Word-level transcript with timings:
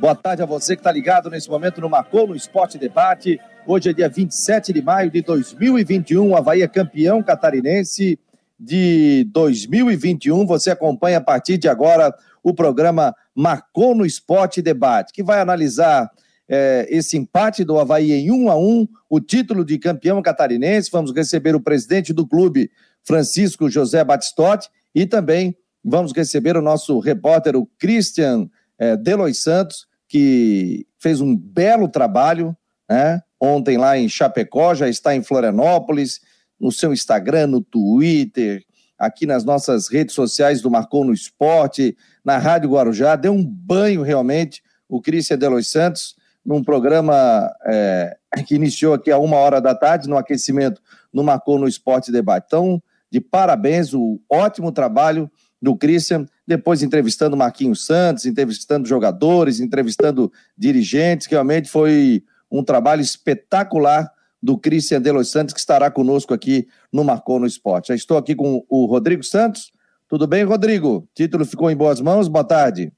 Boa 0.00 0.14
tarde 0.14 0.42
a 0.42 0.46
você 0.46 0.74
que 0.74 0.80
está 0.80 0.90
ligado 0.90 1.28
nesse 1.28 1.50
momento 1.50 1.78
no 1.78 1.90
Marcou 1.90 2.26
no 2.26 2.34
Esporte 2.34 2.78
Debate. 2.78 3.38
Hoje 3.66 3.90
é 3.90 3.92
dia 3.92 4.08
27 4.08 4.72
de 4.72 4.80
maio 4.80 5.10
de 5.10 5.20
2021. 5.20 6.30
O 6.30 6.34
Havaí 6.34 6.62
é 6.62 6.68
campeão 6.68 7.22
catarinense 7.22 8.18
de 8.58 9.28
2021. 9.30 10.46
Você 10.46 10.70
acompanha 10.70 11.18
a 11.18 11.20
partir 11.20 11.58
de 11.58 11.68
agora 11.68 12.14
o 12.42 12.54
programa 12.54 13.14
Marcou 13.34 13.94
no 13.94 14.06
Esporte 14.06 14.62
Debate, 14.62 15.12
que 15.12 15.22
vai 15.22 15.38
analisar 15.38 16.10
é, 16.48 16.86
esse 16.88 17.18
empate 17.18 17.62
do 17.62 17.78
Havaí 17.78 18.10
em 18.10 18.30
1 18.30 18.50
a 18.50 18.56
1 18.56 18.88
o 19.06 19.20
título 19.20 19.66
de 19.66 19.78
campeão 19.78 20.22
catarinense. 20.22 20.90
Vamos 20.90 21.12
receber 21.14 21.54
o 21.54 21.60
presidente 21.60 22.14
do 22.14 22.26
clube, 22.26 22.70
Francisco 23.04 23.68
José 23.68 24.02
Batistotti, 24.02 24.70
e 24.94 25.04
também 25.04 25.54
vamos 25.84 26.14
receber 26.14 26.56
o 26.56 26.62
nosso 26.62 26.98
repórter, 27.00 27.54
o 27.54 27.68
Christian 27.78 28.48
é, 28.78 28.96
Delois 28.96 29.42
Santos, 29.42 29.89
que 30.10 30.84
fez 30.98 31.20
um 31.20 31.36
belo 31.36 31.88
trabalho 31.88 32.54
né, 32.90 33.22
ontem 33.40 33.78
lá 33.78 33.96
em 33.96 34.08
Chapecó, 34.08 34.74
já 34.74 34.88
está 34.88 35.14
em 35.14 35.22
Florianópolis, 35.22 36.20
no 36.58 36.72
seu 36.72 36.92
Instagram, 36.92 37.46
no 37.46 37.60
Twitter, 37.60 38.64
aqui 38.98 39.24
nas 39.24 39.44
nossas 39.44 39.88
redes 39.88 40.12
sociais 40.12 40.60
do 40.60 40.70
Marcou 40.70 41.04
no 41.04 41.12
Esporte, 41.12 41.96
na 42.24 42.38
Rádio 42.38 42.70
Guarujá, 42.70 43.14
deu 43.14 43.32
um 43.32 43.46
banho 43.46 44.02
realmente 44.02 44.62
o 44.88 45.00
Cristian 45.00 45.38
Delois 45.38 45.68
Santos 45.68 46.16
num 46.44 46.62
programa 46.62 47.48
é, 47.64 48.16
que 48.44 48.56
iniciou 48.56 48.92
aqui 48.92 49.12
a 49.12 49.18
uma 49.18 49.36
hora 49.36 49.60
da 49.60 49.76
tarde, 49.76 50.08
no 50.08 50.18
aquecimento 50.18 50.82
no 51.12 51.22
Marcou 51.22 51.56
no 51.56 51.68
Esporte 51.68 52.10
Debate. 52.10 52.46
Então, 52.48 52.82
de 53.10 53.20
parabéns, 53.20 53.94
o 53.94 54.20
ótimo 54.28 54.72
trabalho 54.72 55.30
do 55.60 55.76
Christian, 55.76 56.26
depois 56.46 56.82
entrevistando 56.82 57.36
Marquinhos 57.36 57.84
Santos, 57.84 58.24
entrevistando 58.24 58.88
jogadores, 58.88 59.60
entrevistando 59.60 60.32
dirigentes, 60.56 61.26
realmente 61.26 61.68
foi 61.68 62.24
um 62.50 62.62
trabalho 62.64 63.02
espetacular 63.02 64.10
do 64.42 64.56
Christian 64.56 65.00
Delos 65.00 65.30
Santos, 65.30 65.52
que 65.52 65.60
estará 65.60 65.90
conosco 65.90 66.32
aqui 66.32 66.66
no 66.92 67.04
Marcou 67.04 67.38
no 67.38 67.46
Esporte. 67.46 67.88
Já 67.88 67.94
estou 67.94 68.16
aqui 68.16 68.34
com 68.34 68.64
o 68.68 68.86
Rodrigo 68.86 69.22
Santos. 69.22 69.70
Tudo 70.08 70.26
bem, 70.26 70.44
Rodrigo? 70.44 71.06
Título 71.14 71.44
ficou 71.44 71.70
em 71.70 71.76
boas 71.76 72.00
mãos? 72.00 72.26
Boa 72.26 72.44
tarde. 72.44 72.92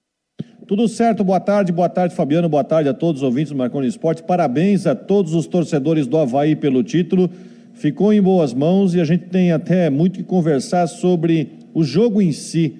Tudo 0.67 0.89
certo, 0.89 1.25
boa 1.25 1.41
tarde, 1.41 1.73
boa 1.73 1.89
tarde, 1.89 2.15
Fabiano, 2.15 2.49
boa 2.49 2.63
tarde 2.63 2.89
a 2.89 2.95
todos 2.95 3.21
os 3.21 3.27
ouvintes 3.27 3.51
do 3.51 3.59
Marconi 3.59 3.89
Esporte. 3.89 4.23
Parabéns 4.23 4.87
a 4.87 4.95
todos 4.95 5.35
os 5.35 5.47
torcedores 5.47 6.07
do 6.07 6.17
Havaí 6.17 6.55
pelo 6.55 6.85
título. 6.85 7.29
Ficou 7.75 8.13
em 8.13 8.23
boas 8.23 8.55
mãos 8.55 8.95
e 8.95 9.01
a 9.01 9.05
gente 9.05 9.29
tem 9.29 9.51
até 9.51 9.91
muito 9.91 10.19
que 10.19 10.25
conversar 10.25 10.87
sobre 10.87 11.59
o 11.75 11.83
jogo 11.85 12.21
em 12.21 12.33
si, 12.33 12.75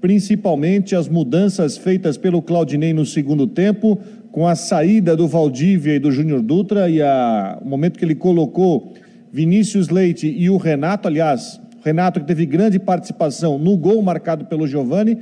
principalmente 0.00 0.94
as 0.94 1.08
mudanças 1.08 1.76
feitas 1.76 2.16
pelo 2.16 2.40
Claudinei 2.42 2.92
no 2.92 3.04
segundo 3.04 3.46
tempo, 3.46 3.98
com 4.30 4.46
a 4.46 4.54
saída 4.54 5.16
do 5.16 5.26
Valdívia 5.26 5.94
e 5.94 5.98
do 5.98 6.12
Júnior 6.12 6.42
Dutra 6.42 6.88
e 6.88 7.02
a, 7.02 7.58
o 7.60 7.68
momento 7.68 7.98
que 7.98 8.04
ele 8.04 8.14
colocou 8.14 8.92
Vinícius 9.32 9.88
Leite 9.88 10.28
e 10.28 10.48
o 10.48 10.56
Renato, 10.56 11.08
aliás, 11.08 11.60
Renato 11.84 12.20
que 12.20 12.26
teve 12.26 12.44
grande 12.46 12.78
participação 12.78 13.58
no 13.58 13.76
gol 13.76 14.02
marcado 14.02 14.44
pelo 14.44 14.66
Giovani 14.66 15.18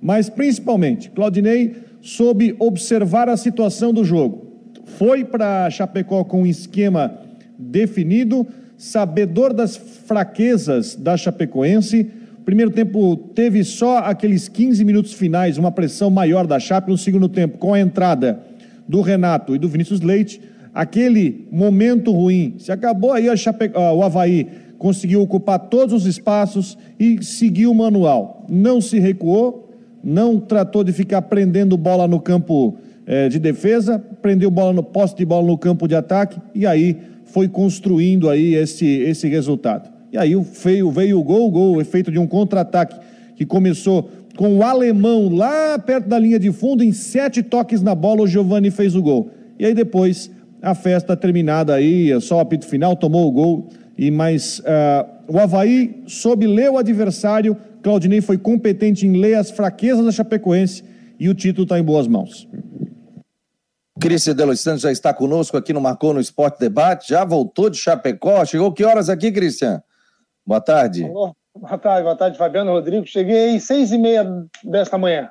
mas 0.00 0.30
principalmente, 0.30 1.10
Claudinei 1.10 1.76
soube 2.00 2.56
observar 2.58 3.28
a 3.28 3.36
situação 3.36 3.92
do 3.92 4.02
jogo. 4.02 4.46
Foi 4.84 5.24
para 5.24 5.68
Chapecó 5.70 6.24
com 6.24 6.42
um 6.42 6.46
esquema 6.46 7.18
definido, 7.58 8.46
sabedor 8.78 9.52
das 9.52 9.76
fraquezas 9.76 10.96
da 10.96 11.16
Chapecoense. 11.16 12.10
Primeiro 12.50 12.72
tempo 12.72 13.16
teve 13.32 13.62
só 13.62 13.98
aqueles 13.98 14.48
15 14.48 14.84
minutos 14.84 15.12
finais, 15.12 15.56
uma 15.56 15.70
pressão 15.70 16.10
maior 16.10 16.48
da 16.48 16.58
Chape. 16.58 16.90
No 16.90 16.98
segundo 16.98 17.28
tempo, 17.28 17.58
com 17.58 17.72
a 17.72 17.78
entrada 17.78 18.40
do 18.88 19.00
Renato 19.02 19.54
e 19.54 19.58
do 19.58 19.68
Vinícius 19.68 20.00
Leite, 20.00 20.40
aquele 20.74 21.46
momento 21.52 22.10
ruim 22.10 22.56
se 22.58 22.72
acabou. 22.72 23.12
Aí 23.12 23.24
Chape... 23.36 23.70
o 23.72 24.02
Havaí 24.02 24.48
conseguiu 24.78 25.22
ocupar 25.22 25.60
todos 25.60 25.94
os 25.94 26.06
espaços 26.06 26.76
e 26.98 27.22
seguiu 27.22 27.70
o 27.70 27.74
manual. 27.74 28.44
Não 28.48 28.80
se 28.80 28.98
recuou, 28.98 29.72
não 30.02 30.40
tratou 30.40 30.82
de 30.82 30.92
ficar 30.92 31.22
prendendo 31.22 31.76
bola 31.76 32.08
no 32.08 32.18
campo 32.18 32.78
eh, 33.06 33.28
de 33.28 33.38
defesa, 33.38 34.04
prendeu 34.20 34.50
bola 34.50 34.72
no 34.72 34.82
poste 34.82 35.18
de 35.18 35.24
bola 35.24 35.46
no 35.46 35.56
campo 35.56 35.86
de 35.86 35.94
ataque 35.94 36.40
e 36.52 36.66
aí 36.66 36.98
foi 37.26 37.46
construindo 37.46 38.28
aí 38.28 38.56
esse, 38.56 38.86
esse 38.86 39.28
resultado. 39.28 39.88
E 40.12 40.18
aí 40.18 40.34
veio, 40.34 40.90
veio 40.90 41.18
o 41.18 41.22
gol, 41.22 41.48
o 41.48 41.50
gol 41.50 41.84
feito 41.84 42.10
de 42.10 42.18
um 42.18 42.26
contra-ataque 42.26 42.98
que 43.36 43.46
começou 43.46 44.10
com 44.36 44.56
o 44.56 44.62
alemão 44.62 45.28
lá 45.28 45.78
perto 45.78 46.08
da 46.08 46.18
linha 46.18 46.38
de 46.38 46.50
fundo, 46.52 46.82
em 46.82 46.92
sete 46.92 47.42
toques 47.42 47.82
na 47.82 47.94
bola, 47.94 48.22
o 48.22 48.26
Giovani 48.26 48.70
fez 48.70 48.94
o 48.94 49.02
gol. 49.02 49.30
E 49.58 49.66
aí 49.66 49.74
depois 49.74 50.30
a 50.62 50.74
festa 50.74 51.16
terminada 51.16 51.74
aí, 51.74 52.18
só 52.20 52.36
o 52.36 52.40
apito 52.40 52.66
final, 52.66 52.96
tomou 52.96 53.28
o 53.28 53.32
gol. 53.32 53.68
E 53.96 54.10
mais 54.10 54.60
uh, 54.60 55.06
o 55.28 55.38
Havaí 55.38 56.02
soube 56.06 56.46
ler 56.46 56.70
o 56.70 56.78
adversário, 56.78 57.56
Claudinei 57.82 58.20
foi 58.20 58.38
competente 58.38 59.06
em 59.06 59.18
ler 59.18 59.34
as 59.34 59.50
fraquezas 59.50 60.04
da 60.04 60.12
Chapecoense 60.12 60.82
e 61.18 61.28
o 61.28 61.34
título 61.34 61.64
está 61.64 61.78
em 61.78 61.82
boas 61.82 62.06
mãos. 62.06 62.48
Cristian 64.00 64.34
Delos 64.34 64.60
Santos 64.60 64.80
já 64.80 64.90
está 64.90 65.12
conosco 65.12 65.56
aqui 65.56 65.74
no 65.74 65.80
Marcou 65.80 66.14
no 66.14 66.20
Esporte 66.20 66.58
Debate, 66.58 67.10
já 67.10 67.24
voltou 67.24 67.68
de 67.68 67.76
Chapecó. 67.76 68.42
Chegou 68.46 68.72
que 68.72 68.82
horas 68.82 69.10
aqui, 69.10 69.30
Cristian? 69.30 69.82
Boa 70.46 70.60
tarde. 70.60 71.04
Alô. 71.04 71.34
Boa 71.54 71.78
tarde, 71.78 72.02
boa 72.04 72.16
tarde, 72.16 72.38
Fabiano 72.38 72.70
Rodrigo. 72.70 73.04
Cheguei 73.06 73.56
às 73.56 73.64
seis 73.64 73.90
e 73.92 73.98
meia 73.98 74.24
desta 74.62 74.96
manhã. 74.96 75.30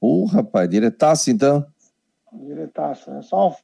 Uh, 0.00 0.24
rapaz, 0.26 0.68
diretaço 0.70 1.30
então. 1.30 1.66
Diretaço, 2.32 3.10
né? 3.10 3.20
Só 3.22 3.56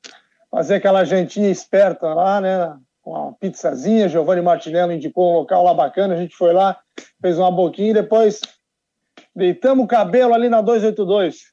fazer 0.51 0.77
aquela 0.77 1.05
jantinha 1.05 1.49
esperta 1.49 2.13
lá, 2.13 2.41
né? 2.41 2.77
Com 3.03 3.15
a 3.17 3.33
pizzazinha, 3.33 4.09
Giovanni 4.09 4.43
Martinello 4.43 4.93
indicou 4.93 5.31
um 5.31 5.37
local 5.39 5.63
lá 5.63 5.75
bacana, 5.75 6.15
a 6.15 6.17
gente 6.17 6.35
foi 6.35 6.53
lá, 6.53 6.79
fez 7.21 7.39
uma 7.39 7.51
boquinha 7.51 7.91
e 7.91 7.95
depois 7.95 8.41
deitamos 9.35 9.85
o 9.85 9.89
cabelo 9.89 10.35
ali 10.35 10.49
na 10.49 10.61
282. 10.61 11.53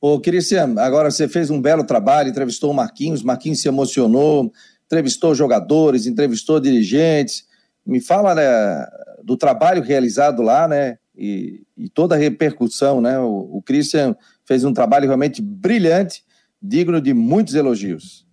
Ô, 0.00 0.18
Cristian, 0.18 0.74
agora 0.78 1.10
você 1.10 1.28
fez 1.28 1.50
um 1.50 1.60
belo 1.60 1.84
trabalho, 1.84 2.30
entrevistou 2.30 2.70
o 2.70 2.74
Marquinhos, 2.74 3.22
Marquinhos 3.22 3.60
se 3.60 3.68
emocionou, 3.68 4.50
entrevistou 4.86 5.34
jogadores, 5.34 6.06
entrevistou 6.06 6.58
dirigentes. 6.58 7.48
Me 7.86 8.00
fala 8.00 8.34
né, 8.34 8.86
do 9.22 9.36
trabalho 9.36 9.82
realizado 9.82 10.42
lá, 10.42 10.68
né? 10.68 10.98
E, 11.16 11.62
e 11.76 11.88
toda 11.88 12.14
a 12.14 12.18
repercussão, 12.18 13.00
né? 13.00 13.18
O, 13.18 13.58
o 13.58 13.62
Christian 13.62 14.16
fez 14.46 14.64
um 14.64 14.72
trabalho 14.72 15.06
realmente 15.06 15.42
brilhante, 15.42 16.22
digno 16.62 17.00
de 17.00 17.12
muitos 17.12 17.54
elogios. 17.54 18.26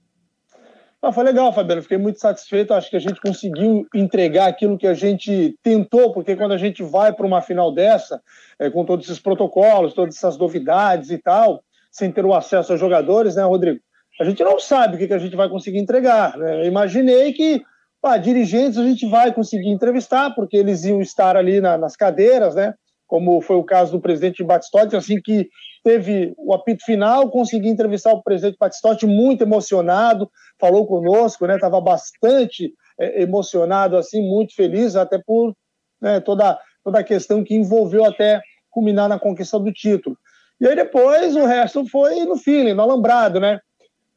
Foi 1.14 1.24
legal, 1.24 1.54
Fabiano. 1.54 1.82
Fiquei 1.82 1.98
muito 1.98 2.20
satisfeito. 2.20 2.74
Acho 2.74 2.90
que 2.90 2.96
a 2.96 3.00
gente 3.00 3.22
conseguiu 3.22 3.88
entregar 3.94 4.48
aquilo 4.48 4.78
que 4.78 4.88
a 4.88 4.94
gente 4.94 5.56
tentou, 5.64 6.12
porque 6.12 6.36
quando 6.36 6.54
a 6.54 6.58
gente 6.58 6.84
vai 6.84 7.14
para 7.14 7.26
uma 7.26 7.42
final 7.42 7.72
dessa, 7.72 8.22
é, 8.60 8.70
com 8.70 8.84
todos 8.84 9.06
esses 9.06 9.20
protocolos, 9.20 9.94
todas 9.94 10.16
essas 10.16 10.38
novidades 10.38 11.12
e 11.12 11.18
tal, 11.18 11.64
sem 11.92 12.12
ter 12.12 12.26
o 12.26 12.34
acesso 12.34 12.72
aos 12.72 12.80
jogadores, 12.80 13.36
né, 13.36 13.44
Rodrigo? 13.44 13.80
A 14.20 14.24
gente 14.24 14.44
não 14.44 14.60
sabe 14.60 14.96
o 14.96 14.98
que, 14.98 15.08
que 15.08 15.14
a 15.14 15.20
gente 15.20 15.36
vai 15.36 15.48
conseguir 15.48 15.78
entregar. 15.78 16.38
Né? 16.38 16.62
Eu 16.62 16.66
imaginei 16.66 17.32
que 17.34 17.62
pá, 18.08 18.16
dirigentes 18.16 18.78
a 18.78 18.84
gente 18.84 19.06
vai 19.06 19.34
conseguir 19.34 19.68
entrevistar, 19.68 20.34
porque 20.34 20.56
eles 20.56 20.86
iam 20.86 21.02
estar 21.02 21.36
ali 21.36 21.60
na, 21.60 21.78
nas 21.78 21.98
cadeiras, 21.98 22.56
né? 22.56 22.74
Como 23.06 23.42
foi 23.42 23.58
o 23.58 23.66
caso 23.66 23.92
do 23.92 24.00
presidente 24.00 24.42
Batistotti, 24.46 24.96
assim 24.96 25.20
que 25.22 25.50
teve 25.84 26.34
o 26.38 26.54
apito 26.54 26.86
final, 26.86 27.30
consegui 27.30 27.68
entrevistar 27.68 28.14
o 28.14 28.24
presidente 28.24 28.56
Batistotti 28.58 29.06
muito 29.06 29.44
emocionado, 29.44 30.30
falou 30.58 30.88
conosco, 30.88 31.46
né? 31.46 31.56
Estava 31.56 31.82
bastante 31.82 32.72
é, 32.98 33.24
emocionado, 33.24 33.98
assim, 33.98 34.22
muito 34.22 34.56
feliz, 34.56 34.96
até 34.96 35.20
por 35.20 35.54
né, 36.02 36.22
toda, 36.22 36.58
toda 36.86 37.00
a 37.00 37.04
questão 37.04 37.44
que 37.44 37.56
envolveu 37.56 38.06
até 38.06 38.40
culminar 38.70 39.10
na 39.10 39.20
conquista 39.20 39.60
do 39.60 39.74
título. 39.74 40.18
E 40.62 40.68
aí 40.68 40.78
depois 40.78 41.36
o 41.36 41.46
resto 41.46 41.86
foi 41.90 42.24
no 42.24 42.38
feeling, 42.38 42.74
no 42.74 42.84
alambrado, 42.84 43.38
né? 43.38 43.60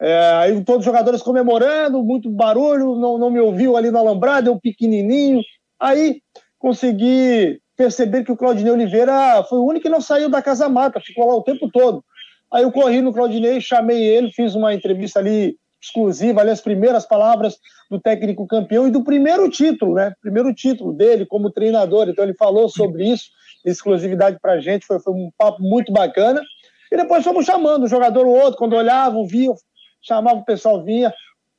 É, 0.01 0.19
aí 0.37 0.65
todos 0.65 0.81
os 0.81 0.85
jogadores 0.85 1.23
comemorando, 1.23 2.03
muito 2.03 2.31
barulho, 2.31 2.97
não, 2.97 3.19
não 3.19 3.31
me 3.31 3.39
ouviu 3.39 3.77
ali 3.77 3.91
no 3.91 3.99
alambrado, 3.99 4.49
eu 4.49 4.59
pequenininho. 4.59 5.43
Aí 5.79 6.23
consegui 6.59 7.61
perceber 7.77 8.25
que 8.25 8.33
o 8.33 8.37
Claudinei 8.37 8.73
Oliveira 8.73 9.45
foi 9.49 9.59
o 9.59 9.67
único 9.67 9.85
que 9.85 9.89
não 9.89 10.01
saiu 10.01 10.29
da 10.29 10.43
casa 10.43 10.69
mata, 10.69 11.01
ficou 11.01 11.27
lá 11.27 11.35
o 11.35 11.43
tempo 11.43 11.71
todo. 11.71 12.03
Aí 12.53 12.63
eu 12.63 12.73
corri 12.73 13.01
no 13.01 13.13
Claudinei, 13.13 13.61
chamei 13.61 14.03
ele, 14.03 14.31
fiz 14.33 14.55
uma 14.55 14.75
entrevista 14.75 15.19
ali 15.19 15.57
exclusiva, 15.83 16.41
ali 16.41 16.51
as 16.51 16.61
primeiras 16.61 17.07
palavras 17.07 17.59
do 17.91 18.01
técnico 18.01 18.47
campeão 18.47 18.87
e 18.87 18.91
do 18.91 19.03
primeiro 19.03 19.49
título, 19.49 19.95
né? 19.95 20.13
Primeiro 20.21 20.53
título 20.55 20.93
dele 20.93 21.25
como 21.25 21.51
treinador. 21.51 22.09
Então 22.09 22.25
ele 22.25 22.35
falou 22.35 22.69
sobre 22.69 23.05
isso, 23.05 23.25
exclusividade 23.65 24.39
pra 24.41 24.61
gente, 24.61 24.87
foi, 24.87 25.01
foi 25.01 25.13
um 25.13 25.31
papo 25.39 25.63
muito 25.63 25.93
bacana. 25.93 26.43
E 26.93 26.97
depois 26.97 27.25
fomos 27.25 27.47
chamando 27.47 27.85
um 27.85 27.89
jogador 27.89 28.27
ou 28.27 28.37
outro, 28.37 28.59
quando 28.59 28.75
olhavam, 28.75 29.27
viam, 29.27 29.55
chamavam 30.03 30.41
o 30.41 30.45
pessoal, 30.45 30.83
vinha. 30.83 31.13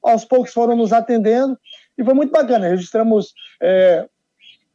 Aos 0.04 0.26
poucos 0.26 0.52
foram 0.52 0.76
nos 0.76 0.92
atendendo 0.92 1.58
e 1.98 2.04
foi 2.04 2.14
muito 2.14 2.32
bacana. 2.32 2.68
Registramos 2.68 3.34
é, 3.62 4.08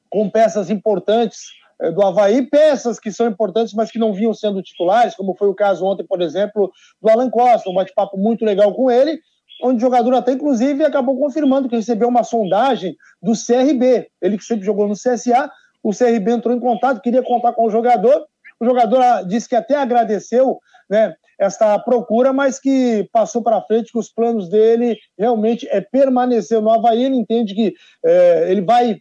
com 0.08 0.30
peças 0.30 0.70
importantes 0.70 1.48
é, 1.80 1.90
do 1.90 2.02
Havaí, 2.02 2.46
peças 2.46 2.98
que 2.98 3.12
são 3.12 3.26
importantes, 3.26 3.74
mas 3.74 3.90
que 3.90 3.98
não 3.98 4.12
vinham 4.12 4.32
sendo 4.32 4.62
titulares, 4.62 5.14
como 5.14 5.34
foi 5.34 5.48
o 5.48 5.54
caso 5.54 5.84
ontem, 5.84 6.06
por 6.06 6.22
exemplo, 6.22 6.70
do 7.02 7.10
Alan 7.10 7.28
Costa, 7.28 7.68
um 7.68 7.74
bate-papo 7.74 8.16
muito 8.16 8.44
legal 8.44 8.72
com 8.72 8.90
ele, 8.90 9.20
onde 9.62 9.78
o 9.78 9.80
jogador 9.80 10.14
até, 10.14 10.32
inclusive, 10.32 10.84
acabou 10.84 11.18
confirmando 11.18 11.68
que 11.68 11.76
recebeu 11.76 12.08
uma 12.08 12.22
sondagem 12.22 12.96
do 13.22 13.32
CRB. 13.32 14.08
Ele 14.22 14.38
que 14.38 14.44
sempre 14.44 14.64
jogou 14.64 14.86
no 14.86 14.94
CSA, 14.94 15.50
o 15.82 15.90
CRB 15.90 16.32
entrou 16.32 16.54
em 16.54 16.60
contato, 16.60 17.00
queria 17.00 17.22
contar 17.22 17.52
com 17.52 17.66
o 17.66 17.70
jogador, 17.70 18.26
o 18.58 18.64
jogador 18.64 19.00
ah, 19.00 19.22
disse 19.22 19.48
que 19.48 19.54
até 19.54 19.76
agradeceu 19.76 20.58
né, 20.88 21.14
esta 21.38 21.78
procura, 21.78 22.32
mas 22.32 22.58
que 22.58 23.08
passou 23.12 23.42
para 23.42 23.62
frente 23.62 23.92
que 23.92 23.98
os 23.98 24.10
planos 24.10 24.48
dele 24.48 24.96
realmente 25.18 25.68
é 25.68 25.80
permanecer 25.80 26.60
no 26.60 26.70
Havaí. 26.70 27.04
Ele 27.04 27.16
entende 27.16 27.54
que 27.54 27.74
é, 28.04 28.50
ele 28.50 28.62
vai 28.62 28.98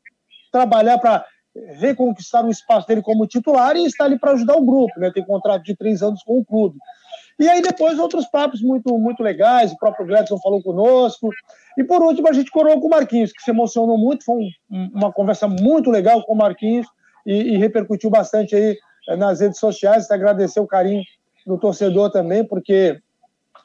trabalhar 0.51 0.97
para 0.97 1.25
reconquistar 1.79 2.43
o 2.45 2.49
espaço 2.49 2.87
dele 2.87 3.01
como 3.01 3.25
titular 3.25 3.75
e 3.75 3.85
está 3.85 4.03
ali 4.03 4.19
para 4.19 4.31
ajudar 4.31 4.55
o 4.55 4.65
grupo, 4.65 4.99
né? 4.99 5.11
Tem 5.13 5.25
contrato 5.25 5.63
de 5.63 5.75
três 5.75 6.01
anos 6.01 6.21
com 6.23 6.39
o 6.39 6.45
clube. 6.45 6.77
E 7.39 7.49
aí 7.49 7.61
depois 7.61 7.99
outros 7.99 8.25
papos 8.25 8.61
muito, 8.61 8.97
muito 8.97 9.21
legais, 9.21 9.71
o 9.71 9.77
próprio 9.77 10.05
Gladson 10.05 10.37
falou 10.39 10.61
conosco. 10.61 11.29
E 11.77 11.83
por 11.83 12.01
último 12.01 12.29
a 12.29 12.33
gente 12.33 12.51
coroou 12.51 12.79
com 12.79 12.87
o 12.87 12.89
Marquinhos, 12.89 13.31
que 13.31 13.41
se 13.41 13.51
emocionou 13.51 13.97
muito, 13.97 14.23
foi 14.23 14.35
um, 14.69 14.89
uma 14.93 15.11
conversa 15.11 15.47
muito 15.47 15.89
legal 15.89 16.23
com 16.23 16.33
o 16.33 16.37
Marquinhos 16.37 16.87
e, 17.25 17.53
e 17.53 17.57
repercutiu 17.57 18.09
bastante 18.09 18.55
aí 18.55 18.77
eh, 19.09 19.15
nas 19.15 19.41
redes 19.41 19.59
sociais. 19.59 20.09
Agradecer 20.09 20.59
o 20.59 20.67
carinho 20.67 21.03
do 21.45 21.57
torcedor 21.57 22.09
também, 22.09 22.43
porque 22.43 22.99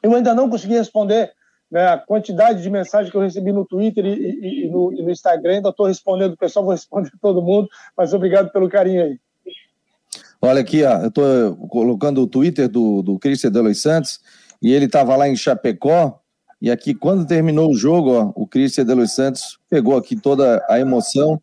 eu 0.03 0.13
ainda 0.15 0.33
não 0.33 0.49
consegui 0.49 0.73
responder 0.73 1.31
né, 1.71 1.87
a 1.87 1.97
quantidade 1.97 2.61
de 2.61 2.69
mensagens 2.69 3.09
que 3.09 3.17
eu 3.17 3.21
recebi 3.21 3.51
no 3.51 3.65
Twitter 3.65 4.05
e, 4.05 4.09
e, 4.09 4.65
e, 4.65 4.69
no, 4.69 4.93
e 4.93 5.01
no, 5.01 5.09
Instagram. 5.09 5.55
Ainda 5.55 5.69
estou 5.69 5.87
respondendo 5.87 6.33
o 6.33 6.37
pessoal, 6.37 6.65
vou 6.65 6.73
responder 6.73 7.11
todo 7.21 7.41
mundo, 7.41 7.69
mas 7.95 8.13
obrigado 8.13 8.51
pelo 8.51 8.69
carinho 8.69 9.03
aí. 9.03 9.19
Olha 10.41 10.61
aqui, 10.61 10.83
ó, 10.83 10.97
eu 10.97 11.07
estou 11.07 11.55
colocando 11.67 12.21
o 12.21 12.27
Twitter 12.27 12.67
do, 12.67 13.01
do 13.03 13.19
Cristian 13.19 13.51
Delois 13.51 13.79
Santos 13.79 14.19
e 14.61 14.73
ele 14.73 14.85
estava 14.85 15.15
lá 15.15 15.29
em 15.29 15.35
Chapecó. 15.35 16.19
E 16.59 16.69
aqui, 16.69 16.93
quando 16.93 17.25
terminou 17.25 17.71
o 17.71 17.75
jogo, 17.75 18.11
ó, 18.11 18.31
o 18.35 18.47
Cristian 18.47 18.85
Delois 18.85 19.13
Santos 19.13 19.59
pegou 19.69 19.95
aqui 19.95 20.15
toda 20.15 20.63
a 20.67 20.79
emoção 20.79 21.39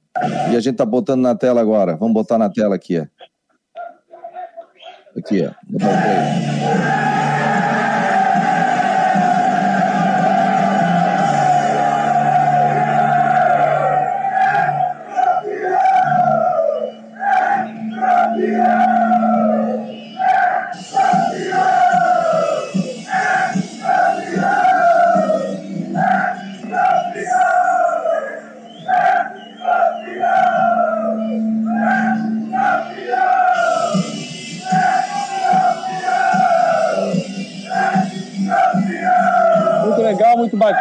e 0.50 0.56
a 0.56 0.60
gente 0.60 0.72
está 0.74 0.84
botando 0.84 1.22
na 1.22 1.34
tela 1.34 1.60
agora. 1.60 1.96
Vamos 1.96 2.14
botar 2.14 2.38
na 2.38 2.50
tela 2.50 2.74
aqui, 2.74 3.00
ó. 3.00 3.06
Aqui, 5.18 5.44
ó. 5.44 7.07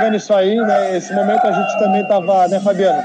Bacana 0.08 0.18
isso 0.18 0.34
aí, 0.34 0.56
né? 0.56 0.98
Esse 0.98 1.14
momento 1.14 1.46
a 1.46 1.52
gente 1.52 1.80
também 1.80 2.02
estava, 2.02 2.48
né, 2.48 2.60
Fabiano? 2.60 3.04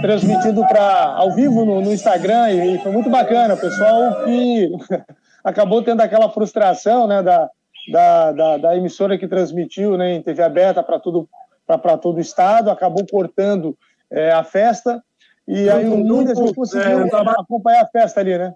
Transmitindo 0.00 0.66
para 0.66 1.14
ao 1.16 1.32
vivo 1.32 1.64
no, 1.64 1.80
no 1.80 1.92
Instagram 1.92 2.50
e, 2.50 2.74
e, 2.74 2.78
foi 2.78 2.92
muito 2.92 3.10
bacana. 3.10 3.54
O 3.54 3.60
pessoal 3.60 4.24
que 4.24 4.70
acabou 5.44 5.82
tendo 5.82 6.00
aquela 6.00 6.30
frustração, 6.30 7.06
né, 7.06 7.22
da, 7.22 7.50
da, 7.90 8.32
da, 8.32 8.56
da 8.56 8.76
emissora 8.76 9.18
que 9.18 9.28
transmitiu, 9.28 9.96
né, 9.96 10.14
em 10.14 10.22
TV 10.22 10.42
aberta 10.42 10.82
para 10.82 10.98
todo 10.98 11.28
para 11.66 11.96
todo 11.96 12.16
o 12.16 12.20
estado, 12.20 12.68
acabou 12.68 13.06
cortando 13.08 13.78
é, 14.10 14.32
a 14.32 14.42
festa 14.42 15.00
e 15.46 15.70
aí 15.70 15.84
muita 15.84 16.34
gente 16.34 16.52
conseguiu 16.52 17.04
é, 17.04 17.10
acompanhar 17.38 17.84
a 17.84 17.86
festa 17.86 18.18
ali, 18.18 18.36
né? 18.36 18.52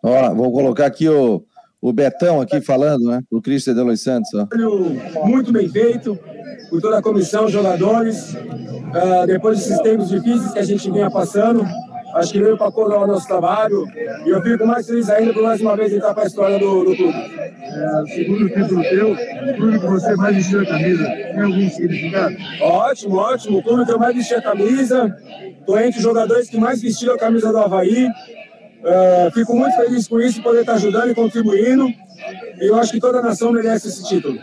Ó, 0.00 0.32
vou 0.32 0.52
colocar 0.52 0.86
aqui 0.86 1.08
o 1.08 1.42
o 1.80 1.92
Betão 1.92 2.40
aqui 2.40 2.60
falando, 2.60 3.06
né? 3.06 3.20
O 3.30 3.40
Cristian 3.40 3.74
de 3.74 3.80
Los 3.80 4.02
Santos. 4.02 4.30
Ó. 4.34 5.26
Muito 5.26 5.52
bem 5.52 5.68
feito 5.68 6.18
por 6.70 6.80
toda 6.80 6.98
a 6.98 7.02
comissão, 7.02 7.48
jogadores. 7.48 8.34
Uh, 8.34 9.26
depois 9.26 9.58
desses 9.58 9.78
tempos 9.80 10.08
difíceis 10.08 10.52
que 10.52 10.58
a 10.58 10.64
gente 10.64 10.90
vinha 10.90 11.10
passando, 11.10 11.66
acho 12.14 12.32
que 12.32 12.40
veio 12.40 12.56
para 12.56 12.70
coroar 12.72 13.04
o 13.04 13.06
nosso 13.06 13.26
trabalho. 13.26 13.86
E 14.24 14.28
eu 14.30 14.42
fico 14.42 14.66
mais 14.66 14.86
feliz 14.86 15.08
ainda 15.10 15.32
por 15.32 15.42
mais 15.42 15.60
uma 15.60 15.76
vez 15.76 15.92
entrar 15.92 16.14
para 16.14 16.24
a 16.24 16.26
história 16.26 16.58
do, 16.58 16.84
do 16.84 16.96
clube. 16.96 17.14
É, 17.14 18.14
segundo 18.14 18.48
título 18.48 18.82
teu, 18.82 19.12
o 19.12 19.54
clube 19.56 19.78
que 19.78 19.86
você 19.86 20.16
mais 20.16 20.36
vestiu 20.36 20.62
a 20.62 20.66
camisa, 20.66 21.04
tem 21.04 21.40
algum 21.40 21.70
significado? 21.70 22.36
Ótimo, 22.60 23.16
ótimo. 23.16 23.58
O 23.58 23.62
clube 23.62 23.84
que 23.84 23.92
eu 23.92 23.98
mais 23.98 24.16
vesti 24.16 24.34
a 24.34 24.42
camisa. 24.42 25.16
Estou 25.60 25.80
entre 25.80 25.98
os 25.98 26.02
jogadores 26.02 26.48
que 26.48 26.58
mais 26.58 26.80
vestiram 26.80 27.14
a 27.14 27.18
camisa 27.18 27.50
do 27.50 27.58
Havaí. 27.58 28.08
Uh, 28.82 29.30
fico 29.32 29.54
muito 29.54 29.76
feliz 29.76 30.06
com 30.06 30.20
isso, 30.20 30.42
poder 30.42 30.60
estar 30.60 30.74
ajudando 30.74 31.10
e 31.10 31.14
contribuindo. 31.14 31.88
E 32.60 32.66
eu 32.66 32.76
acho 32.76 32.92
que 32.92 33.00
toda 33.00 33.18
a 33.18 33.22
nação 33.22 33.52
merece 33.52 33.88
esse 33.88 34.04
título. 34.04 34.38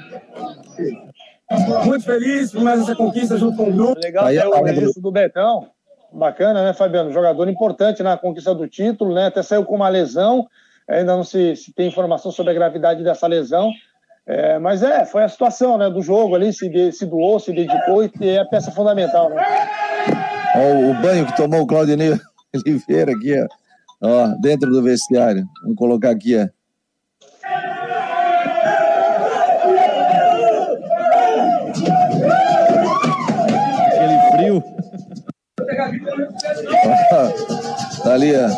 Muito 1.86 2.04
feliz 2.04 2.52
por 2.52 2.62
mais 2.62 2.82
essa 2.82 2.96
conquista 2.96 3.38
junto 3.38 3.58
com 3.58 3.70
o 3.70 3.74
grupo. 3.74 4.00
Legal 4.02 4.28
ter 4.28 4.46
o 4.46 4.64
registro 4.64 5.02
do 5.02 5.12
Betão. 5.12 5.68
Bacana, 6.12 6.64
né, 6.64 6.74
Fabiano? 6.74 7.12
Jogador 7.12 7.48
importante 7.50 8.04
na 8.04 8.18
conquista 8.18 8.54
do 8.54 8.68
título, 8.68 9.14
né? 9.14 9.28
Até 9.28 9.42
saiu 9.42 9.66
com 9.66 9.76
uma 9.76 9.90
lesão. 9.90 10.48
Ainda 10.88 11.16
não 11.16 11.24
se, 11.24 11.56
se 11.56 11.74
tem 11.74 11.88
informação 11.88 12.32
sobre 12.32 12.52
a 12.52 12.56
gravidade 12.56 13.04
dessa 13.04 13.28
lesão. 13.28 13.72
É, 14.26 14.58
mas 14.58 14.82
é, 14.84 15.06
foi 15.06 15.24
a 15.24 15.30
situação 15.30 15.78
né, 15.78 15.90
do 15.90 16.02
jogo 16.02 16.36
ali, 16.36 16.54
se, 16.54 16.70
de, 16.70 16.92
se 16.94 17.06
doou, 17.06 17.40
se 17.40 17.52
dedicou 17.52 18.04
e 18.04 18.30
é 18.30 18.40
a 18.40 18.46
peça 18.46 18.72
fundamental. 18.72 19.30
Né? 19.30 19.44
Olha 20.56 20.90
o 20.92 20.94
banho 21.02 21.26
que 21.26 21.36
tomou 21.36 21.62
o 21.62 21.68
Claudinei 21.68 22.14
Oliveira 22.66 23.12
aqui, 23.12 23.34
ó. 23.38 23.63
Ó, 24.04 24.28
dentro 24.40 24.70
do 24.70 24.84
vestiário. 24.84 25.48
Vamos 25.62 25.78
colocar 25.78 26.12
aqui, 26.12 26.38
ó. 26.38 26.48
tá 38.04 38.14
ali, 38.14 38.34
ó. 38.36 38.50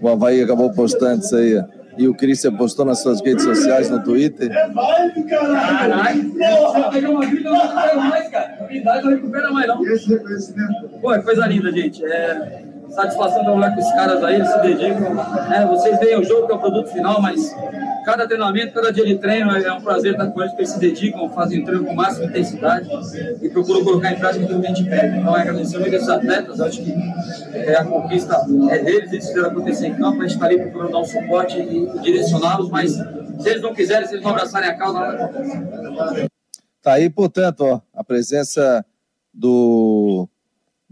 O 0.00 0.08
Havaí 0.08 0.40
acabou 0.42 0.72
postando 0.72 1.22
isso 1.22 1.36
aí, 1.36 1.58
ó. 1.58 1.64
E 1.96 2.08
o 2.08 2.14
Christian 2.14 2.56
postou 2.56 2.84
nas 2.84 3.00
suas 3.02 3.20
redes 3.20 3.44
sociais, 3.44 3.88
no 3.88 4.02
Twitter. 4.02 4.48
Caralho, 4.48 5.28
caralho! 5.28 6.32
Se 6.32 6.90
pegar 6.90 7.10
uma 7.10 7.24
gripe, 7.24 7.44
eu 7.44 7.52
não 7.52 7.60
recupero 7.60 8.00
mais, 8.00 8.28
cara. 8.30 8.66
A 8.68 8.74
idade 8.74 9.04
não 9.04 9.12
recupera 9.12 9.52
mais, 9.52 9.68
não. 9.68 9.86
Esse 9.86 10.08
reconhecimento. 10.08 10.88
Pô, 11.00 11.14
é 11.14 11.22
coisa 11.22 11.46
linda, 11.46 11.70
gente. 11.70 12.04
É 12.04 12.64
satisfação 12.94 13.42
trabalhar 13.42 13.74
com 13.74 13.80
esses 13.80 13.92
caras 13.92 14.22
aí, 14.22 14.36
eles 14.36 14.48
se 14.48 14.60
dedicam. 14.60 15.52
É, 15.52 15.66
vocês 15.66 15.98
veem 15.98 16.18
o 16.18 16.24
jogo 16.24 16.46
que 16.46 16.52
é 16.52 16.56
o 16.56 16.58
produto 16.58 16.88
final, 16.90 17.20
mas 17.20 17.54
cada 18.04 18.26
treinamento, 18.26 18.72
cada 18.72 18.92
dia 18.92 19.04
de 19.04 19.18
treino 19.18 19.50
é 19.50 19.72
um 19.72 19.80
prazer 19.80 20.12
estar 20.12 20.26
com 20.26 20.40
eles, 20.40 20.52
porque 20.52 20.62
eles 20.62 20.72
se 20.72 20.78
dedicam, 20.78 21.28
fazem 21.30 21.62
o 21.62 21.64
treino 21.64 21.84
com 21.84 21.94
máxima 21.94 22.26
intensidade 22.26 22.88
e 23.42 23.48
procuram 23.48 23.82
colocar 23.82 24.12
em 24.12 24.18
prática 24.18 24.46
tudo 24.46 24.60
que 24.60 24.66
a 24.66 24.74
gente 24.74 24.88
pede. 24.88 25.18
Então, 25.18 25.36
é 25.36 25.40
agradecer 25.40 25.78
muito 25.78 25.94
esses 25.94 26.08
atletas, 26.08 26.60
acho 26.60 26.82
que 26.82 26.94
é, 27.54 27.76
a 27.76 27.84
conquista 27.84 28.36
é 28.70 28.78
deles, 28.78 29.12
eles 29.12 29.26
fizeram 29.26 29.48
acontecer 29.48 29.86
em 29.88 29.94
campo, 29.94 30.20
a 30.20 30.26
gente 30.26 30.34
está 30.34 30.46
ali 30.46 30.58
procurando 30.60 30.92
dar 30.92 30.98
um 30.98 31.04
suporte 31.04 31.58
e 31.58 31.98
direcioná-los, 32.00 32.70
mas 32.70 32.92
se 32.92 33.48
eles 33.48 33.62
não 33.62 33.74
quiserem, 33.74 34.06
se 34.06 34.14
eles 34.14 34.24
não 34.24 34.32
abraçarem 34.32 34.70
a 34.70 34.74
causa, 34.74 35.00
nada 35.00 35.24
acontece. 35.24 36.28
Tá 36.82 36.92
aí, 36.92 37.08
portanto, 37.08 37.62
ó, 37.62 37.80
a 37.94 38.04
presença 38.04 38.84
do 39.32 40.28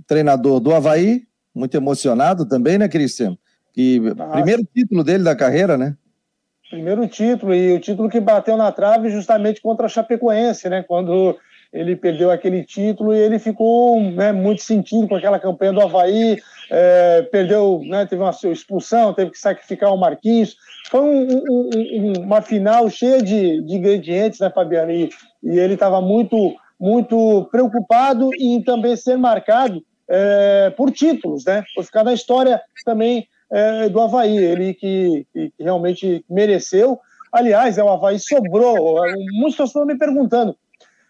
treinador 0.06 0.58
do 0.58 0.74
Havaí, 0.74 1.26
muito 1.54 1.76
emocionado 1.76 2.46
também, 2.46 2.78
né, 2.78 2.88
Cristiano? 2.88 3.38
Que 3.72 4.00
primeiro 4.32 4.62
título 4.64 5.02
dele 5.02 5.24
da 5.24 5.34
carreira, 5.34 5.76
né? 5.76 5.96
Primeiro 6.70 7.06
título, 7.06 7.54
e 7.54 7.74
o 7.74 7.80
título 7.80 8.08
que 8.08 8.20
bateu 8.20 8.56
na 8.56 8.72
trave 8.72 9.10
justamente 9.10 9.60
contra 9.60 9.86
a 9.86 9.88
Chapecoense, 9.88 10.68
né? 10.68 10.82
Quando 10.82 11.36
ele 11.72 11.96
perdeu 11.96 12.30
aquele 12.30 12.64
título 12.64 13.14
e 13.14 13.18
ele 13.18 13.38
ficou 13.38 13.98
né, 13.98 14.30
muito 14.30 14.62
sentido 14.62 15.08
com 15.08 15.14
aquela 15.14 15.38
campanha 15.38 15.72
do 15.72 15.80
Havaí, 15.80 16.38
é, 16.70 17.22
perdeu, 17.32 17.80
né, 17.84 18.04
teve 18.04 18.22
uma 18.22 18.34
expulsão, 18.44 19.14
teve 19.14 19.30
que 19.30 19.38
sacrificar 19.38 19.92
o 19.92 19.96
Marquinhos. 19.96 20.56
Foi 20.90 21.00
um, 21.00 21.44
um, 21.50 22.12
uma 22.20 22.42
final 22.42 22.90
cheia 22.90 23.22
de, 23.22 23.62
de 23.62 23.74
ingredientes, 23.74 24.40
né, 24.40 24.50
Fabiano? 24.50 24.92
E, 24.92 25.08
e 25.42 25.58
ele 25.58 25.74
estava 25.74 26.00
muito, 26.02 26.54
muito 26.78 27.48
preocupado 27.50 28.30
em 28.38 28.62
também 28.62 28.94
ser 28.94 29.16
marcado 29.16 29.82
é, 30.08 30.70
por 30.70 30.90
títulos, 30.90 31.44
né? 31.44 31.64
Por 31.74 31.84
ficar 31.84 32.04
na 32.04 32.12
história 32.12 32.60
também 32.84 33.28
é, 33.50 33.88
do 33.88 34.00
Havaí, 34.00 34.36
ele 34.36 34.74
que, 34.74 35.26
que, 35.32 35.52
realmente 35.58 36.24
mereceu. 36.28 36.98
Aliás, 37.30 37.78
é, 37.78 37.84
o 37.84 37.88
Havaí 37.88 38.18
sobrou. 38.18 39.00
Muitos 39.32 39.68
estão 39.68 39.84
me 39.84 39.96
perguntando: 39.96 40.56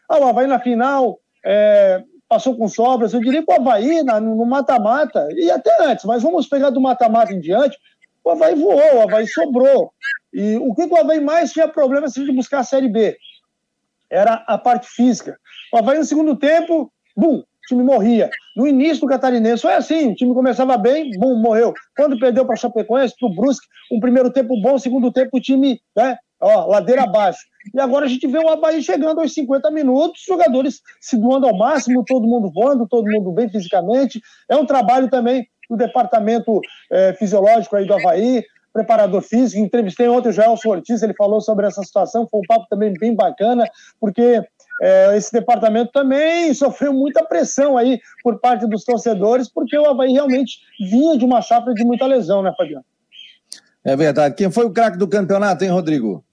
ah, 0.09 0.19
o 0.19 0.25
Havaí 0.25 0.47
na 0.47 0.59
final 0.59 1.19
é, 1.45 2.03
passou 2.29 2.57
com 2.57 2.69
sobras. 2.69 3.13
Eu 3.13 3.21
diria 3.21 3.45
que 3.45 3.51
o 3.51 3.55
Havaí, 3.55 4.03
no 4.03 4.45
mata-mata, 4.45 5.29
e 5.33 5.51
até 5.51 5.85
antes, 5.85 6.05
mas 6.05 6.23
vamos 6.23 6.47
pegar 6.47 6.71
do 6.71 6.81
mata-mata 6.81 7.33
em 7.33 7.41
diante, 7.41 7.79
o 8.25 8.31
Havaí 8.31 8.55
voou, 8.55 8.97
o 8.97 9.03
Havaí 9.03 9.27
sobrou. 9.27 9.93
E 10.33 10.57
o 10.57 10.75
que 10.75 10.85
o 10.85 10.97
Havaí 10.97 11.21
mais 11.21 11.53
tinha 11.53 11.69
problema 11.69 12.09
se 12.09 12.25
de 12.25 12.33
buscar 12.33 12.61
a 12.61 12.65
Série 12.65 12.89
B? 12.89 13.17
Era 14.09 14.45
a 14.47 14.57
parte 14.57 14.89
física. 14.89 15.39
O 15.73 15.79
Havaí 15.79 15.99
no 15.99 16.05
segundo 16.05 16.37
tempo, 16.37 16.93
bum, 17.17 17.43
o 17.64 17.69
time 17.69 17.83
morria. 17.83 18.31
No 18.57 18.66
início 18.66 19.00
do 19.00 19.07
Catarinense 19.07 19.62
foi 19.62 19.75
assim, 19.75 20.12
o 20.12 20.14
time 20.14 20.35
começava 20.35 20.76
bem, 20.76 21.11
bum, 21.19 21.37
morreu. 21.37 21.73
Quando 21.97 22.19
perdeu 22.19 22.45
para 22.45 22.57
Chapecoense, 22.57 23.14
para 23.19 23.28
o 23.28 23.35
Brusque, 23.35 23.66
um 23.90 24.00
primeiro 24.00 24.31
tempo 24.31 24.61
bom, 24.61 24.78
segundo 24.78 25.12
tempo 25.12 25.37
o 25.37 25.40
time, 25.40 25.81
né, 25.97 26.16
ó, 26.40 26.66
ladeira 26.66 27.04
abaixo. 27.04 27.40
E 27.73 27.81
agora 27.81 28.07
a 28.07 28.09
gente 28.09 28.26
vê 28.26 28.38
o 28.38 28.49
Havaí 28.49 28.83
chegando 28.83 29.21
aos 29.21 29.33
50 29.33 29.71
minutos, 29.71 30.23
jogadores 30.26 30.81
se 31.00 31.16
doando 31.16 31.47
ao 31.47 31.57
máximo, 31.57 32.04
todo 32.04 32.26
mundo 32.26 32.50
voando, 32.52 32.87
todo 32.88 33.11
mundo 33.11 33.31
bem 33.31 33.49
fisicamente. 33.49 34.21
É 34.50 34.57
um 34.57 34.66
trabalho 34.66 35.09
também 35.09 35.47
do 35.71 35.76
departamento 35.76 36.61
é, 36.90 37.14
fisiológico 37.14 37.76
aí 37.76 37.87
do 37.87 37.95
Havaí, 37.95 38.45
preparador 38.73 39.23
físico. 39.23 39.62
Entrevistei 39.62 40.09
ontem 40.09 40.31
o 40.31 40.33
Joelson 40.33 40.69
Ortiz, 40.69 41.02
ele 41.02 41.14
falou 41.14 41.40
sobre 41.40 41.66
essa 41.66 41.83
situação, 41.83 42.26
foi 42.28 42.40
um 42.40 42.47
papo 42.47 42.66
também 42.69 42.92
bem 42.95 43.14
bacana, 43.14 43.64
porque 44.00 44.42
é, 44.85 45.17
esse 45.17 45.33
departamento 45.33 45.93
também 45.93 46.53
sofreu 46.53 46.93
muita 46.93 47.25
pressão 47.25 47.79
aí 47.79 48.01
por 48.21 48.41
parte 48.41 48.67
dos 48.67 48.83
torcedores, 48.83 49.49
porque 49.49 49.79
o 49.79 49.87
Havaí 49.87 50.12
realmente 50.12 50.59
vinha 50.81 51.17
de 51.17 51.25
uma 51.25 51.41
safra 51.41 51.73
de 51.73 51.85
muita 51.85 52.05
lesão, 52.05 52.43
né, 52.43 52.53
Fabiano? 52.57 52.85
É 53.85 53.95
verdade. 53.95 54.35
Quem 54.35 54.51
foi 54.51 54.65
o 54.65 54.71
craque 54.71 54.99
do 54.99 55.07
campeonato, 55.07 55.62
hein, 55.62 55.71
Rodrigo? 55.71 56.25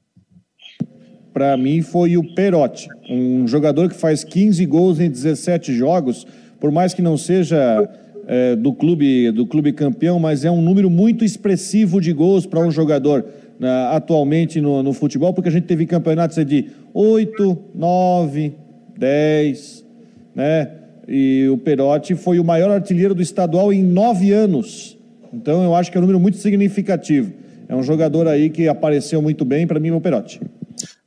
Para 1.31 1.55
mim 1.55 1.83
foi 1.83 2.17
o 2.17 2.33
Perotti, 2.33 2.87
um 3.07 3.47
jogador 3.47 3.87
que 3.87 3.95
faz 3.95 4.23
15 4.23 4.65
gols 4.65 4.99
em 4.99 5.11
17 5.11 5.71
jogos, 5.75 6.25
por 6.59 6.71
mais 6.71 6.91
que 6.91 7.03
não 7.03 7.17
seja 7.17 7.87
é, 8.25 8.55
do 8.55 8.73
clube 8.73 9.31
do 9.31 9.45
clube 9.45 9.71
campeão, 9.73 10.19
mas 10.19 10.43
é 10.43 10.49
um 10.49 10.61
número 10.61 10.89
muito 10.89 11.23
expressivo 11.23 12.01
de 12.01 12.11
gols 12.11 12.47
para 12.47 12.61
um 12.61 12.71
jogador 12.71 13.23
né, 13.59 13.69
atualmente 13.91 14.61
no, 14.61 14.81
no, 14.81 14.93
futebol, 14.93 15.33
porque 15.33 15.49
a 15.49 15.51
gente 15.51 15.67
teve 15.67 15.85
campeonatos 15.85 16.43
de 16.45 16.71
8, 16.93 17.57
9, 17.75 18.55
10, 18.97 19.85
né? 20.33 20.71
E 21.07 21.49
o 21.51 21.57
Perotti 21.57 22.15
foi 22.15 22.39
o 22.39 22.43
maior 22.43 22.71
artilheiro 22.71 23.13
do 23.13 23.21
estadual 23.21 23.73
em 23.73 23.83
nove 23.83 24.31
anos. 24.31 24.97
Então 25.33 25.63
eu 25.63 25.75
acho 25.75 25.91
que 25.91 25.97
é 25.97 25.99
um 25.99 26.01
número 26.01 26.19
muito 26.19 26.37
significativo. 26.37 27.33
É 27.67 27.75
um 27.75 27.83
jogador 27.83 28.27
aí 28.27 28.49
que 28.49 28.67
apareceu 28.67 29.21
muito 29.21 29.43
bem, 29.43 29.67
para 29.67 29.79
mim, 29.79 29.91
o 29.91 29.99
Perotti. 29.99 30.39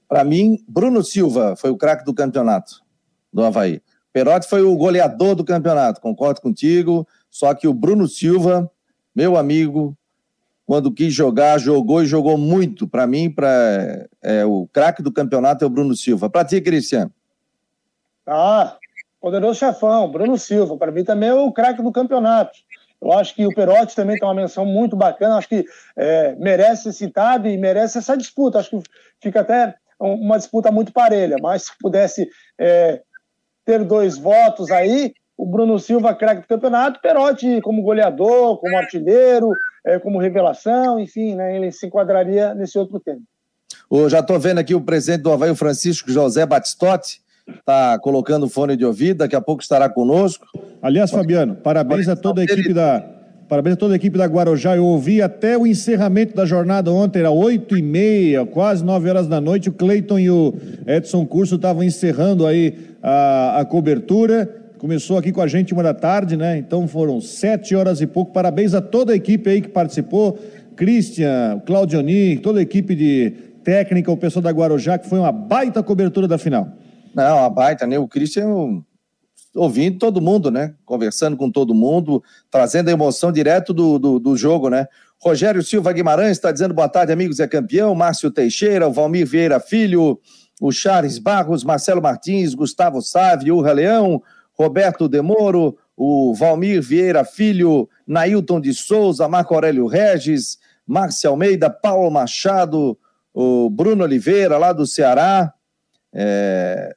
Para 0.09 0.25
mim, 0.25 0.59
Bruno 0.69 1.03
Silva 1.03 1.57
foi 1.57 1.71
o 1.71 1.77
craque 1.77 2.05
do 2.05 2.13
campeonato 2.13 2.83
do 3.33 3.43
Havaí. 3.43 3.81
Perotti 4.13 4.47
foi 4.49 4.63
o 4.63 4.77
goleador 4.77 5.35
do 5.35 5.45
campeonato, 5.45 6.01
concordo 6.01 6.41
contigo. 6.41 7.07
Só 7.31 7.55
que 7.55 7.67
o 7.67 7.73
Bruno 7.73 8.07
Silva, 8.07 8.71
meu 9.15 9.37
amigo, 9.37 9.97
quando 10.73 10.91
quis 10.91 11.13
jogar, 11.13 11.59
jogou 11.59 12.03
e 12.03 12.07
jogou 12.07 12.39
muito. 12.39 12.89
Para 12.89 13.07
mim, 13.07 13.29
para 13.29 14.09
é, 14.23 14.43
o 14.47 14.67
craque 14.73 15.03
do 15.03 15.13
campeonato 15.13 15.63
é 15.63 15.67
o 15.67 15.71
Bruno 15.71 15.95
Silva. 15.95 16.31
Para 16.31 16.47
ti, 16.47 16.63
Cristiano? 16.63 17.13
Ah, 18.27 18.79
poderoso 19.21 19.59
chefão, 19.59 20.11
Bruno 20.11 20.39
Silva. 20.39 20.75
Para 20.79 20.91
mim 20.91 21.05
também 21.05 21.29
é 21.29 21.35
o 21.35 21.53
craque 21.53 21.83
do 21.83 21.93
campeonato. 21.93 22.59
Eu 23.03 23.13
acho 23.13 23.35
que 23.35 23.47
o 23.47 23.55
Perotti 23.55 23.95
também 23.95 24.17
tem 24.17 24.27
uma 24.27 24.33
menção 24.33 24.65
muito 24.65 24.97
bacana. 24.97 25.37
Acho 25.37 25.51
que 25.51 25.67
é, 25.95 26.35
merece 26.37 26.85
ser 26.85 26.93
citado 26.95 27.47
e 27.47 27.59
merece 27.59 27.99
essa 27.99 28.17
disputa. 28.17 28.59
Acho 28.59 28.71
que 28.71 28.83
fica 29.21 29.43
até 29.43 29.75
uma 30.01 30.39
disputa 30.39 30.73
muito 30.73 30.91
parelha. 30.91 31.37
Mas 31.43 31.65
se 31.65 31.73
pudesse 31.79 32.27
é, 32.59 33.03
ter 33.63 33.85
dois 33.85 34.17
votos 34.17 34.71
aí, 34.71 35.13
o 35.37 35.47
Bruno 35.47 35.79
Silva, 35.79 36.15
craque 36.15 36.43
do 36.43 36.49
campeonato, 36.49 37.01
Perotti 37.01 37.61
como 37.61 37.83
goleador, 37.83 38.59
como 38.59 38.77
artilheiro, 38.77 39.53
é, 39.85 39.99
como 39.99 40.19
revelação, 40.19 41.01
enfim, 41.01 41.35
né, 41.35 41.57
ele 41.57 41.73
se 41.73 41.87
enquadraria 41.87 42.55
nesse 42.55 42.79
outro 42.79 43.01
tema. 43.01 43.21
Oh, 43.89 44.09
já 44.09 44.21
estou 44.21 44.39
vendo 44.39 44.59
aqui 44.59 44.75
o 44.75 44.81
presidente 44.81 45.23
do 45.23 45.33
Havaí, 45.33 45.51
o 45.51 45.57
Francisco 45.57 46.11
José 46.11 46.47
Batistotti, 46.47 47.21
está 47.49 47.99
colocando 47.99 48.49
fone 48.49 48.77
de 48.77 48.85
ouvido, 48.85 49.19
daqui 49.19 49.37
a 49.37 49.41
pouco 49.41 49.63
estará 49.63 49.89
conosco. 49.89 50.47
Aliás, 50.81 51.11
Fabiano, 51.11 51.57
parabéns 51.57 52.09
a 52.09 52.17
toda 52.17 52.41
a 52.41 52.45
equipe 52.45 52.73
da. 52.73 53.05
Parabéns 53.49 53.75
a 53.75 53.77
toda 53.77 53.93
a 53.93 53.97
equipe 53.97 54.17
da 54.17 54.25
Guarujá. 54.25 54.75
Eu 54.77 54.87
ouvi 54.87 55.21
até 55.21 55.59
o 55.59 55.67
encerramento 55.67 56.35
da 56.35 56.47
jornada 56.47 56.91
ontem, 56.91 57.19
era 57.19 57.31
oito 57.31 57.77
e 57.77 57.83
meia, 57.83 58.47
quase 58.47 58.83
nove 58.83 59.11
horas 59.11 59.27
da 59.27 59.43
noite. 59.43 59.69
O 59.69 59.73
Cleiton 59.73 60.19
e 60.19 60.31
o 60.31 60.55
Edson 60.87 61.27
Curso 61.27 61.57
estavam 61.57 61.83
encerrando 61.83 62.47
aí 62.47 62.79
a, 63.03 63.61
a 63.61 63.65
cobertura. 63.67 64.62
Começou 64.83 65.17
aqui 65.17 65.31
com 65.31 65.41
a 65.41 65.47
gente 65.47 65.73
uma 65.73 65.81
da 65.85 65.95
tarde, 65.95 66.37
né? 66.37 66.59
Então 66.59 66.89
foram 66.89 67.21
sete 67.21 67.73
horas 67.73 68.01
e 68.01 68.07
pouco. 68.07 68.33
Parabéns 68.33 68.75
a 68.75 68.81
toda 68.81 69.13
a 69.13 69.15
equipe 69.15 69.49
aí 69.49 69.61
que 69.61 69.69
participou. 69.69 70.37
Christian, 70.75 71.63
Claudioni, 71.65 72.39
toda 72.39 72.59
a 72.59 72.63
equipe 72.63 72.97
de 72.97 73.31
técnica, 73.63 74.11
o 74.11 74.17
pessoal 74.17 74.43
da 74.43 74.51
Guarujá, 74.51 74.99
que 74.99 75.09
foi 75.09 75.21
uma 75.21 75.31
baita 75.31 75.85
cobertura 75.85 76.27
da 76.27 76.37
final. 76.37 76.67
Não, 77.15 77.39
uma 77.39 77.49
baita, 77.49 77.87
né? 77.87 77.97
O 77.97 78.09
Christian 78.09 78.83
ouvindo 79.55 80.01
todo 80.01 80.21
mundo, 80.21 80.51
né? 80.51 80.75
Conversando 80.85 81.37
com 81.37 81.49
todo 81.49 81.73
mundo, 81.73 82.21
trazendo 82.51 82.89
a 82.89 82.93
emoção 82.93 83.31
direto 83.31 83.73
do, 83.73 84.01
do, 84.01 84.19
do 84.19 84.37
jogo, 84.37 84.69
né? 84.69 84.89
Rogério 85.21 85.63
Silva 85.63 85.93
Guimarães 85.93 86.33
está 86.33 86.51
dizendo 86.51 86.75
boa 86.75 86.89
tarde, 86.89 87.13
amigos, 87.13 87.39
é 87.39 87.47
campeão. 87.47 87.95
Márcio 87.95 88.33
Teixeira, 88.33 88.89
o 88.89 88.93
Valmir 88.93 89.29
Vieira 89.29 89.61
Filho, 89.61 90.19
o 90.61 90.73
Charles 90.73 91.19
Barros, 91.19 91.63
Marcelo 91.63 92.03
Martins, 92.03 92.53
Gustavo 92.53 93.01
Sávio, 93.01 93.59
Urra 93.59 93.71
Leão, 93.71 94.21
Roberto 94.53 95.09
Demoro, 95.09 95.77
o 95.97 96.35
Valmir 96.35 96.83
Vieira 96.83 97.25
Filho, 97.25 97.89
Nailton 98.07 98.61
de 98.61 98.73
Souza, 98.75 99.29
Marco 99.29 99.55
Aurélio 99.55 99.87
Regis, 99.87 100.59
Márcio 100.87 101.31
Almeida, 101.31 101.71
Paulo 101.71 102.11
Machado, 102.11 102.99
o 103.33 103.71
Bruno 103.71 104.05
Oliveira, 104.05 104.59
lá 104.59 104.73
do 104.73 104.87
Ceará. 104.87 105.53
É, 106.13 106.95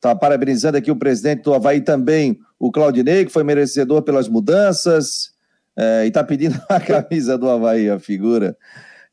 Está 0.00 0.14
parabenizando 0.14 0.78
aqui 0.78 0.90
o 0.90 0.96
presidente 0.96 1.42
do 1.42 1.52
Havaí 1.52 1.82
também, 1.82 2.38
o 2.58 2.72
Claudinei, 2.72 3.26
que 3.26 3.30
foi 3.30 3.44
merecedor 3.44 4.00
pelas 4.00 4.28
mudanças, 4.28 5.32
é, 5.76 6.06
e 6.06 6.08
está 6.08 6.24
pedindo 6.24 6.58
a 6.70 6.80
camisa 6.80 7.36
do 7.36 7.50
Havaí, 7.50 7.90
a 7.90 7.98
figura. 7.98 8.56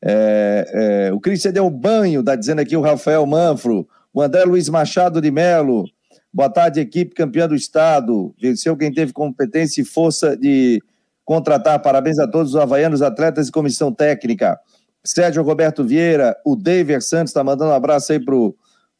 É, 0.02 1.10
é, 1.10 1.12
o 1.12 1.20
deu 1.52 1.68
banho, 1.68 2.20
está 2.20 2.34
dizendo 2.34 2.62
aqui 2.62 2.74
o 2.74 2.80
Rafael 2.80 3.26
Manfro, 3.26 3.86
o 4.14 4.22
André 4.22 4.44
Luiz 4.44 4.70
Machado 4.70 5.20
de 5.20 5.30
Melo. 5.30 5.84
Boa 6.32 6.50
tarde, 6.50 6.78
equipe 6.80 7.14
campeã 7.14 7.48
do 7.48 7.54
Estado. 7.54 8.34
Venceu 8.40 8.76
quem 8.76 8.92
teve 8.92 9.12
competência 9.14 9.80
e 9.80 9.84
força 9.84 10.36
de 10.36 10.82
contratar. 11.24 11.80
Parabéns 11.80 12.18
a 12.18 12.28
todos 12.28 12.50
os 12.50 12.56
havaianos, 12.60 13.00
atletas 13.00 13.48
e 13.48 13.52
comissão 13.52 13.92
técnica. 13.92 14.60
Sérgio 15.02 15.42
Roberto 15.42 15.82
Vieira, 15.82 16.36
o 16.44 16.54
David 16.54 17.02
Santos 17.02 17.30
está 17.30 17.42
mandando 17.42 17.70
um 17.70 17.74
abraço 17.74 18.12
aí 18.12 18.20
para 18.20 18.34
o 18.34 18.54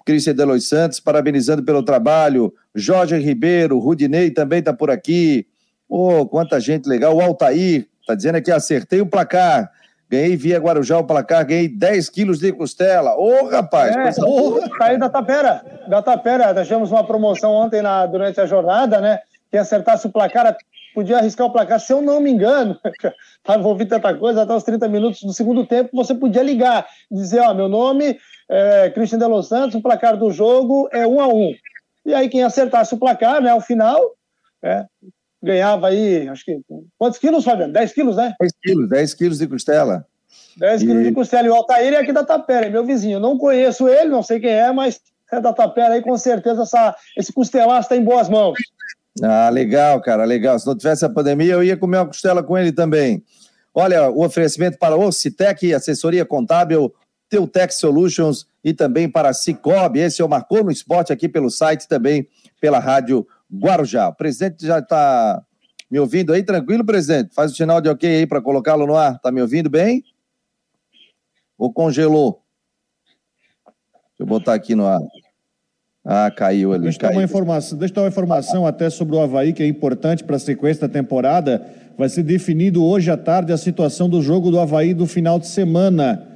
Cristian 0.06 0.35
Delois 0.35 0.66
Santos, 0.66 1.00
parabenizando 1.00 1.62
pelo 1.62 1.82
trabalho. 1.82 2.52
Jorge 2.75 3.18
Ribeiro, 3.18 3.78
Rudinei 3.78 4.30
também 4.30 4.61
está 4.61 4.73
por 4.73 4.90
aqui. 4.90 5.47
Oh, 5.87 6.26
quanta 6.26 6.58
gente 6.58 6.88
legal. 6.88 7.14
O 7.14 7.20
Altair 7.20 7.87
está 8.00 8.14
dizendo 8.14 8.37
aqui: 8.37 8.50
acertei 8.50 9.02
o 9.02 9.06
placar. 9.06 9.70
Ganhei 10.10 10.36
via 10.36 10.58
Guarujá 10.58 10.98
o 10.98 11.04
placar, 11.04 11.44
ganhei 11.44 11.68
10 11.68 12.08
quilos 12.08 12.38
de 12.38 12.50
costela. 12.52 13.14
Ô, 13.14 13.46
rapaz! 13.46 13.94
É, 13.94 14.24
oh, 14.24 14.58
tá 14.78 14.86
aí 14.86 14.98
da 14.98 15.08
Tapera. 15.08 15.62
Da 15.86 16.00
Tapera, 16.00 16.54
deixamos 16.54 16.90
uma 16.90 17.04
promoção 17.04 17.52
ontem 17.52 17.82
na, 17.82 18.06
durante 18.06 18.40
a 18.40 18.46
jornada, 18.46 19.00
né? 19.00 19.20
Quem 19.50 19.60
acertasse 19.60 20.06
o 20.06 20.10
placar 20.10 20.56
podia 20.94 21.18
arriscar 21.18 21.46
o 21.46 21.52
placar, 21.52 21.78
se 21.78 21.92
eu 21.92 22.02
não 22.02 22.20
me 22.20 22.30
engano, 22.30 22.76
estava 23.38 23.60
envolvido 23.60 23.90
tanta 23.90 24.12
coisa, 24.14 24.42
até 24.42 24.52
os 24.52 24.64
30 24.64 24.88
minutos 24.88 25.22
do 25.22 25.32
segundo 25.32 25.64
tempo, 25.64 25.90
você 25.92 26.12
podia 26.12 26.42
ligar, 26.42 26.86
dizer, 27.08 27.38
ó, 27.40 27.54
meu 27.54 27.68
nome 27.68 28.18
é 28.48 28.90
Christian 28.90 29.18
de 29.18 29.26
Los 29.26 29.46
Santos, 29.46 29.76
o 29.76 29.82
placar 29.82 30.16
do 30.16 30.30
jogo 30.32 30.88
é 30.90 31.06
um 31.06 31.20
a 31.20 31.28
um. 31.28 31.54
E 32.04 32.14
aí 32.14 32.28
quem 32.28 32.42
acertasse 32.42 32.94
o 32.94 32.98
placar, 32.98 33.40
né, 33.40 33.50
ao 33.50 33.60
final, 33.60 34.00
é, 34.60 34.86
ganhava 35.42 35.88
aí, 35.88 36.28
acho 36.28 36.45
que, 36.45 36.61
quantos 36.97 37.18
quilos, 37.18 37.45
Fabiano? 37.45 37.73
10 37.73 37.92
quilos, 37.92 38.16
né? 38.16 38.35
10 38.40 38.52
quilos, 38.62 38.88
10 38.88 39.14
quilos 39.14 39.38
de 39.38 39.47
costela. 39.47 40.07
10 40.57 40.83
e... 40.83 40.87
quilos 40.87 41.04
de 41.04 41.12
costela. 41.12 41.47
E 41.47 41.50
o 41.50 41.54
Altair 41.54 41.95
é 41.95 41.97
aqui 41.99 42.12
da 42.12 42.25
Tapera, 42.25 42.66
é 42.66 42.71
meu 42.71 42.85
vizinho. 42.85 43.21
Não 43.21 43.38
conheço 43.38 43.88
ele, 43.88 44.11
não 44.11 44.23
sei 44.23 44.40
quem 44.40 44.50
é, 44.50 44.73
mas 44.73 45.00
é 45.33 45.40
da 45.40 45.52
Tapera 45.52 45.95
aí, 45.95 46.02
com 46.02 46.16
certeza 46.16 46.62
essa, 46.62 46.97
esse 47.16 47.33
costelaço 47.33 47.83
está 47.83 47.97
em 47.97 48.04
boas 48.04 48.28
mãos. 48.28 48.59
Ah, 49.23 49.49
legal, 49.50 50.00
cara, 50.00 50.25
legal. 50.25 50.59
Se 50.59 50.66
não 50.66 50.76
tivesse 50.76 51.04
a 51.04 51.09
pandemia, 51.09 51.54
eu 51.54 51.62
ia 51.62 51.76
comer 51.76 51.99
uma 51.99 52.07
costela 52.07 52.42
com 52.42 52.57
ele 52.57 52.73
também. 52.73 53.23
Olha, 53.75 54.11
o 54.11 54.25
oferecimento 54.25 54.78
para 54.78 54.97
o 54.97 55.12
Citec, 55.12 55.73
assessoria 55.73 56.25
contábil, 56.25 56.92
Teutec 57.28 57.75
Solutions 57.75 58.47
e 58.64 58.73
também 58.73 59.09
para 59.09 59.28
a 59.28 59.35
Cicobi. 59.35 60.00
Esse 60.00 60.23
é 60.23 60.25
o 60.25 60.28
Marcou 60.28 60.64
no 60.64 60.71
Esporte 60.71 61.12
aqui 61.12 61.28
pelo 61.28 61.50
site 61.50 61.87
também 61.87 62.26
pela 62.61 62.78
Rádio 62.78 63.26
Guarujá. 63.52 64.09
O 64.09 64.14
presidente 64.14 64.67
já 64.67 64.78
está 64.78 65.43
me 65.90 65.99
ouvindo 65.99 66.33
aí? 66.33 66.43
Tranquilo, 66.43 66.85
presidente? 66.85 67.35
Faz 67.35 67.52
o 67.52 67.55
sinal 67.55 67.81
de 67.81 67.88
ok 67.88 68.09
aí 68.09 68.26
para 68.26 68.43
colocá-lo 68.43 68.87
no 68.87 68.95
ar. 68.95 69.17
Está 69.17 69.33
me 69.33 69.40
ouvindo 69.40 69.71
bem? 69.71 70.02
Ou 71.57 71.73
congelou? 71.73 72.43
Deixa 73.64 74.21
eu 74.21 74.26
botar 74.26 74.55
aqui 74.55 74.75
no 74.75 74.87
ar. 74.87 75.00
Ah, 76.05 76.31
caiu 76.31 76.73
ali. 76.73 76.85
Deixa 76.85 76.99
eu, 76.99 77.02
dar 77.02 77.12
uma 77.14 77.23
informação, 77.23 77.78
deixa 77.78 77.93
eu 77.93 77.97
dar 77.97 78.02
uma 78.02 78.09
informação 78.09 78.67
até 78.67 78.88
sobre 78.88 79.14
o 79.14 79.21
Havaí, 79.21 79.52
que 79.52 79.62
é 79.62 79.67
importante 79.67 80.25
para 80.25 80.37
a 80.37 80.38
sequência 80.38 80.88
da 80.88 80.93
temporada. 80.93 81.64
Vai 81.97 82.09
ser 82.09 82.23
definido 82.23 82.85
hoje 82.85 83.11
à 83.11 83.17
tarde 83.17 83.52
a 83.52 83.57
situação 83.57 84.09
do 84.09 84.23
jogo 84.23 84.50
do 84.50 84.59
Havaí 84.59 84.95
do 84.95 85.07
final 85.07 85.38
de 85.38 85.49
semana, 85.49 86.26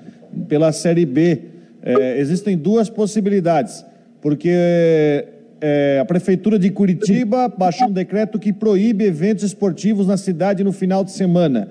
pela 0.49 0.73
Série 0.73 1.07
B. 1.07 1.51
É, 1.83 2.19
existem 2.19 2.57
duas 2.57 2.91
possibilidades, 2.91 3.85
porque 4.21 5.27
é, 5.65 6.01
a 6.01 6.05
Prefeitura 6.05 6.59
de 6.59 6.71
Curitiba 6.71 7.49
baixou 7.49 7.87
um 7.87 7.93
decreto 7.93 8.37
que 8.37 8.53
proíbe 8.53 9.05
eventos 9.05 9.45
esportivos 9.45 10.09
na 10.09 10.17
cidade 10.17 10.65
no 10.65 10.73
final 10.73 11.05
de 11.05 11.13
semana. 11.13 11.69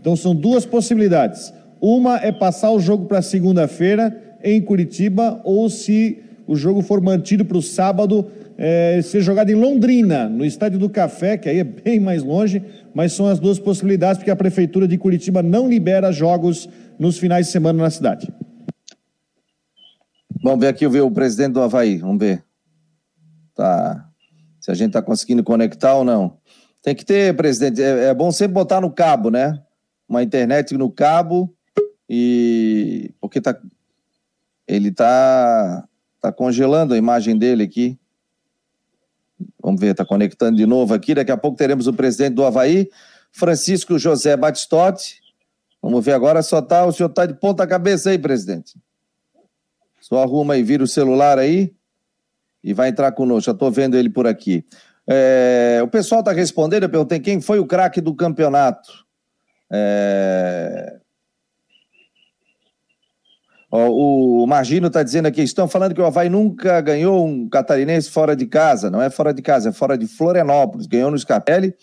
Então 0.00 0.14
são 0.14 0.32
duas 0.32 0.64
possibilidades. 0.64 1.52
Uma 1.80 2.18
é 2.18 2.30
passar 2.30 2.70
o 2.70 2.78
jogo 2.78 3.06
para 3.06 3.20
segunda-feira 3.20 4.16
em 4.44 4.62
Curitiba, 4.62 5.40
ou 5.42 5.68
se 5.68 6.20
o 6.46 6.54
jogo 6.54 6.82
for 6.82 7.00
mantido 7.00 7.44
para 7.44 7.58
o 7.58 7.62
sábado, 7.62 8.26
é, 8.56 9.00
ser 9.02 9.20
jogado 9.22 9.50
em 9.50 9.56
Londrina, 9.56 10.28
no 10.28 10.44
Estádio 10.44 10.78
do 10.78 10.88
Café, 10.88 11.36
que 11.36 11.48
aí 11.48 11.58
é 11.58 11.64
bem 11.64 11.98
mais 11.98 12.22
longe, 12.22 12.62
mas 12.94 13.12
são 13.12 13.26
as 13.26 13.40
duas 13.40 13.58
possibilidades, 13.58 14.18
porque 14.18 14.30
a 14.30 14.36
Prefeitura 14.36 14.86
de 14.86 14.96
Curitiba 14.96 15.42
não 15.42 15.68
libera 15.68 16.12
jogos 16.12 16.68
nos 16.96 17.18
finais 17.18 17.46
de 17.46 17.52
semana 17.52 17.82
na 17.82 17.90
cidade. 17.90 18.32
Vamos 20.44 20.60
ver 20.60 20.68
aqui 20.68 20.86
o 20.86 21.10
presidente 21.10 21.54
do 21.54 21.60
Havaí, 21.60 21.98
vamos 21.98 22.18
ver. 22.18 22.44
Tá. 23.54 24.08
Se 24.60 24.70
a 24.70 24.74
gente 24.74 24.88
está 24.88 25.02
conseguindo 25.02 25.42
conectar 25.42 25.94
ou 25.94 26.04
não. 26.04 26.38
Tem 26.82 26.94
que 26.94 27.04
ter, 27.04 27.36
presidente, 27.36 27.80
é, 27.80 28.06
é 28.06 28.14
bom 28.14 28.32
sempre 28.32 28.54
botar 28.54 28.80
no 28.80 28.90
cabo, 28.90 29.30
né? 29.30 29.62
Uma 30.08 30.22
internet 30.22 30.76
no 30.76 30.90
cabo 30.90 31.54
e 32.08 33.14
porque 33.20 33.40
tá 33.40 33.56
ele 34.66 34.90
tá 34.90 35.86
tá 36.20 36.32
congelando 36.32 36.94
a 36.94 36.98
imagem 36.98 37.36
dele 37.36 37.62
aqui. 37.62 37.98
Vamos 39.60 39.80
ver, 39.80 39.94
tá 39.94 40.04
conectando 40.04 40.56
de 40.56 40.66
novo 40.66 40.92
aqui. 40.94 41.14
Daqui 41.14 41.32
a 41.32 41.36
pouco 41.36 41.56
teremos 41.56 41.86
o 41.86 41.92
presidente 41.92 42.34
do 42.34 42.44
Havaí, 42.44 42.88
Francisco 43.32 43.98
José 43.98 44.36
Batistotti. 44.36 45.20
Vamos 45.80 46.04
ver 46.04 46.12
agora, 46.12 46.42
só 46.42 46.62
tá, 46.62 46.84
o 46.84 46.92
senhor 46.92 47.08
tá 47.08 47.26
de 47.26 47.34
ponta 47.34 47.66
cabeça 47.66 48.10
aí, 48.10 48.18
presidente. 48.18 48.78
Só 50.00 50.22
arruma 50.22 50.56
e 50.56 50.62
vira 50.62 50.84
o 50.84 50.88
celular 50.88 51.38
aí 51.38 51.74
e 52.62 52.72
vai 52.72 52.88
entrar 52.88 53.12
conosco. 53.12 53.46
Já 53.46 53.52
estou 53.52 53.70
vendo 53.70 53.96
ele 53.96 54.10
por 54.10 54.26
aqui. 54.26 54.64
É, 55.08 55.80
o 55.82 55.88
pessoal 55.88 56.20
está 56.20 56.32
respondendo, 56.32 56.84
eu 56.84 56.88
perguntei 56.88 57.18
quem 57.18 57.40
foi 57.40 57.58
o 57.58 57.66
craque 57.66 58.00
do 58.00 58.14
campeonato. 58.14 59.04
É... 59.70 60.98
o 63.70 64.46
Margino 64.46 64.88
está 64.88 65.02
dizendo 65.02 65.26
aqui, 65.26 65.40
estão 65.40 65.66
falando 65.66 65.94
que 65.94 66.00
o 66.00 66.04
Havaí 66.04 66.28
nunca 66.28 66.78
ganhou 66.82 67.26
um 67.26 67.48
catarinense 67.48 68.10
fora 68.10 68.36
de 68.36 68.46
casa. 68.46 68.90
Não 68.90 69.00
é 69.00 69.08
fora 69.08 69.32
de 69.32 69.40
casa, 69.40 69.70
é 69.70 69.72
fora 69.72 69.96
de 69.96 70.06
Florianópolis. 70.06 70.86
Ganhou 70.86 71.10
no 71.10 71.18
Scarpelli, 71.18 71.74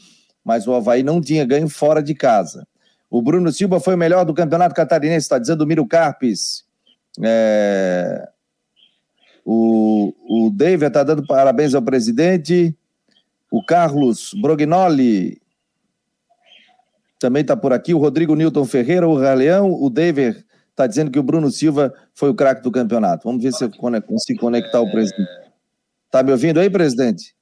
mas 0.44 0.68
o 0.68 0.74
Havaí 0.74 1.04
não 1.04 1.20
tinha 1.20 1.46
ganho 1.46 1.68
fora 1.68 2.02
de 2.02 2.14
casa. 2.14 2.68
O 3.10 3.22
Bruno 3.24 3.52
Silva 3.52 3.80
foi 3.80 3.96
o 3.96 3.98
melhor 3.98 4.24
do 4.24 4.36
campeonato 4.36 4.76
catarinense, 4.76 5.26
está 5.26 5.40
dizendo 5.40 5.64
o 5.64 5.68
Miro 5.68 5.86
Carpes. 5.88 6.64
É... 7.24 8.30
O, 9.46 10.14
o 10.28 10.50
David 10.52 10.88
está 10.88 11.04
dando 11.04 11.26
parabéns 11.26 11.74
ao 11.74 11.82
presidente. 11.82 12.76
O 13.52 13.64
Carlos 13.64 14.34
Brognoli 14.40 15.42
também 17.20 17.42
está 17.42 17.58
por 17.58 17.74
aqui. 17.74 17.94
O 17.94 17.98
Rodrigo 17.98 18.36
Newton 18.36 18.66
Ferreira, 18.66 19.08
o 19.08 19.18
Raleão. 19.18 19.72
O 19.74 19.90
David 19.90 20.46
está 20.70 20.88
dizendo 20.88 21.12
que 21.12 21.20
o 21.20 21.24
Bruno 21.24 21.52
Silva 21.52 21.94
foi 22.14 22.30
o 22.30 22.36
craque 22.36 22.62
do 22.62 22.72
campeonato. 22.72 23.28
Vamos 23.28 23.44
ver 23.44 23.52
se 23.52 23.64
eu 23.64 23.72
consigo 23.72 24.40
conectar 24.40 24.82
o 24.82 24.90
presidente. 24.90 25.30
Está 26.06 26.24
me 26.24 26.32
ouvindo 26.32 26.60
aí, 26.60 26.70
presidente? 26.70 27.36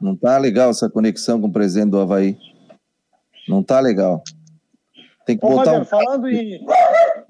Não 0.00 0.14
está 0.14 0.38
legal 0.38 0.70
essa 0.70 0.88
conexão 0.88 1.40
com 1.40 1.48
o 1.48 1.52
presidente 1.52 1.90
do 1.90 2.00
Havaí. 2.00 2.38
Não 3.46 3.60
está 3.60 3.80
legal. 3.80 4.22
Tem 5.26 5.36
que 5.36 5.44
Ô, 5.44 5.50
botar. 5.50 5.64
Fabiano, 5.64 5.82
um... 5.82 5.84
falando 5.84 6.28
em. 6.28 6.64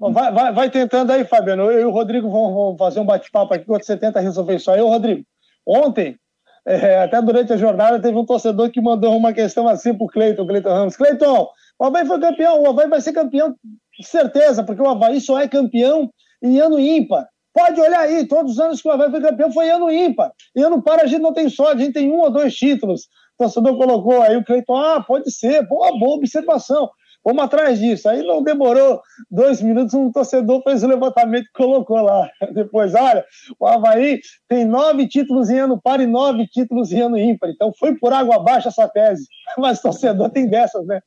Vai, 0.09 0.31
vai, 0.31 0.51
vai, 0.51 0.69
tentando 0.71 1.11
aí, 1.11 1.23
Fabiano. 1.23 1.69
Eu 1.69 1.81
e 1.81 1.85
o 1.85 1.91
Rodrigo 1.91 2.27
vamos, 2.29 2.77
fazer 2.77 2.99
um 2.99 3.05
bate-papo 3.05 3.53
aqui 3.53 3.63
enquanto 3.63 3.85
você 3.85 3.95
tenta 3.95 4.19
resolver 4.19 4.55
isso 4.55 4.71
aí. 4.71 4.81
Ô, 4.81 4.87
Rodrigo, 4.87 5.23
ontem, 5.65 6.17
é, 6.65 7.03
até 7.03 7.21
durante 7.21 7.53
a 7.53 7.57
jornada, 7.57 8.01
teve 8.01 8.17
um 8.17 8.25
torcedor 8.25 8.71
que 8.71 8.81
mandou 8.81 9.15
uma 9.15 9.31
questão 9.31 9.67
assim 9.67 9.93
pro 9.93 10.07
Cleiton, 10.07 10.47
Cleiton 10.47 10.69
Ramos. 10.69 10.95
Cleiton, 10.95 11.47
o 11.77 11.85
Havaí 11.85 12.05
foi 12.07 12.19
campeão, 12.19 12.63
o 12.63 12.69
Havaí 12.69 12.87
vai 12.87 12.99
ser 12.99 13.13
campeão, 13.13 13.55
certeza, 14.01 14.63
porque 14.63 14.81
o 14.81 14.89
Havaí 14.89 15.21
só 15.21 15.39
é 15.39 15.47
campeão 15.47 16.09
em 16.41 16.59
ano 16.59 16.79
ímpar. 16.79 17.27
Pode 17.53 17.79
olhar 17.79 17.99
aí, 17.99 18.27
todos 18.27 18.53
os 18.53 18.59
anos 18.59 18.81
que 18.81 18.87
o 18.87 18.91
Havaí 18.91 19.11
foi 19.11 19.21
campeão 19.21 19.51
foi 19.51 19.69
ano 19.69 19.91
ímpar. 19.91 20.31
E 20.55 20.63
ano 20.63 20.81
par 20.81 20.99
a 20.99 21.05
gente 21.05 21.21
não 21.21 21.33
tem 21.33 21.47
sorte, 21.47 21.81
a 21.81 21.85
gente 21.85 21.93
tem 21.93 22.11
um 22.11 22.21
ou 22.21 22.31
dois 22.31 22.55
títulos. 22.55 23.03
O 23.35 23.43
torcedor 23.43 23.77
colocou 23.77 24.19
aí 24.21 24.35
o 24.35 24.43
Cleiton, 24.43 24.75
ah, 24.75 25.03
pode 25.03 25.31
ser, 25.31 25.67
boa, 25.67 25.91
boa 25.99 26.15
observação. 26.15 26.89
Vamos 27.23 27.43
atrás 27.43 27.79
disso. 27.79 28.09
Aí 28.09 28.23
não 28.23 28.43
demorou 28.43 29.01
dois 29.29 29.61
minutos, 29.61 29.93
um 29.93 30.11
torcedor 30.11 30.61
fez 30.63 30.83
o 30.83 30.87
levantamento 30.87 31.45
e 31.45 31.57
colocou 31.57 32.01
lá. 32.01 32.29
Depois, 32.53 32.93
olha, 32.95 33.23
o 33.59 33.65
Havaí 33.65 34.19
tem 34.49 34.65
nove 34.65 35.07
títulos 35.07 35.49
em 35.49 35.59
ano 35.59 35.79
par 35.81 35.99
e 35.99 36.07
nove 36.07 36.47
títulos 36.47 36.91
em 36.91 37.01
ano 37.01 37.17
ímpar. 37.17 37.49
Então 37.49 37.71
foi 37.77 37.95
por 37.95 38.11
água 38.11 38.37
abaixo 38.37 38.67
essa 38.67 38.87
tese. 38.87 39.27
Mas 39.57 39.81
torcedor 39.81 40.29
tem 40.29 40.47
dessas, 40.47 40.85
né? 40.85 40.99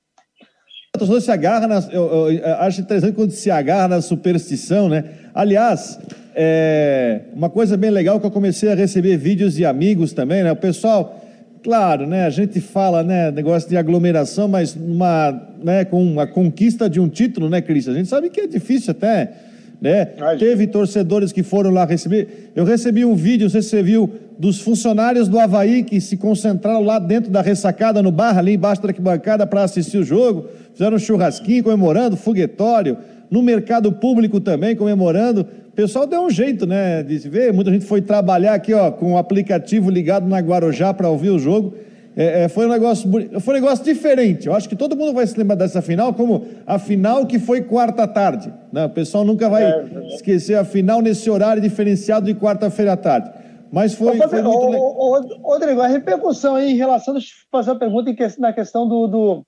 O 0.94 0.98
torcedor 0.98 1.20
se 1.20 1.30
agarra, 1.32 1.66
na, 1.66 1.80
eu, 1.90 2.30
eu, 2.30 2.54
acho 2.56 2.80
interessante 2.80 3.14
quando 3.14 3.32
se 3.32 3.50
agarra 3.50 3.88
na 3.88 4.00
superstição, 4.00 4.88
né? 4.88 5.12
Aliás, 5.34 5.98
é, 6.36 7.22
uma 7.32 7.50
coisa 7.50 7.76
bem 7.76 7.90
legal 7.90 8.20
que 8.20 8.26
eu 8.26 8.30
comecei 8.30 8.70
a 8.70 8.76
receber 8.76 9.16
vídeos 9.16 9.54
de 9.54 9.66
amigos 9.66 10.12
também, 10.12 10.44
né? 10.44 10.52
O 10.52 10.56
pessoal 10.56 11.23
Claro, 11.64 12.06
né? 12.06 12.26
A 12.26 12.30
gente 12.30 12.60
fala, 12.60 13.02
né, 13.02 13.30
negócio 13.30 13.66
de 13.66 13.74
aglomeração, 13.74 14.46
mas 14.46 14.76
uma, 14.76 15.48
né, 15.62 15.82
com 15.86 16.20
a 16.20 16.26
conquista 16.26 16.90
de 16.90 17.00
um 17.00 17.08
título, 17.08 17.48
né, 17.48 17.62
Cris? 17.62 17.88
A 17.88 17.94
gente 17.94 18.06
sabe 18.06 18.28
que 18.28 18.42
é 18.42 18.46
difícil 18.46 18.90
até, 18.90 19.32
né? 19.80 20.10
Teve 20.38 20.66
torcedores 20.66 21.32
que 21.32 21.42
foram 21.42 21.70
lá 21.70 21.86
receber. 21.86 22.52
Eu 22.54 22.66
recebi 22.66 23.02
um 23.02 23.14
vídeo, 23.14 23.44
não 23.44 23.50
sei 23.50 23.62
se 23.62 23.70
você 23.70 23.82
viu, 23.82 24.12
dos 24.38 24.60
funcionários 24.60 25.26
do 25.26 25.40
Havaí 25.40 25.82
que 25.82 26.02
se 26.02 26.18
concentraram 26.18 26.82
lá 26.82 26.98
dentro 26.98 27.30
da 27.30 27.40
ressacada, 27.40 28.02
no 28.02 28.12
bar, 28.12 28.36
ali 28.36 28.56
embaixo 28.56 28.82
da 28.82 28.88
arquibancada, 28.88 29.46
para 29.46 29.62
assistir 29.62 29.96
o 29.96 30.04
jogo. 30.04 30.50
Fizeram 30.74 30.96
um 30.96 31.00
churrasquinho 31.00 31.64
comemorando, 31.64 32.14
foguetório. 32.14 32.98
No 33.30 33.42
mercado 33.42 33.90
público 33.90 34.38
também 34.38 34.76
comemorando. 34.76 35.46
O 35.74 35.76
pessoal 35.76 36.06
deu 36.06 36.20
um 36.20 36.30
jeito, 36.30 36.68
né, 36.68 37.02
de 37.02 37.18
se 37.18 37.28
ver. 37.28 37.52
Muita 37.52 37.72
gente 37.72 37.84
foi 37.84 38.00
trabalhar 38.00 38.54
aqui, 38.54 38.72
ó, 38.72 38.92
com 38.92 39.14
o 39.14 39.18
aplicativo 39.18 39.90
ligado 39.90 40.24
na 40.24 40.38
Guarujá 40.38 40.94
para 40.94 41.08
ouvir 41.08 41.30
o 41.30 41.38
jogo. 41.38 41.74
É, 42.16 42.44
é, 42.44 42.48
foi 42.48 42.66
um 42.66 42.68
negócio 42.68 43.10
foi 43.40 43.54
um 43.54 43.60
negócio 43.60 43.84
diferente. 43.84 44.46
Eu 44.46 44.54
acho 44.54 44.68
que 44.68 44.76
todo 44.76 44.96
mundo 44.96 45.12
vai 45.12 45.26
se 45.26 45.36
lembrar 45.36 45.56
dessa 45.56 45.82
final 45.82 46.14
como 46.14 46.46
a 46.64 46.78
final 46.78 47.26
que 47.26 47.40
foi 47.40 47.60
quarta 47.62 48.06
tarde. 48.06 48.54
Né? 48.72 48.84
O 48.84 48.90
pessoal 48.90 49.24
nunca 49.24 49.48
vai 49.48 49.64
é, 49.64 49.84
esquecer 50.14 50.54
a 50.54 50.64
final 50.64 51.02
nesse 51.02 51.28
horário 51.28 51.60
diferenciado 51.60 52.26
de 52.26 52.36
quarta-feira 52.36 52.92
à 52.92 52.96
tarde. 52.96 53.32
Mas 53.72 53.94
foi, 53.94 54.16
ô, 54.16 54.28
foi 54.28 54.42
muito 54.42 54.66
legal. 54.68 54.94
Rodrigo, 55.42 55.80
a 55.80 55.88
repercussão 55.88 56.54
aí 56.54 56.70
em 56.70 56.76
relação, 56.76 57.14
deixa 57.14 57.30
eu 57.30 57.48
fazer 57.50 57.72
uma 57.72 57.80
pergunta 57.80 58.14
na 58.38 58.52
questão 58.52 58.86
do, 58.86 59.08
do 59.08 59.42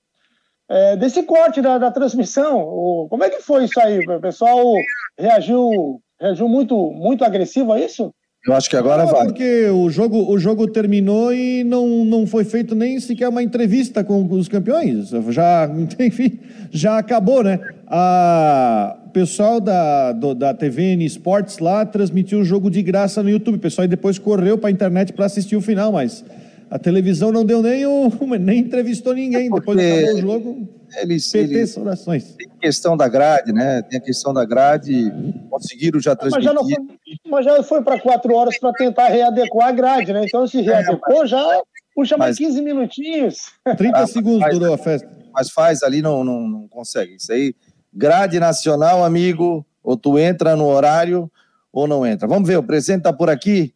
é, 0.69 0.97
desse 0.97 1.23
corte 1.23 1.61
da, 1.61 1.77
da 1.77 1.89
transmissão. 1.89 2.59
O, 2.59 3.07
como 3.09 3.23
é 3.23 3.29
que 3.29 3.41
foi 3.41 3.63
isso 3.63 3.79
aí? 3.79 3.99
O 3.99 4.19
pessoal 4.19 4.73
reagiu 5.17 6.01
Reagiu 6.19 6.47
muito, 6.47 6.75
muito 6.91 7.23
agressivo 7.23 7.71
a 7.71 7.79
isso? 7.79 8.11
Eu 8.45 8.53
acho 8.53 8.69
que 8.69 8.77
agora 8.77 9.03
não, 9.03 9.11
vai. 9.11 9.25
Porque 9.25 9.65
o 9.65 9.89
jogo, 9.89 10.31
o 10.31 10.39
jogo 10.39 10.67
terminou 10.67 11.33
e 11.33 11.65
não, 11.65 12.05
não 12.05 12.25
foi 12.25 12.45
feito 12.45 12.73
nem 12.73 12.97
sequer 12.99 13.27
uma 13.27 13.43
entrevista 13.43 14.03
com 14.05 14.25
os 14.31 14.47
campeões. 14.47 15.09
Já, 15.29 15.69
enfim, 15.99 16.39
já 16.71 16.97
acabou, 16.97 17.43
né? 17.43 17.59
A, 17.87 18.97
o 19.05 19.09
pessoal 19.09 19.59
da, 19.59 20.13
do, 20.13 20.33
da 20.33 20.53
TVN 20.53 21.03
Sports 21.05 21.59
lá 21.59 21.85
transmitiu 21.85 22.39
o 22.39 22.45
jogo 22.45 22.69
de 22.71 22.81
graça 22.81 23.21
no 23.21 23.29
YouTube. 23.29 23.55
O 23.55 23.59
pessoal 23.59 23.85
depois 23.87 24.17
correu 24.17 24.57
para 24.57 24.69
a 24.69 24.71
internet 24.71 25.11
para 25.11 25.25
assistir 25.25 25.57
o 25.57 25.61
final, 25.61 25.91
mas 25.91 26.23
a 26.69 26.79
televisão 26.79 27.31
não 27.33 27.45
deu 27.45 27.61
nem, 27.61 27.85
um, 27.85 28.09
nem 28.39 28.59
entrevistou 28.59 29.13
ninguém. 29.13 29.49
Depois 29.49 29.77
acabou 29.77 30.15
o 30.15 30.21
jogo, 30.21 30.69
eles, 30.95 31.31
PT 31.31 31.53
eles, 31.53 31.77
orações. 31.77 32.35
Tem 32.35 32.49
questão 32.59 32.95
da 32.95 33.07
grade, 33.07 33.51
né? 33.51 33.81
Tem 33.81 33.99
a 33.99 34.01
questão 34.01 34.33
da 34.33 34.45
grade, 34.45 35.11
conseguiram 35.49 35.99
já 35.99 36.15
transmitir. 36.15 36.53
Mas 36.53 36.69
já, 36.69 36.75
foi, 36.75 37.31
mas 37.31 37.45
já 37.45 37.63
foi 37.63 37.81
para 37.83 37.99
quatro 37.99 38.33
horas 38.33 38.57
para 38.57 38.73
tentar 38.73 39.07
readequar 39.07 39.67
a 39.67 39.71
grade, 39.71 40.13
né? 40.13 40.23
Então 40.25 40.47
se 40.47 40.61
readequou, 40.61 41.25
já 41.25 41.61
puxa 41.95 42.17
mais 42.17 42.39
mas, 42.39 42.47
15 42.47 42.61
minutinhos. 42.61 43.37
30 43.77 43.97
ah, 43.97 44.07
segundos 44.07 44.41
faz, 44.41 44.57
durou 44.57 44.73
a 44.73 44.77
festa. 44.77 45.09
Mas 45.33 45.49
faz 45.49 45.83
ali, 45.83 46.01
não, 46.01 46.23
não, 46.23 46.47
não 46.47 46.67
consegue. 46.67 47.15
Isso 47.15 47.31
aí, 47.31 47.55
grade 47.93 48.39
nacional, 48.39 49.03
amigo, 49.03 49.65
ou 49.83 49.97
tu 49.97 50.17
entra 50.17 50.55
no 50.55 50.65
horário 50.65 51.31
ou 51.71 51.87
não 51.87 52.05
entra. 52.05 52.27
Vamos 52.27 52.47
ver, 52.47 52.57
o 52.57 52.63
presidente 52.63 52.99
está 52.99 53.13
por 53.13 53.29
aqui. 53.29 53.73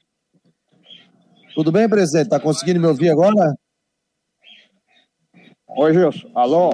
Tudo 1.53 1.71
bem, 1.71 1.87
presidente? 1.87 2.25
Está 2.25 2.39
conseguindo 2.39 2.79
me 2.79 2.87
ouvir 2.87 3.09
agora? 3.09 3.55
Oi, 5.77 5.93
Gilson. 5.93 6.27
Alô? 6.35 6.71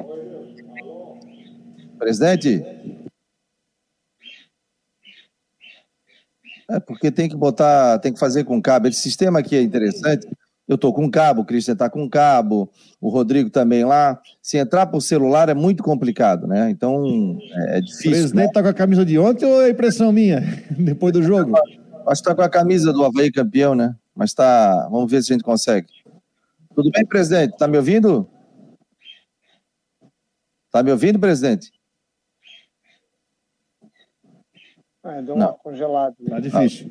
Presidente? 2.00 2.64
É 6.70 6.80
porque 6.80 7.12
tem 7.12 7.30
que 7.30 7.36
botar, 7.36 8.00
tem 8.00 8.12
que 8.12 8.20
fazer 8.20 8.44
com 8.44 8.62
cabo. 8.62 8.88
Esse 8.88 9.00
sistema 9.00 9.40
aqui 9.40 9.56
é 9.56 9.62
interessante. 9.62 10.28
Eu 10.68 10.76
estou 10.76 10.94
com 10.94 11.10
cabo, 11.10 11.42
o 11.42 11.46
Christian 11.46 11.74
está 11.74 11.90
com 11.90 12.10
cabo, 12.10 12.70
o 13.00 13.08
Rodrigo 13.08 13.50
também 13.50 13.86
lá. 13.86 14.20
Se 14.42 14.58
entrar 14.58 14.88
por 14.88 15.00
celular 15.00 15.48
é 15.48 15.54
muito 15.54 15.82
complicado, 15.82 16.46
né? 16.46 16.70
Então 16.70 17.38
é, 17.54 17.78
é 17.78 17.82
difícil. 17.82 18.12
O 18.12 18.14
presidente 18.14 18.48
está 18.48 18.62
né? 18.62 18.64
com 18.64 18.72
a 18.72 18.74
camisa 18.74 19.06
de 19.06 19.18
ontem 19.18 19.46
ou 19.46 19.62
é 19.62 19.70
impressão 19.70 20.12
minha, 20.12 20.42
depois 20.78 21.14
do 21.14 21.24
jogo? 21.24 21.56
Acho 21.56 22.22
que 22.22 22.30
está 22.30 22.36
com 22.36 22.42
a 22.42 22.50
camisa 22.50 22.92
do 22.92 23.06
Havaí 23.06 23.32
campeão, 23.32 23.76
né? 23.76 23.96
Mas 24.16 24.34
tá. 24.34 24.90
Vamos 24.92 25.10
ver 25.10 25.24
se 25.24 25.32
a 25.32 25.36
gente 25.36 25.44
consegue. 25.44 25.88
Tudo 26.76 26.92
bem, 26.92 27.06
presidente? 27.06 27.54
Está 27.54 27.68
me 27.68 27.78
ouvindo? 27.78 28.28
Está 30.78 30.84
me 30.84 30.92
ouvindo, 30.92 31.18
presidente? 31.18 31.72
Ah, 35.04 35.22
deu 35.22 35.34
uma 35.34 35.48
Não. 35.48 35.54
congelada. 35.54 36.16
Tá 36.30 36.40
difícil. 36.40 36.90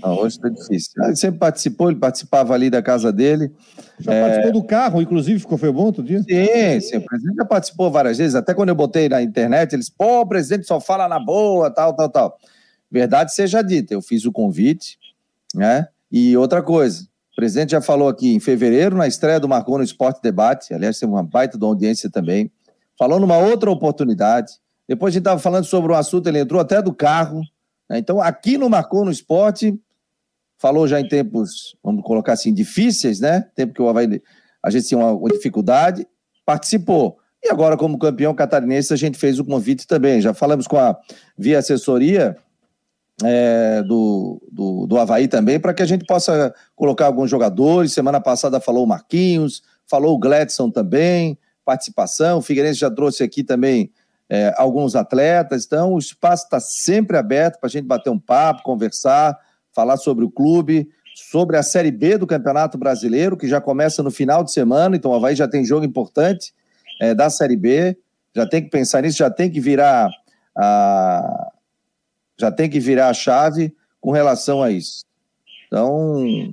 Ah, 0.00 0.12
hoje 0.12 0.36
está 0.36 0.48
difícil. 0.48 0.92
Ele 1.02 1.16
sempre 1.16 1.40
participou, 1.40 1.90
ele 1.90 1.98
participava 1.98 2.54
ali 2.54 2.70
da 2.70 2.80
casa 2.80 3.12
dele. 3.12 3.50
Já 3.98 4.14
é... 4.14 4.22
participou 4.22 4.52
do 4.52 4.64
carro, 4.64 5.02
inclusive, 5.02 5.40
ficou 5.40 5.58
foi 5.58 5.72
bom 5.72 5.86
outro 5.86 6.04
dia? 6.04 6.22
Sim, 6.22 6.80
sim. 6.80 6.96
O 6.98 7.04
presidente 7.04 7.34
já 7.34 7.44
participou 7.44 7.90
várias 7.90 8.18
vezes. 8.18 8.36
Até 8.36 8.54
quando 8.54 8.68
eu 8.68 8.76
botei 8.76 9.08
na 9.08 9.20
internet, 9.20 9.72
eles, 9.72 9.90
pô, 9.90 10.20
o 10.20 10.26
presidente 10.26 10.64
só 10.64 10.78
fala 10.78 11.08
na 11.08 11.18
boa, 11.18 11.72
tal, 11.72 11.92
tal, 11.96 12.08
tal. 12.08 12.38
Verdade 12.88 13.34
seja 13.34 13.62
dita, 13.62 13.94
eu 13.94 14.00
fiz 14.00 14.24
o 14.24 14.30
convite, 14.30 14.96
né? 15.52 15.88
E 16.12 16.36
outra 16.36 16.62
coisa, 16.62 17.02
o 17.32 17.34
presidente 17.34 17.72
já 17.72 17.80
falou 17.80 18.06
aqui 18.06 18.32
em 18.32 18.38
fevereiro, 18.38 18.96
na 18.96 19.08
estreia 19.08 19.40
do 19.40 19.48
Marcou 19.48 19.76
no 19.76 19.82
Esporte 19.82 20.22
Debate, 20.22 20.72
aliás, 20.72 21.00
tem 21.00 21.08
uma 21.08 21.24
baita 21.24 21.58
de 21.58 21.64
audiência 21.64 22.08
também. 22.08 22.48
Falou 22.98 23.18
numa 23.18 23.38
outra 23.38 23.70
oportunidade. 23.70 24.52
Depois 24.88 25.12
a 25.12 25.14
gente 25.14 25.22
estava 25.22 25.40
falando 25.40 25.64
sobre 25.64 25.92
um 25.92 25.96
assunto, 25.96 26.28
ele 26.28 26.40
entrou 26.40 26.60
até 26.60 26.80
do 26.82 26.94
carro, 26.94 27.42
né? 27.88 27.98
Então, 27.98 28.20
aqui 28.20 28.58
no 28.58 28.68
Marcou 28.68 29.04
no 29.04 29.10
Esporte, 29.10 29.78
falou 30.58 30.86
já 30.86 31.00
em 31.00 31.08
tempos, 31.08 31.76
vamos 31.82 32.02
colocar 32.04 32.32
assim, 32.32 32.52
difíceis, 32.52 33.20
né? 33.20 33.48
Tempo 33.54 33.74
que 33.74 33.82
o 33.82 33.88
Havaí, 33.88 34.22
a 34.62 34.70
gente 34.70 34.88
tinha 34.88 34.98
uma, 34.98 35.12
uma 35.12 35.28
dificuldade, 35.28 36.06
participou. 36.44 37.18
E 37.42 37.50
agora, 37.50 37.76
como 37.76 37.98
campeão 37.98 38.34
catarinense, 38.34 38.92
a 38.92 38.96
gente 38.96 39.18
fez 39.18 39.38
o 39.38 39.44
convite 39.44 39.86
também. 39.86 40.20
Já 40.20 40.32
falamos 40.32 40.66
com 40.66 40.78
a 40.78 40.96
via 41.36 41.58
assessoria 41.58 42.36
é, 43.22 43.82
do, 43.82 44.40
do, 44.50 44.86
do 44.86 44.98
Havaí 44.98 45.28
também, 45.28 45.60
para 45.60 45.74
que 45.74 45.82
a 45.82 45.86
gente 45.86 46.06
possa 46.06 46.54
colocar 46.74 47.06
alguns 47.06 47.28
jogadores. 47.28 47.92
Semana 47.92 48.20
passada 48.20 48.60
falou 48.60 48.84
o 48.84 48.86
Marquinhos, 48.86 49.62
falou 49.86 50.14
o 50.14 50.18
Gladson 50.18 50.70
também, 50.70 51.38
participação. 51.64 52.38
O 52.38 52.42
Figueirense 52.42 52.80
já 52.80 52.90
trouxe 52.90 53.22
aqui 53.22 53.42
também 53.42 53.90
é, 54.28 54.52
alguns 54.56 54.94
atletas. 54.94 55.64
Então, 55.64 55.94
o 55.94 55.98
espaço 55.98 56.44
está 56.44 56.60
sempre 56.60 57.16
aberto 57.16 57.58
para 57.58 57.66
a 57.66 57.70
gente 57.70 57.86
bater 57.86 58.10
um 58.10 58.18
papo, 58.18 58.62
conversar, 58.62 59.38
falar 59.72 59.96
sobre 59.96 60.24
o 60.24 60.30
clube, 60.30 60.88
sobre 61.14 61.56
a 61.56 61.62
Série 61.62 61.90
B 61.90 62.18
do 62.18 62.26
Campeonato 62.26 62.76
Brasileiro, 62.76 63.36
que 63.36 63.48
já 63.48 63.60
começa 63.60 64.02
no 64.02 64.10
final 64.10 64.42
de 64.42 64.52
semana. 64.52 64.96
Então, 64.96 65.10
o 65.10 65.14
Havaí 65.14 65.34
já 65.34 65.48
tem 65.48 65.64
jogo 65.64 65.84
importante 65.84 66.52
é, 67.00 67.14
da 67.14 67.30
Série 67.30 67.56
B. 67.56 67.96
Já 68.34 68.46
tem 68.46 68.62
que 68.62 68.70
pensar 68.70 69.02
nisso, 69.02 69.18
já 69.18 69.30
tem 69.30 69.50
que 69.50 69.60
virar 69.60 70.10
a, 70.56 71.52
já 72.38 72.50
tem 72.50 72.68
que 72.68 72.80
virar 72.80 73.08
a 73.08 73.14
chave 73.14 73.74
com 74.00 74.10
relação 74.10 74.62
a 74.62 74.70
isso. 74.70 75.04
Então, 75.66 76.52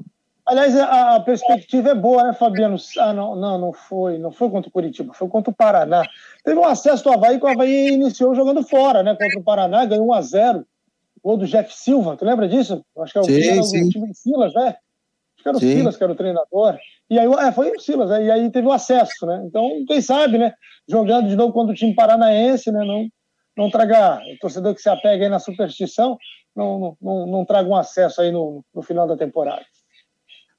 Aliás, 0.52 0.76
a, 0.76 1.16
a, 1.16 1.20
perspectiva 1.22 1.92
é 1.92 1.96
boa, 1.96 2.24
né, 2.24 2.34
Fabiano? 2.34 2.76
Ah, 3.00 3.14
não, 3.14 3.38
não, 3.38 3.58
não 3.58 3.72
foi, 3.72 4.18
não 4.18 4.34
foi 4.34 4.50
contra 4.50 4.68
o 4.68 4.72
Curitiba, 4.72 5.14
foi 5.14 5.30
contra 5.30 5.50
o 5.50 5.56
Paraná. 5.56 6.04
Teve 6.44 6.60
um 6.60 6.66
acesso 6.66 7.06
do 7.06 7.10
Havaí 7.10 7.40
que 7.40 7.46
o 7.46 7.48
Havaí 7.48 7.94
iniciou 7.94 8.36
jogando 8.36 8.62
fora, 8.62 9.02
né? 9.02 9.16
Contra 9.16 9.40
o 9.40 9.44
Paraná, 9.46 9.86
ganhou 9.86 10.08
1 10.08 10.14
a 10.14 10.22
0 10.22 10.68
Gol 11.24 11.38
do 11.38 11.48
Jeff 11.48 11.74
Silva, 11.74 12.18
tu 12.18 12.26
lembra 12.26 12.50
disso? 12.50 12.84
Acho 12.98 13.14
que 13.14 13.20
é 13.20 13.22
o, 13.22 13.24
sim, 13.24 13.64
sim. 13.64 13.86
o 13.86 13.90
time 13.90 14.14
Silas, 14.14 14.54
né? 14.54 14.76
Acho 15.36 15.44
que 15.44 15.48
era 15.48 15.58
o 15.58 15.60
sim. 15.62 15.78
Silas 15.78 15.96
que 15.96 16.04
era 16.04 16.12
o 16.12 16.18
treinador. 16.18 16.78
E 17.10 17.18
aí, 17.18 17.28
é, 17.28 17.52
foi 17.54 17.72
o 17.72 17.80
Silas, 17.80 18.10
né? 18.10 18.26
E 18.26 18.30
aí 18.32 18.52
teve 18.52 18.68
o 18.68 18.74
acesso, 18.74 19.26
né? 19.26 19.42
Então, 19.46 19.70
quem 19.88 20.02
sabe, 20.02 20.38
né? 20.38 20.54
Jogando 20.86 21.30
de 21.30 21.38
novo 21.38 21.54
contra 21.54 21.72
o 21.72 21.78
time 21.78 21.96
paranaense, 21.96 22.70
né? 22.74 22.84
Não, 22.84 23.08
não 23.56 23.72
traga, 23.72 24.20
o 24.34 24.38
torcedor 24.42 24.76
que 24.76 24.82
se 24.82 24.90
apega 24.90 25.24
aí 25.24 25.30
na 25.30 25.40
superstição, 25.40 26.18
não, 26.54 26.78
não, 26.78 26.98
não, 27.02 27.28
não 27.28 27.46
traga 27.46 27.70
um 27.70 27.76
acesso 27.78 28.20
aí 28.20 28.32
no, 28.34 28.66
no 28.76 28.82
final 28.82 29.08
da 29.08 29.16
temporada. 29.16 29.64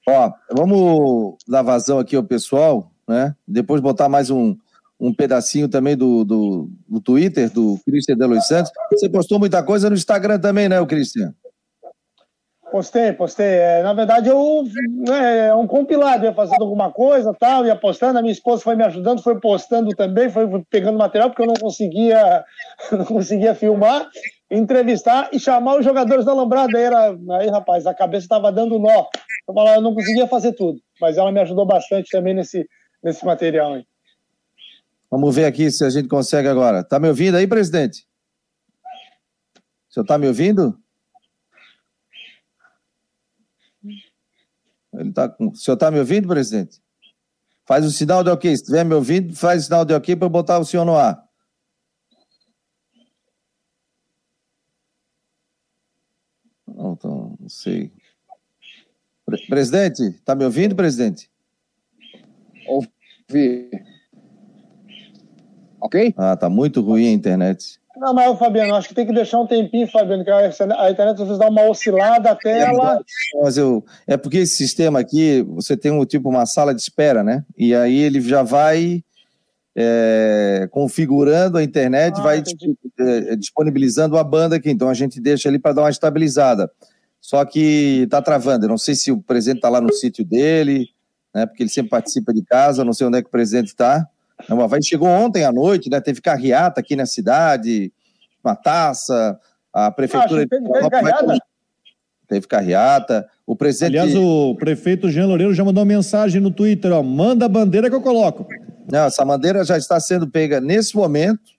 Ó, 0.08 0.32
vamos 0.52 1.36
dar 1.46 1.62
vazão 1.62 1.98
aqui 1.98 2.16
ao 2.16 2.24
pessoal, 2.24 2.90
né? 3.08 3.34
Depois 3.46 3.80
botar 3.80 4.08
mais 4.08 4.30
um, 4.30 4.56
um 4.98 5.12
pedacinho 5.12 5.68
também 5.68 5.96
do, 5.96 6.24
do, 6.24 6.70
do 6.88 7.00
Twitter 7.00 7.50
do 7.50 7.78
Cristian 7.84 8.16
de 8.16 8.26
Los 8.26 8.46
Santos. 8.46 8.72
Você 8.92 9.08
postou 9.08 9.38
muita 9.38 9.62
coisa 9.62 9.88
no 9.88 9.96
Instagram 9.96 10.38
também, 10.38 10.68
né, 10.68 10.80
o 10.80 10.86
Cristian? 10.86 11.34
Postei, 12.72 13.12
postei. 13.12 13.46
É, 13.46 13.82
na 13.82 13.92
verdade, 13.92 14.30
eu 14.30 14.64
né, 15.06 15.48
é 15.48 15.54
um 15.54 15.66
compilado, 15.66 16.24
ia 16.24 16.32
fazendo 16.32 16.62
alguma 16.62 16.90
coisa, 16.90 17.36
tal, 17.38 17.66
ia 17.66 17.76
postando. 17.76 18.18
A 18.18 18.22
minha 18.22 18.32
esposa 18.32 18.62
foi 18.62 18.74
me 18.74 18.82
ajudando, 18.82 19.22
foi 19.22 19.38
postando 19.38 19.90
também, 19.90 20.30
foi 20.30 20.48
pegando 20.70 20.96
material 20.96 21.28
porque 21.28 21.42
eu 21.42 21.46
não 21.46 21.54
conseguia, 21.54 22.42
não 22.90 23.04
conseguia 23.04 23.54
filmar, 23.54 24.08
entrevistar 24.50 25.28
e 25.34 25.38
chamar 25.38 25.76
os 25.76 25.84
jogadores 25.84 26.24
da 26.24 26.32
Lambrada. 26.32 26.78
Aí, 26.78 26.82
era, 26.82 27.18
aí 27.38 27.50
rapaz, 27.50 27.86
a 27.86 27.92
cabeça 27.92 28.24
estava 28.24 28.50
dando 28.50 28.78
nó. 28.78 29.04
Eu 29.46 29.54
falava, 29.54 29.76
eu 29.76 29.82
não 29.82 29.94
conseguia 29.94 30.26
fazer 30.26 30.54
tudo, 30.54 30.80
mas 30.98 31.18
ela 31.18 31.30
me 31.30 31.40
ajudou 31.40 31.66
bastante 31.66 32.08
também 32.10 32.32
nesse, 32.32 32.66
nesse 33.04 33.22
material. 33.26 33.82
Vamos 35.10 35.36
ver 35.36 35.44
aqui 35.44 35.70
se 35.70 35.84
a 35.84 35.90
gente 35.90 36.08
consegue 36.08 36.48
agora. 36.48 36.82
Tá 36.82 36.98
me 36.98 37.08
ouvindo 37.08 37.36
aí, 37.36 37.46
presidente? 37.46 38.06
O 39.90 39.92
senhor 39.92 40.06
tá 40.06 40.16
me 40.16 40.26
ouvindo? 40.26 40.81
Ele 44.94 45.12
tá 45.12 45.28
com... 45.28 45.48
O 45.48 45.54
senhor 45.54 45.74
está 45.74 45.90
me 45.90 45.98
ouvindo, 45.98 46.28
presidente? 46.28 46.80
Faz 47.66 47.84
o 47.86 47.90
sinal 47.90 48.22
de 48.22 48.30
ok. 48.30 48.50
Se 48.50 48.62
estiver 48.62 48.84
me 48.84 48.94
ouvindo, 48.94 49.34
faz 49.34 49.62
o 49.62 49.64
sinal 49.64 49.84
de 49.84 49.94
ok 49.94 50.16
para 50.16 50.28
botar 50.28 50.58
o 50.58 50.64
senhor 50.64 50.84
no 50.84 50.96
ar. 50.96 51.22
Não, 56.66 56.92
então, 56.92 57.36
não 57.38 57.48
sei. 57.48 57.92
Presidente, 59.48 60.02
está 60.02 60.34
me 60.34 60.44
ouvindo, 60.44 60.74
presidente? 60.74 61.30
Ouvi. 62.66 63.70
Ok? 65.80 66.14
Ah, 66.16 66.36
tá 66.36 66.48
muito 66.48 66.80
ruim 66.80 67.08
a 67.08 67.12
internet. 67.12 67.80
Não, 67.96 68.14
mas, 68.14 68.38
Fabiano, 68.38 68.74
acho 68.74 68.88
que 68.88 68.94
tem 68.94 69.06
que 69.06 69.12
deixar 69.12 69.38
um 69.38 69.46
tempinho, 69.46 69.86
Fabiano, 69.86 70.24
que 70.24 70.30
a 70.30 70.48
internet 70.90 71.20
às 71.20 71.26
vezes 71.26 71.38
dá 71.38 71.48
uma 71.48 71.68
oscilada 71.68 72.30
até 72.30 72.60
é, 72.60 72.62
ela. 72.62 73.00
Mas 73.42 73.56
eu, 73.56 73.84
é 74.06 74.16
porque 74.16 74.38
esse 74.38 74.56
sistema 74.56 75.00
aqui, 75.00 75.42
você 75.42 75.76
tem 75.76 75.92
um 75.92 76.04
tipo 76.04 76.28
uma 76.28 76.46
sala 76.46 76.74
de 76.74 76.80
espera, 76.80 77.22
né? 77.22 77.44
E 77.56 77.74
aí 77.74 77.98
ele 77.98 78.20
já 78.20 78.42
vai 78.42 79.04
é, 79.76 80.68
configurando 80.70 81.58
a 81.58 81.62
internet, 81.62 82.18
ah, 82.18 82.22
vai 82.22 82.42
é, 82.98 83.36
disponibilizando 83.36 84.16
a 84.16 84.24
banda 84.24 84.56
aqui. 84.56 84.70
Então 84.70 84.88
a 84.88 84.94
gente 84.94 85.20
deixa 85.20 85.48
ali 85.48 85.58
para 85.58 85.74
dar 85.74 85.82
uma 85.82 85.90
estabilizada. 85.90 86.70
Só 87.20 87.44
que 87.44 88.02
está 88.02 88.20
travando. 88.20 88.64
Eu 88.64 88.70
não 88.70 88.78
sei 88.78 88.94
se 88.94 89.12
o 89.12 89.20
presidente 89.20 89.58
está 89.58 89.68
lá 89.68 89.80
no 89.80 89.92
sítio 89.92 90.24
dele, 90.24 90.88
né? 91.34 91.46
Porque 91.46 91.62
ele 91.62 91.70
sempre 91.70 91.90
participa 91.90 92.32
de 92.32 92.42
casa, 92.42 92.84
não 92.84 92.92
sei 92.92 93.06
onde 93.06 93.18
é 93.18 93.22
que 93.22 93.28
o 93.28 93.32
presidente 93.32 93.68
está. 93.68 94.06
O 94.50 94.60
Havaí 94.60 94.82
chegou 94.82 95.08
ontem 95.08 95.44
à 95.44 95.52
noite, 95.52 95.88
né? 95.88 96.00
Teve 96.00 96.20
carreata 96.20 96.80
aqui 96.80 96.96
na 96.96 97.06
cidade, 97.06 97.92
uma 98.42 98.56
taça, 98.56 99.38
a 99.72 99.90
prefeitura. 99.90 100.42
Ah, 100.42 100.46
teve, 100.48 100.68
teve 100.68 100.90
carreata. 100.90 101.38
Teve 102.28 102.46
carreata. 102.46 103.28
O 103.46 103.56
presidente. 103.56 103.98
Aliás, 103.98 104.16
o 104.16 104.54
prefeito 104.56 105.10
Jean 105.10 105.26
Loureiro 105.26 105.54
já 105.54 105.64
mandou 105.64 105.82
uma 105.82 105.88
mensagem 105.88 106.40
no 106.40 106.50
Twitter: 106.50 106.92
ó, 106.92 107.02
manda 107.02 107.46
a 107.46 107.48
bandeira 107.48 107.88
que 107.88 107.94
eu 107.94 108.00
coloco. 108.00 108.46
Não, 108.90 109.04
essa 109.04 109.24
bandeira 109.24 109.64
já 109.64 109.76
está 109.76 110.00
sendo 110.00 110.28
pega 110.28 110.60
nesse 110.60 110.96
momento 110.96 111.50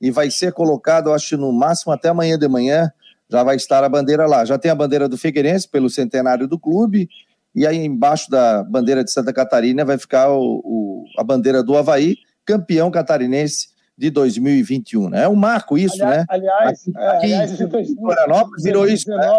e 0.00 0.10
vai 0.10 0.30
ser 0.30 0.52
colocado, 0.52 1.12
acho, 1.12 1.36
no 1.36 1.52
máximo 1.52 1.92
até 1.92 2.08
amanhã 2.08 2.38
de 2.38 2.48
manhã. 2.48 2.90
Já 3.28 3.42
vai 3.42 3.56
estar 3.56 3.82
a 3.82 3.88
bandeira 3.88 4.26
lá. 4.26 4.44
Já 4.44 4.58
tem 4.58 4.70
a 4.70 4.74
bandeira 4.74 5.08
do 5.08 5.16
Figueirense 5.16 5.68
pelo 5.68 5.88
centenário 5.88 6.46
do 6.46 6.58
clube. 6.58 7.08
E 7.54 7.66
aí 7.66 7.76
embaixo 7.78 8.30
da 8.30 8.64
bandeira 8.64 9.04
de 9.04 9.10
Santa 9.10 9.32
Catarina 9.32 9.84
vai 9.84 9.96
ficar 9.96 10.30
o, 10.30 10.60
o 10.64 11.04
a 11.16 11.22
bandeira 11.22 11.62
do 11.62 11.76
Havaí, 11.76 12.16
campeão 12.44 12.90
catarinense 12.90 13.68
de 13.96 14.10
2021. 14.10 15.08
Né? 15.08 15.24
É 15.24 15.28
um 15.28 15.36
marco 15.36 15.78
isso, 15.78 16.02
aliás, 16.02 16.18
né? 16.18 16.26
Aliás, 16.28 16.88
aqui, 16.88 17.32
é, 17.32 17.36
aliás 17.36 17.60
em 17.60 17.96
Florianópolis 17.96 18.64
virou 18.64 18.88
isso. 18.88 19.08
Né? 19.08 19.30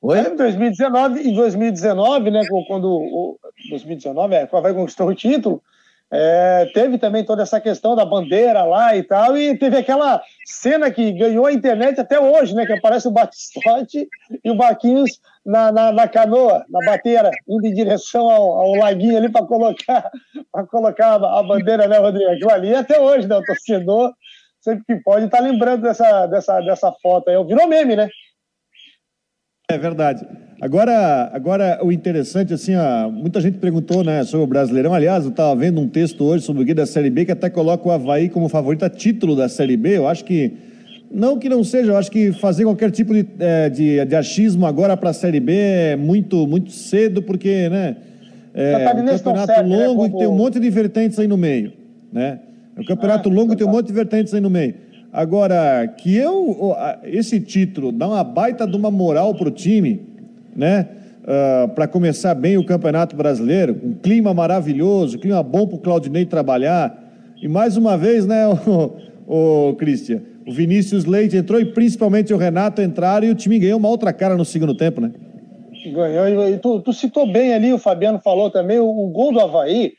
Oi? 0.00 0.18
É, 0.18 0.32
em 0.32 0.36
2019, 0.36 1.20
em 1.28 1.34
2019, 1.34 2.30
né, 2.30 2.42
quando 2.66 2.88
o 2.88 3.38
2019, 3.70 4.34
é, 4.34 4.48
o 4.50 4.56
Havaí 4.56 4.74
conquistou 4.74 5.08
o 5.08 5.14
título, 5.14 5.62
é, 6.12 6.70
teve 6.72 6.98
também 6.98 7.24
toda 7.24 7.42
essa 7.42 7.60
questão 7.60 7.96
da 7.96 8.04
bandeira 8.04 8.62
lá 8.62 8.96
e 8.96 9.02
tal, 9.02 9.36
e 9.36 9.58
teve 9.58 9.76
aquela 9.76 10.22
cena 10.44 10.90
que 10.90 11.10
ganhou 11.12 11.46
a 11.46 11.52
internet 11.52 12.00
até 12.00 12.20
hoje, 12.20 12.54
né? 12.54 12.64
Que 12.64 12.74
aparece 12.74 13.08
o 13.08 13.10
Batistote 13.10 14.08
e 14.44 14.50
o 14.50 14.54
Barquinhos 14.54 15.20
na, 15.44 15.72
na, 15.72 15.92
na, 15.92 16.06
canoa, 16.06 16.64
na 16.68 16.78
bateira, 16.86 17.30
indo 17.48 17.66
em 17.66 17.74
direção 17.74 18.30
ao, 18.30 18.52
ao 18.52 18.74
laguinho 18.76 19.16
ali 19.16 19.28
para 19.28 19.44
colocar, 19.44 20.10
colocar 20.70 21.16
a, 21.16 21.40
a 21.40 21.42
bandeira, 21.42 21.88
né, 21.88 21.98
Rodrigo? 21.98 22.30
Aquilo 22.30 22.52
ali 22.52 22.74
até 22.74 23.00
hoje, 23.00 23.26
né? 23.26 23.36
O 23.36 23.42
torcedor, 23.42 24.14
sempre 24.60 24.84
que 24.84 25.02
pode, 25.02 25.28
tá 25.28 25.40
lembrando 25.40 25.82
dessa, 25.82 26.26
dessa, 26.26 26.60
dessa 26.60 26.92
foto 27.02 27.30
aí. 27.30 27.44
Virou 27.44 27.66
meme, 27.66 27.96
né? 27.96 28.08
É 29.68 29.76
verdade. 29.76 30.24
Agora, 30.58 31.30
agora 31.34 31.80
o 31.82 31.92
interessante, 31.92 32.54
assim, 32.54 32.74
ó, 32.74 33.10
muita 33.10 33.42
gente 33.42 33.58
perguntou 33.58 34.02
né, 34.02 34.24
sobre 34.24 34.44
o 34.44 34.46
Brasileirão. 34.46 34.94
Aliás, 34.94 35.24
eu 35.24 35.30
estava 35.30 35.54
vendo 35.54 35.80
um 35.80 35.86
texto 35.86 36.24
hoje 36.24 36.44
sobre 36.44 36.62
o 36.62 36.64
guia 36.64 36.74
da 36.74 36.86
Série 36.86 37.10
B 37.10 37.26
que 37.26 37.32
até 37.32 37.50
coloca 37.50 37.86
o 37.86 37.92
Havaí 37.92 38.30
como 38.30 38.48
favorito 38.48 38.82
a 38.82 38.88
título 38.88 39.36
da 39.36 39.50
Série 39.50 39.76
B. 39.76 39.98
Eu 39.98 40.08
acho 40.08 40.24
que, 40.24 40.54
não 41.10 41.38
que 41.38 41.50
não 41.50 41.62
seja, 41.62 41.92
eu 41.92 41.96
acho 41.98 42.10
que 42.10 42.32
fazer 42.32 42.64
qualquer 42.64 42.90
tipo 42.90 43.12
de, 43.12 43.26
é, 43.38 43.68
de, 43.68 44.02
de 44.02 44.16
achismo 44.16 44.64
agora 44.64 44.96
para 44.96 45.10
a 45.10 45.12
Série 45.12 45.40
B 45.40 45.52
é 45.54 45.96
muito, 45.96 46.46
muito 46.46 46.70
cedo, 46.70 47.20
porque, 47.20 47.68
né? 47.68 47.96
É 48.54 48.78
um 48.78 48.84
campeonato 48.86 49.52
serve, 49.52 49.68
né, 49.68 49.86
longo 49.86 50.02
né, 50.04 50.08
como... 50.08 50.16
e 50.16 50.24
tem 50.24 50.28
um 50.28 50.36
monte 50.36 50.58
de 50.58 50.70
vertentes 50.70 51.18
aí 51.18 51.28
no 51.28 51.36
meio, 51.36 51.74
né? 52.10 52.40
É 52.74 52.80
um 52.80 52.84
campeonato 52.84 53.28
ah, 53.28 53.32
longo 53.32 53.52
e 53.52 53.56
tem 53.56 53.66
um 53.66 53.70
monte 53.70 53.88
de 53.88 53.92
vertentes 53.92 54.32
aí 54.32 54.40
no 54.40 54.48
meio. 54.48 54.74
Agora, 55.12 55.86
que 55.86 56.16
eu, 56.16 56.74
esse 57.04 57.40
título 57.40 57.92
dá 57.92 58.08
uma 58.08 58.24
baita 58.24 58.66
de 58.66 58.74
uma 58.74 58.90
moral 58.90 59.34
pro 59.34 59.50
time, 59.50 60.15
né? 60.56 60.88
Uh, 61.22 61.28
ah, 61.28 61.68
para 61.74 61.88
começar 61.88 62.34
bem 62.34 62.56
o 62.56 62.64
Campeonato 62.64 63.16
Brasileiro, 63.16 63.76
um 63.82 63.94
clima 63.94 64.32
maravilhoso, 64.32 65.18
clima 65.18 65.42
bom 65.42 65.66
para 65.66 65.76
o 65.76 65.80
Claudinei 65.80 66.24
trabalhar. 66.24 66.96
E 67.42 67.48
mais 67.48 67.76
uma 67.76 67.96
vez, 67.96 68.26
né, 68.26 68.46
o, 69.26 69.70
o 69.70 69.74
Cristian, 69.74 70.22
o 70.46 70.52
Vinícius 70.52 71.04
Leite 71.04 71.36
entrou 71.36 71.60
e 71.60 71.64
principalmente 71.64 72.32
o 72.32 72.36
Renato 72.36 72.80
entraram 72.80 73.26
e 73.26 73.30
o 73.30 73.34
time 73.34 73.58
ganhou 73.58 73.78
uma 73.78 73.88
outra 73.88 74.12
cara 74.12 74.36
no 74.36 74.44
segundo 74.44 74.76
tempo, 74.76 75.00
né? 75.00 75.12
Ganhou, 75.92 76.48
e 76.48 76.58
tu, 76.58 76.80
tu 76.80 76.92
citou 76.92 77.30
bem 77.30 77.52
ali, 77.52 77.72
o 77.72 77.78
Fabiano 77.78 78.20
falou 78.20 78.50
também, 78.50 78.78
o, 78.78 78.86
o 78.88 79.08
gol 79.08 79.32
do 79.32 79.40
Havaí 79.40 79.92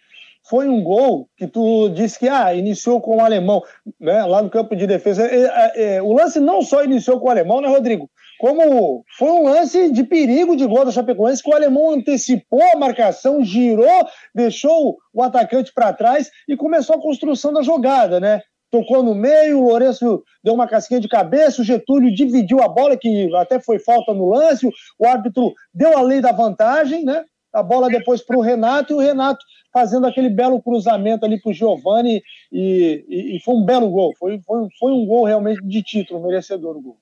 foi 0.49 0.67
um 0.67 0.81
gol 0.81 1.27
que 1.35 1.45
tu 1.45 1.89
disse 1.89 2.17
que 2.17 2.29
ah, 2.29 2.53
iniciou 2.53 3.01
com 3.01 3.17
o 3.17 3.19
alemão, 3.19 3.61
né, 3.99 4.23
lá 4.23 4.41
no 4.41 4.49
campo 4.49 4.75
de 4.75 4.87
defesa. 4.87 5.23
É, 5.23 5.43
é, 5.43 5.95
é, 5.95 6.01
o 6.01 6.13
lance 6.13 6.39
não 6.39 6.61
só 6.61 6.83
iniciou 6.83 7.19
com 7.19 7.27
o 7.27 7.29
alemão, 7.29 7.59
né, 7.59 7.67
Rodrigo? 7.67 8.09
Como 8.39 9.04
foi 9.17 9.32
um 9.32 9.43
lance 9.43 9.91
de 9.91 10.04
perigo 10.04 10.56
de 10.56 10.65
gol 10.65 10.86
da 10.86 10.91
Chapecoense, 10.91 11.41
que 11.41 11.50
o 11.50 11.56
alemão 11.56 11.91
antecipou 11.91 12.62
a 12.73 12.78
marcação, 12.78 13.43
girou, 13.43 14.08
deixou 14.34 14.97
o 15.13 15.23
atacante 15.23 15.73
para 15.73 15.93
trás 15.93 16.30
e 16.47 16.56
começou 16.56 16.95
a 16.95 17.02
construção 17.02 17.52
da 17.52 17.63
jogada, 17.63 18.19
né? 18.19 18.41
Tocou 18.69 19.02
no 19.02 19.15
meio, 19.15 19.60
o 19.60 19.69
Lourenço 19.69 20.21
deu 20.43 20.54
uma 20.54 20.67
casquinha 20.67 21.00
de 21.00 21.08
cabeça, 21.08 21.62
o 21.62 21.65
Getúlio 21.65 22.13
dividiu 22.13 22.62
a 22.62 22.67
bola, 22.67 22.97
que 22.97 23.34
até 23.36 23.60
foi 23.60 23.80
falta 23.80 24.13
no 24.13 24.30
lance, 24.30 24.69
o 25.00 25.08
árbitro 25.08 25.54
deu 25.73 25.97
a 25.97 26.02
lei 26.02 26.19
da 26.21 26.32
vantagem, 26.32 27.04
né? 27.04 27.23
A 27.54 27.63
bola 27.63 27.89
depois 27.89 28.21
para 28.21 28.38
o 28.38 28.41
Renato 28.41 28.93
e 28.93 28.95
o 28.95 29.00
Renato 29.00 29.43
fazendo 29.73 30.06
aquele 30.06 30.30
belo 30.30 30.62
cruzamento 30.62 31.26
ali 31.26 31.39
para 31.41 31.50
o 31.50 31.54
Giovani 31.54 32.21
e, 32.52 33.06
e, 33.08 33.38
e, 33.38 33.39
foi 33.39 33.56
um 33.56 33.63
belo 33.63 33.89
gol. 33.89 34.13
Foi, 34.17 34.39
foi, 34.41 34.67
foi 34.78 34.91
um 34.91 35.06
gol 35.06 35.23
realmente 35.23 35.62
de 35.65 35.82
título, 35.82 36.21
merecedor 36.21 36.76
o 36.76 36.82
gol. 36.82 36.97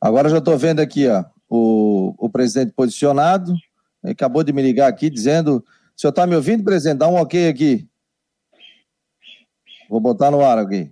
Agora 0.00 0.28
já 0.28 0.38
estou 0.38 0.56
vendo 0.56 0.80
aqui 0.80 1.06
ó, 1.08 1.24
o, 1.48 2.14
o 2.18 2.30
presidente 2.30 2.72
posicionado. 2.72 3.52
Ele 4.02 4.12
acabou 4.12 4.42
de 4.42 4.52
me 4.52 4.62
ligar 4.62 4.88
aqui 4.88 5.10
dizendo: 5.10 5.56
o 5.56 6.00
senhor 6.00 6.10
está 6.10 6.26
me 6.26 6.34
ouvindo, 6.34 6.64
presidente? 6.64 6.98
Dá 6.98 7.08
um 7.08 7.16
ok 7.16 7.48
aqui. 7.48 7.88
Vou 9.88 10.00
botar 10.00 10.30
no 10.30 10.44
ar 10.44 10.58
aqui. 10.58 10.90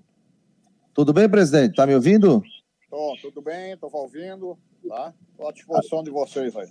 Tudo 0.93 1.13
bem, 1.13 1.29
presidente? 1.29 1.71
Está 1.71 1.87
me 1.87 1.95
ouvindo? 1.95 2.43
Estou, 2.83 3.17
tudo 3.23 3.41
bem, 3.41 3.73
estou 3.73 3.91
ouvindo. 3.95 4.59
Tá? 4.89 5.15
Estou 5.31 5.49
à 5.49 5.53
disposição 5.53 6.03
de 6.03 6.11
vocês 6.11 6.55
aí. 6.57 6.69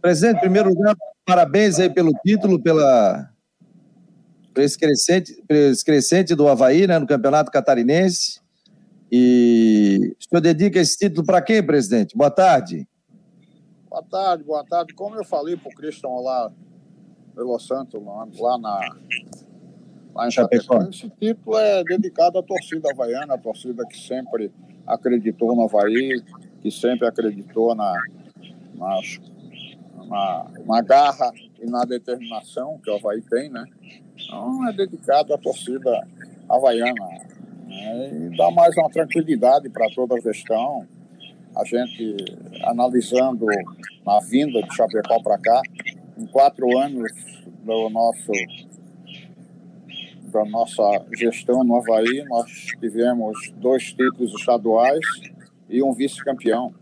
Presidente, 0.00 0.38
em 0.38 0.40
primeiro 0.40 0.70
lugar, 0.70 0.96
parabéns 1.26 1.78
aí 1.78 1.90
pelo 1.90 2.12
título, 2.24 2.60
pela 2.60 3.30
por 4.54 4.62
esse 4.62 4.78
crescente, 4.78 5.42
esse 5.48 5.84
crescente 5.84 6.34
do 6.34 6.48
Havaí 6.48 6.86
né, 6.86 6.98
no 6.98 7.06
Campeonato 7.06 7.50
Catarinense. 7.50 8.39
E 9.10 10.14
o 10.18 10.22
senhor 10.22 10.40
dedica 10.40 10.78
esse 10.78 10.96
título 10.96 11.26
para 11.26 11.42
quem, 11.42 11.64
presidente? 11.64 12.16
Boa 12.16 12.30
tarde. 12.30 12.86
Boa 13.88 14.04
tarde, 14.04 14.44
boa 14.44 14.64
tarde. 14.64 14.94
Como 14.94 15.16
eu 15.16 15.24
falei 15.24 15.56
para 15.56 15.68
o 15.68 15.74
Cristian 15.74 16.10
lá, 16.20 16.52
pelo 17.34 17.58
Santo, 17.58 18.00
lá, 18.02 18.58
na 18.58 18.96
lá 20.14 20.28
em 20.28 20.30
Chapecó, 20.30 20.82
esse 20.82 21.10
título 21.10 21.56
é 21.56 21.82
dedicado 21.82 22.38
à 22.38 22.42
torcida 22.42 22.88
havaiana, 22.92 23.34
a 23.34 23.38
torcida 23.38 23.84
que 23.86 23.96
sempre 23.96 24.52
acreditou 24.86 25.56
no 25.56 25.64
Havaí, 25.64 26.22
que 26.60 26.70
sempre 26.70 27.06
acreditou 27.06 27.74
na, 27.74 27.92
nas 28.74 29.18
na, 30.06 30.46
na 30.66 30.82
garra 30.82 31.32
e 31.60 31.66
na 31.66 31.84
determinação 31.84 32.78
que 32.78 32.90
o 32.90 32.96
Havaí 32.96 33.22
tem, 33.22 33.48
né? 33.48 33.64
Então 34.16 34.68
é 34.68 34.72
dedicado 34.72 35.32
à 35.32 35.38
torcida 35.38 36.06
havaiana 36.48 37.19
né? 37.80 38.10
e 38.12 38.36
dá 38.36 38.50
mais 38.50 38.76
uma 38.76 38.90
tranquilidade 38.90 39.68
para 39.70 39.88
toda 39.90 40.14
a 40.14 40.20
gestão. 40.20 40.86
A 41.56 41.64
gente 41.64 42.16
analisando 42.62 43.46
a 44.06 44.20
vinda 44.20 44.62
de 44.62 44.74
Chapecó 44.74 45.20
para 45.22 45.38
cá, 45.38 45.62
em 46.16 46.26
quatro 46.26 46.78
anos 46.78 47.10
do 47.64 47.90
nosso 47.90 48.32
da 50.30 50.44
nossa 50.44 50.82
gestão 51.16 51.64
no 51.64 51.76
Havaí, 51.76 52.24
nós 52.28 52.48
tivemos 52.78 53.36
dois 53.56 53.92
títulos 53.92 54.32
estaduais 54.38 55.04
e 55.68 55.82
um 55.82 55.92
vice-campeão 55.92 56.72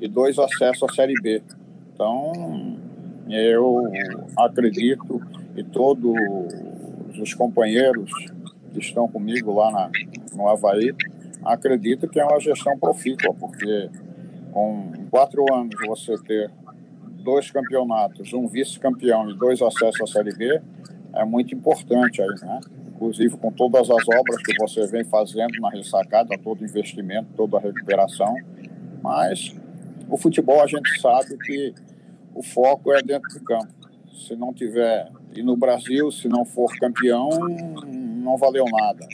e 0.00 0.08
dois 0.08 0.38
acessos 0.40 0.90
à 0.90 0.92
Série 0.92 1.14
B. 1.22 1.40
Então, 1.94 2.32
eu 3.28 3.84
acredito 4.36 5.20
e 5.56 5.62
todos 5.62 6.12
os 7.20 7.32
companheiros 7.32 8.10
que 8.72 8.80
estão 8.80 9.08
comigo 9.08 9.54
lá 9.54 9.70
na, 9.70 9.90
no 10.36 10.48
Havaí 10.48 10.94
acredito 11.44 12.08
que 12.08 12.20
é 12.20 12.24
uma 12.24 12.40
gestão 12.40 12.78
profícua, 12.78 13.32
porque 13.34 13.90
com 14.52 14.92
quatro 15.10 15.44
anos 15.54 15.74
você 15.86 16.16
ter 16.18 16.50
dois 17.22 17.50
campeonatos, 17.50 18.32
um 18.32 18.46
vice-campeão 18.46 19.30
e 19.30 19.36
dois 19.36 19.60
acessos 19.60 20.00
à 20.00 20.06
Série 20.06 20.34
B 20.36 20.60
é 21.14 21.24
muito 21.24 21.54
importante 21.54 22.22
aí, 22.22 22.34
né? 22.42 22.60
Inclusive 22.88 23.36
com 23.36 23.52
todas 23.52 23.90
as 23.90 24.08
obras 24.08 24.42
que 24.42 24.56
você 24.58 24.86
vem 24.86 25.04
fazendo 25.04 25.60
na 25.60 25.70
ressacada, 25.70 26.38
todo 26.42 26.64
investimento, 26.64 27.28
toda 27.36 27.58
a 27.58 27.60
recuperação, 27.60 28.34
mas 29.02 29.54
o 30.08 30.16
futebol 30.16 30.62
a 30.62 30.66
gente 30.66 31.00
sabe 31.00 31.36
que 31.38 31.74
o 32.34 32.42
foco 32.42 32.92
é 32.92 33.02
dentro 33.02 33.28
do 33.30 33.44
campo. 33.44 33.68
Se 34.12 34.34
não 34.34 34.52
tiver, 34.52 35.10
e 35.34 35.42
no 35.42 35.56
Brasil, 35.56 36.10
se 36.10 36.28
não 36.28 36.44
for 36.44 36.70
campeão, 36.78 37.28
não 37.86 38.36
valeu 38.36 38.64
nada. 38.64 39.06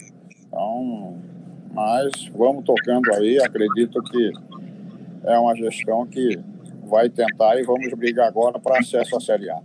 Então, 0.53 1.17
mas 1.73 2.13
vamos 2.37 2.63
tocando 2.63 3.11
aí, 3.15 3.39
acredito 3.43 4.03
que 4.03 4.31
é 5.25 5.39
uma 5.39 5.57
gestão 5.57 6.07
que 6.07 6.39
vai 6.85 7.09
tentar 7.09 7.59
e 7.59 7.63
vamos 7.63 7.91
brigar 7.95 8.29
agora 8.29 8.59
para 8.59 8.79
acesso 8.79 9.17
à 9.17 9.21
Série 9.21 9.49
A. 9.49 9.59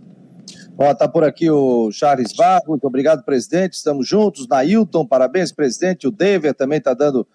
Ó, 0.78 0.94
tá 0.94 1.06
por 1.06 1.24
aqui 1.24 1.50
o 1.50 1.92
Charles 1.92 2.32
Barros, 2.34 2.68
muito 2.68 2.86
obrigado, 2.86 3.22
presidente. 3.22 3.74
Estamos 3.74 4.08
juntos. 4.08 4.48
Nailton, 4.48 5.04
parabéns, 5.04 5.52
presidente. 5.52 6.06
O 6.06 6.10
Dever 6.10 6.54
também 6.54 6.78
está 6.78 6.94
dando 6.94 7.26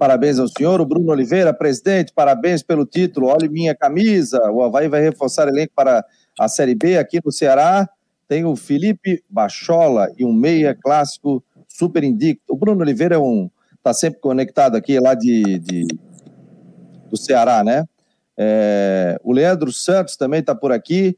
Parabéns 0.00 0.38
ao 0.38 0.48
senhor. 0.48 0.80
O 0.80 0.86
Bruno 0.86 1.12
Oliveira, 1.12 1.52
presidente, 1.52 2.10
parabéns 2.14 2.62
pelo 2.62 2.86
título. 2.86 3.26
Olhe 3.26 3.50
minha 3.50 3.74
camisa. 3.74 4.50
O 4.50 4.62
Havaí 4.62 4.88
vai 4.88 5.02
reforçar 5.02 5.46
elenco 5.46 5.74
para 5.76 6.02
a 6.38 6.48
Série 6.48 6.74
B 6.74 6.96
aqui 6.96 7.20
no 7.22 7.30
Ceará. 7.30 7.86
Tem 8.26 8.46
o 8.46 8.56
Felipe 8.56 9.22
Bachola 9.28 10.10
e 10.16 10.24
um 10.24 10.32
meia 10.32 10.74
clássico 10.74 11.44
super 11.70 12.04
indicto. 12.04 12.52
O 12.52 12.56
Bruno 12.56 12.82
Oliveira 12.82 13.14
é 13.14 13.18
um. 13.18 13.50
está 13.76 13.94
sempre 13.94 14.20
conectado 14.20 14.76
aqui 14.76 14.98
lá 15.00 15.14
de, 15.14 15.58
de 15.58 15.86
do 17.08 17.16
Ceará, 17.16 17.64
né? 17.64 17.84
É, 18.36 19.18
o 19.24 19.32
Leandro 19.32 19.72
Santos 19.72 20.16
também 20.16 20.40
está 20.40 20.54
por 20.54 20.72
aqui, 20.72 21.16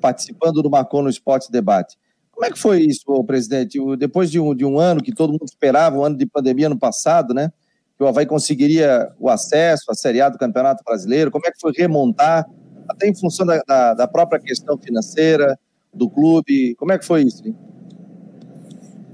participando 0.00 0.62
do 0.62 0.70
Marcon 0.70 1.02
no 1.02 1.10
Esporte 1.10 1.50
Debate. 1.50 1.96
Como 2.30 2.44
é 2.44 2.50
que 2.50 2.58
foi 2.58 2.80
isso, 2.80 3.24
presidente? 3.24 3.78
Depois 3.98 4.30
de 4.30 4.40
um, 4.40 4.54
de 4.54 4.64
um 4.64 4.78
ano 4.78 5.02
que 5.02 5.12
todo 5.12 5.30
mundo 5.30 5.44
esperava, 5.44 5.98
um 5.98 6.04
ano 6.04 6.16
de 6.16 6.26
pandemia 6.26 6.68
no 6.68 6.78
passado, 6.78 7.34
né? 7.34 7.52
que 8.00 8.04
o 8.04 8.08
Havaí 8.08 8.24
conseguiria 8.24 9.12
o 9.18 9.28
acesso 9.28 9.90
à 9.90 9.94
Série 9.94 10.22
A 10.22 10.30
do 10.30 10.38
Campeonato 10.38 10.82
Brasileiro? 10.82 11.30
Como 11.30 11.46
é 11.46 11.50
que 11.50 11.60
foi 11.60 11.70
remontar, 11.76 12.46
até 12.88 13.06
em 13.06 13.14
função 13.14 13.44
da, 13.44 13.60
da, 13.68 13.92
da 13.92 14.08
própria 14.08 14.40
questão 14.40 14.78
financeira 14.78 15.54
do 15.92 16.08
clube? 16.08 16.74
Como 16.76 16.92
é 16.92 16.98
que 16.98 17.04
foi 17.04 17.24
isso? 17.24 17.46
Hein? 17.46 17.54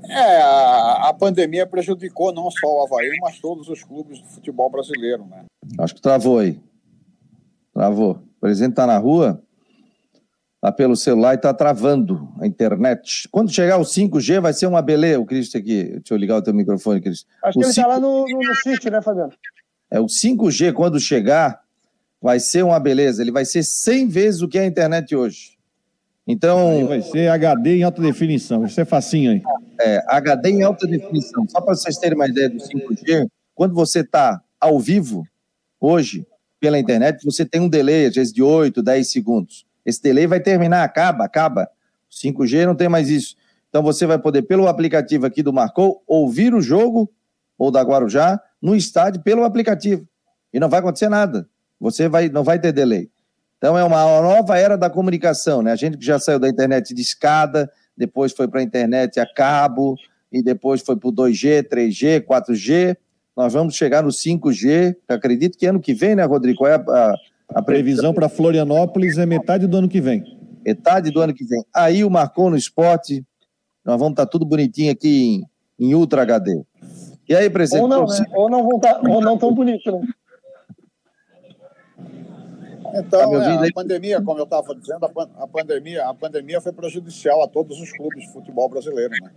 É, 0.08 0.42
a, 0.42 1.08
a, 1.08 1.14
pandemia 1.14 1.66
prejudicou 1.66 2.32
não 2.32 2.50
só 2.50 2.66
o 2.66 2.84
Havaí, 2.84 3.18
mas 3.20 3.38
todos 3.38 3.68
os 3.68 3.82
clubes 3.82 4.20
do 4.20 4.28
futebol 4.28 4.70
brasileiro, 4.70 5.24
né? 5.26 5.44
Acho 5.78 5.94
que 5.94 6.00
travou 6.00 6.38
aí. 6.38 6.60
Travou. 7.72 8.12
O 8.12 8.40
presidente 8.40 8.72
está 8.72 8.86
na 8.86 8.98
rua? 8.98 9.42
Tá 10.60 10.72
pelo 10.72 10.96
celular 10.96 11.34
e 11.34 11.36
está 11.36 11.52
travando 11.52 12.28
a 12.40 12.46
internet. 12.46 13.28
Quando 13.30 13.52
chegar 13.52 13.78
o 13.78 13.82
5G, 13.82 14.40
vai 14.40 14.52
ser 14.52 14.66
uma 14.66 14.82
beleza. 14.82 15.20
O 15.20 15.26
Cristo 15.26 15.58
aqui, 15.58 15.84
deixa 15.84 16.14
eu 16.14 16.16
ligar 16.16 16.36
o 16.36 16.42
teu 16.42 16.54
microfone, 16.54 17.00
Cristo. 17.00 17.26
Acho 17.44 17.58
o 17.58 17.60
que 17.60 17.66
ele 17.66 17.70
está 17.70 17.86
lá 17.86 18.00
no, 18.00 18.24
no, 18.26 18.38
no 18.38 18.54
sítio, 18.56 18.90
né, 18.90 19.02
Fabiano? 19.02 19.32
É, 19.90 20.00
o 20.00 20.06
5G, 20.06 20.72
quando 20.72 20.98
chegar, 20.98 21.60
vai 22.20 22.40
ser 22.40 22.64
uma 22.64 22.80
beleza. 22.80 23.22
Ele 23.22 23.30
vai 23.30 23.44
ser 23.44 23.62
100 23.62 24.08
vezes 24.08 24.42
o 24.42 24.48
que 24.48 24.58
é 24.58 24.62
a 24.62 24.66
internet 24.66 25.14
hoje. 25.14 25.55
Então. 26.26 26.70
Aí 26.70 26.84
vai 26.84 27.02
ser 27.02 27.28
HD 27.28 27.76
em 27.76 27.82
alta 27.82 28.02
definição. 28.02 28.60
Vai 28.60 28.70
ser 28.70 28.84
facinho 28.84 29.32
aí. 29.32 29.42
É, 29.80 30.02
HD 30.08 30.50
em 30.50 30.62
alta 30.62 30.86
definição. 30.86 31.46
Só 31.48 31.60
para 31.60 31.74
vocês 31.74 31.96
terem 31.98 32.16
uma 32.16 32.26
ideia 32.26 32.50
do 32.50 32.56
5G, 32.56 33.28
quando 33.54 33.74
você 33.74 34.00
está 34.00 34.42
ao 34.60 34.80
vivo, 34.80 35.26
hoje, 35.80 36.26
pela 36.58 36.78
internet, 36.78 37.24
você 37.24 37.44
tem 37.44 37.60
um 37.60 37.68
delay, 37.68 38.06
às 38.06 38.14
vezes, 38.14 38.32
de 38.32 38.42
8, 38.42 38.82
10 38.82 39.10
segundos. 39.10 39.66
Esse 39.84 40.02
delay 40.02 40.26
vai 40.26 40.40
terminar, 40.40 40.82
acaba, 40.82 41.24
acaba. 41.24 41.68
5G 42.10 42.66
não 42.66 42.74
tem 42.74 42.88
mais 42.88 43.08
isso. 43.08 43.36
Então 43.68 43.82
você 43.82 44.06
vai 44.06 44.18
poder, 44.18 44.42
pelo 44.42 44.66
aplicativo 44.66 45.26
aqui 45.26 45.42
do 45.42 45.52
Marcou, 45.52 46.02
ouvir 46.06 46.54
o 46.54 46.60
jogo, 46.60 47.12
ou 47.58 47.70
da 47.70 47.82
Guarujá, 47.82 48.40
no 48.60 48.74
estádio 48.74 49.22
pelo 49.22 49.44
aplicativo. 49.44 50.06
E 50.52 50.58
não 50.58 50.68
vai 50.68 50.80
acontecer 50.80 51.08
nada. 51.08 51.48
Você 51.78 52.08
vai, 52.08 52.28
não 52.28 52.42
vai 52.42 52.58
ter 52.58 52.72
delay. 52.72 53.10
Então 53.66 53.76
é 53.76 53.83
uma 53.83 54.22
nova 54.22 54.57
era 54.57 54.79
da 54.79 54.88
comunicação, 54.88 55.61
né? 55.61 55.72
A 55.72 55.76
gente 55.76 55.98
que 55.98 56.07
já 56.07 56.20
saiu 56.20 56.38
da 56.38 56.48
internet 56.48 56.94
de 56.94 57.02
escada, 57.02 57.68
depois 57.96 58.33
foi 58.33 58.46
para 58.46 58.61
a 58.61 58.62
internet 58.62 59.18
a 59.18 59.26
cabo, 59.26 59.96
e 60.31 60.40
depois 60.40 60.83
foi 60.83 60.94
para 60.94 61.09
o 61.09 61.12
2G, 61.12 61.64
3G, 61.68 62.24
4G. 62.24 62.96
Nós 63.37 63.55
vamos 63.55 63.74
chegar 63.74 64.05
no 64.05 64.11
5G. 64.11 64.94
Acredito 65.09 65.59
que 65.59 65.66
ano 65.66 65.81
que 65.81 65.92
vem, 65.92 66.14
né, 66.14 66.22
Rodrigo? 66.22 66.59
Qual 66.59 66.70
é 66.70 66.76
a, 66.76 66.79
a, 66.79 67.14
a 67.57 67.61
previsão 67.61 68.14
para 68.14 68.29
Florianópolis? 68.29 69.18
É 69.18 69.26
metade 69.26 69.66
do 69.66 69.79
ano 69.79 69.88
que 69.88 70.00
vem. 70.00 70.22
Metade 70.64 71.11
do 71.11 71.20
ano 71.20 71.35
que 71.35 71.44
vem. 71.44 71.64
Aí 71.74 72.05
o 72.05 72.11
Marcou 72.11 72.48
no 72.48 72.57
Esporte. 72.57 73.26
Nós 73.85 73.98
vamos 73.98 74.12
estar 74.12 74.26
tá 74.26 74.31
tudo 74.31 74.46
bonitinho 74.46 74.92
aqui 74.92 75.42
em, 75.81 75.87
em 75.88 75.92
Ultra 75.92 76.22
HD. 76.22 76.62
E 77.29 77.35
aí, 77.35 77.50
presidente? 77.50 77.83
Ou 77.83 77.88
não, 77.88 78.07
né? 78.07 78.26
Ou 78.33 78.48
não, 78.48 78.62
vão 78.62 78.79
tá, 78.79 79.00
ou 79.02 79.20
não 79.20 79.37
tão 79.37 79.52
bonito, 79.52 79.90
né? 79.90 80.07
Então, 82.98 83.30
tá 83.30 83.64
é, 83.64 83.68
a 83.68 83.72
pandemia, 83.72 84.22
como 84.22 84.38
eu 84.40 84.44
estava 84.44 84.74
dizendo, 84.74 85.04
a, 85.04 85.46
pandemia, 85.46 86.06
a 86.06 86.14
pandemia 86.14 86.61
foi 86.61 86.72
prejudicial 86.72 87.42
a 87.42 87.48
todos 87.48 87.80
os 87.80 87.92
clubes 87.92 88.26
de 88.26 88.32
futebol 88.32 88.68
brasileiro, 88.68 89.12
né? 89.22 89.30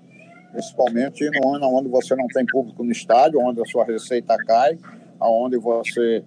Principalmente 0.52 1.30
no 1.30 1.54
ano 1.54 1.68
onde 1.68 1.90
você 1.90 2.16
não 2.16 2.28
tem 2.28 2.46
público 2.46 2.84
no 2.84 2.92
estádio, 2.92 3.40
onde 3.40 3.62
a 3.62 3.66
sua 3.66 3.86
receita 3.86 4.36
cai, 4.38 4.78
aonde 5.20 5.58
você 5.58 6.24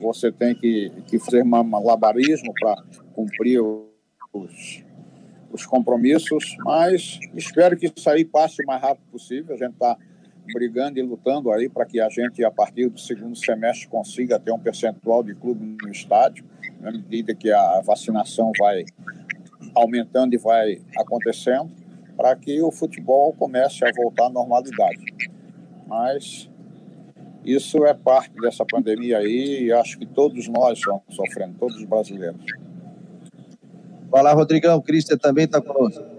você 0.00 0.30
tem 0.30 0.54
que, 0.54 0.90
que 1.06 1.18
fazer 1.18 1.44
malabarismo 1.44 2.52
para 2.60 2.76
cumprir 3.14 3.60
os, 4.32 4.84
os 5.50 5.64
compromissos, 5.64 6.56
mas 6.58 7.20
espero 7.34 7.76
que 7.76 7.92
isso 7.94 8.10
aí 8.10 8.24
passe 8.24 8.62
o 8.62 8.66
mais 8.66 8.82
rápido 8.82 9.04
possível. 9.10 9.54
A 9.54 9.58
gente 9.58 9.72
está 9.74 9.96
brigando 10.52 10.98
e 10.98 11.02
lutando 11.02 11.50
aí 11.52 11.68
para 11.68 11.86
que 11.86 12.00
a 12.00 12.08
gente, 12.08 12.44
a 12.44 12.50
partir 12.50 12.88
do 12.88 12.98
segundo 12.98 13.36
semestre, 13.36 13.88
consiga 13.88 14.38
ter 14.38 14.52
um 14.52 14.58
percentual 14.58 15.22
de 15.22 15.34
clube 15.34 15.76
no 15.80 15.90
estádio, 15.90 16.44
na 16.84 16.92
medida 16.92 17.34
que 17.34 17.50
a 17.50 17.80
vacinação 17.80 18.52
vai 18.58 18.84
aumentando 19.74 20.34
e 20.34 20.38
vai 20.38 20.82
acontecendo, 20.98 21.70
para 22.14 22.36
que 22.36 22.60
o 22.60 22.70
futebol 22.70 23.32
comece 23.32 23.84
a 23.84 23.90
voltar 23.96 24.26
à 24.26 24.30
normalidade. 24.30 25.02
Mas 25.86 26.50
isso 27.44 27.84
é 27.84 27.94
parte 27.94 28.34
dessa 28.40 28.64
pandemia 28.64 29.18
aí 29.18 29.64
e 29.64 29.72
acho 29.72 29.98
que 29.98 30.06
todos 30.06 30.46
nós 30.46 30.78
estamos 30.78 31.02
sofrendo, 31.10 31.56
todos 31.58 31.76
os 31.76 31.84
brasileiros. 31.84 32.44
Lá, 34.12 34.32
Rodrigão. 34.32 34.78
O 34.78 35.18
também 35.18 35.44
está 35.44 35.60
conosco. 35.60 36.13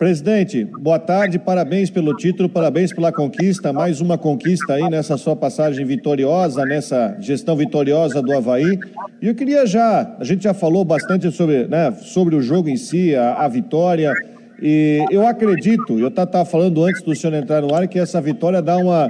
Presidente, 0.00 0.64
boa 0.64 0.98
tarde, 0.98 1.38
parabéns 1.38 1.90
pelo 1.90 2.16
título, 2.16 2.48
parabéns 2.48 2.90
pela 2.90 3.12
conquista, 3.12 3.70
mais 3.70 4.00
uma 4.00 4.16
conquista 4.16 4.72
aí 4.72 4.88
nessa 4.88 5.18
sua 5.18 5.36
passagem 5.36 5.84
vitoriosa, 5.84 6.64
nessa 6.64 7.18
gestão 7.20 7.54
vitoriosa 7.54 8.22
do 8.22 8.32
Havaí. 8.32 8.78
E 9.20 9.28
eu 9.28 9.34
queria 9.34 9.66
já, 9.66 10.16
a 10.18 10.24
gente 10.24 10.44
já 10.44 10.54
falou 10.54 10.86
bastante 10.86 11.30
sobre, 11.30 11.66
né, 11.66 11.92
sobre 12.00 12.34
o 12.34 12.40
jogo 12.40 12.70
em 12.70 12.78
si, 12.78 13.14
a, 13.14 13.44
a 13.44 13.48
vitória, 13.48 14.14
e 14.58 15.04
eu 15.10 15.26
acredito, 15.26 16.00
eu 16.00 16.08
estava 16.08 16.46
falando 16.46 16.82
antes 16.82 17.02
do 17.02 17.14
senhor 17.14 17.34
entrar 17.34 17.60
no 17.60 17.74
ar, 17.74 17.86
que 17.86 17.98
essa 17.98 18.22
vitória 18.22 18.62
dá 18.62 18.78
uma, 18.78 19.06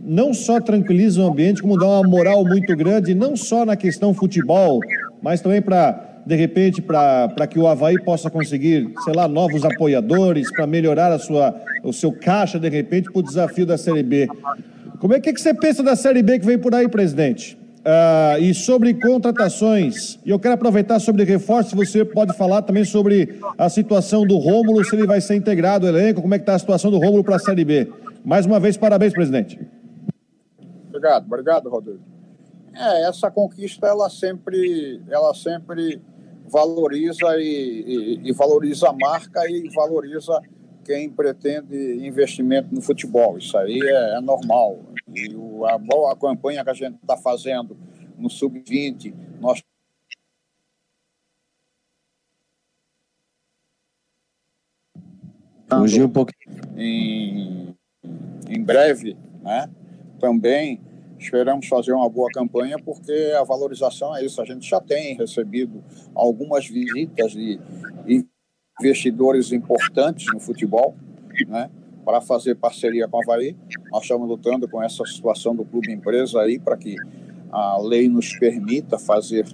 não 0.00 0.32
só 0.32 0.60
tranquiliza 0.60 1.20
o 1.20 1.26
ambiente, 1.26 1.60
como 1.60 1.76
dá 1.76 1.84
uma 1.84 2.08
moral 2.08 2.44
muito 2.44 2.76
grande, 2.76 3.12
não 3.12 3.34
só 3.34 3.64
na 3.64 3.74
questão 3.74 4.14
futebol, 4.14 4.78
mas 5.20 5.40
também 5.40 5.60
para 5.60 6.07
de 6.28 6.36
repente, 6.36 6.82
para 6.82 7.46
que 7.46 7.58
o 7.58 7.66
Havaí 7.66 7.98
possa 8.04 8.28
conseguir, 8.28 8.92
sei 9.02 9.14
lá, 9.14 9.26
novos 9.26 9.64
apoiadores, 9.64 10.52
para 10.52 10.66
melhorar 10.66 11.10
a 11.10 11.18
sua, 11.18 11.58
o 11.82 11.90
seu 11.90 12.12
caixa, 12.12 12.60
de 12.60 12.68
repente, 12.68 13.10
para 13.10 13.20
o 13.20 13.22
desafio 13.22 13.64
da 13.64 13.78
Série 13.78 14.02
B. 14.02 14.28
Como 15.00 15.14
é 15.14 15.20
que, 15.20 15.32
que 15.32 15.40
você 15.40 15.54
pensa 15.54 15.82
da 15.82 15.96
Série 15.96 16.22
B 16.22 16.38
que 16.38 16.44
vem 16.44 16.58
por 16.58 16.74
aí, 16.74 16.86
presidente? 16.86 17.56
Uh, 17.78 18.42
e 18.42 18.52
sobre 18.52 18.92
contratações, 18.92 20.18
e 20.22 20.28
eu 20.28 20.38
quero 20.38 20.52
aproveitar 20.52 21.00
sobre 21.00 21.24
reforço, 21.24 21.74
você 21.74 22.04
pode 22.04 22.36
falar 22.36 22.60
também 22.60 22.84
sobre 22.84 23.40
a 23.56 23.70
situação 23.70 24.26
do 24.26 24.36
Rômulo, 24.36 24.84
se 24.84 24.94
ele 24.94 25.06
vai 25.06 25.22
ser 25.22 25.34
integrado 25.34 25.86
ao 25.86 25.96
elenco, 25.96 26.20
como 26.20 26.34
é 26.34 26.38
que 26.38 26.42
está 26.42 26.56
a 26.56 26.58
situação 26.58 26.90
do 26.90 26.98
Rômulo 26.98 27.24
para 27.24 27.36
a 27.36 27.38
Série 27.38 27.64
B. 27.64 27.90
Mais 28.22 28.44
uma 28.44 28.60
vez, 28.60 28.76
parabéns, 28.76 29.14
presidente. 29.14 29.58
Obrigado, 30.88 31.24
obrigado, 31.24 31.70
Rodrigo. 31.70 32.00
É, 32.74 33.08
essa 33.08 33.30
conquista, 33.30 33.86
ela 33.86 34.10
sempre, 34.10 35.00
ela 35.08 35.32
sempre 35.32 36.02
valoriza 36.48 37.38
e, 37.38 38.20
e, 38.22 38.28
e, 38.28 38.32
valoriza 38.32 38.88
a 38.88 38.92
marca 38.92 39.48
e 39.48 39.68
valoriza 39.74 40.40
quem 40.84 41.10
pretende 41.10 42.06
investimento 42.06 42.74
no 42.74 42.80
futebol. 42.80 43.38
Isso 43.38 43.56
aí 43.58 43.78
é, 43.80 44.16
é 44.16 44.20
normal. 44.20 44.80
E 45.14 45.34
o, 45.34 45.66
a 45.66 45.76
boa 45.78 46.16
campanha 46.16 46.64
que 46.64 46.70
a 46.70 46.74
gente 46.74 46.96
está 46.96 47.16
fazendo 47.16 47.76
no 48.16 48.28
Sub-20, 48.28 49.14
nós 49.40 49.62
Fugiu 55.70 56.06
um 56.06 56.10
pouquinho. 56.10 56.56
Em, 56.78 57.76
em 58.48 58.62
breve, 58.62 59.14
né? 59.42 59.68
Também 60.18 60.80
Esperamos 61.18 61.66
fazer 61.66 61.92
uma 61.92 62.08
boa 62.08 62.30
campanha 62.32 62.78
porque 62.78 63.34
a 63.38 63.42
valorização 63.42 64.16
é 64.16 64.24
isso. 64.24 64.40
A 64.40 64.44
gente 64.44 64.68
já 64.68 64.80
tem 64.80 65.16
recebido 65.16 65.82
algumas 66.14 66.66
visitas 66.66 67.32
de 67.32 67.58
investidores 68.80 69.52
importantes 69.52 70.26
no 70.32 70.38
futebol, 70.38 70.94
né? 71.46 71.70
Para 72.04 72.20
fazer 72.20 72.54
parceria 72.54 73.08
com 73.08 73.18
a 73.18 73.22
Havaí. 73.22 73.56
Nós 73.90 74.02
estamos 74.02 74.28
lutando 74.28 74.68
com 74.68 74.82
essa 74.82 75.04
situação 75.04 75.54
do 75.54 75.64
clube 75.64 75.92
empresa 75.92 76.40
aí 76.40 76.58
para 76.58 76.76
que 76.76 76.94
a 77.50 77.78
lei 77.78 78.08
nos 78.08 78.38
permita 78.38 78.98
fazer 78.98 79.46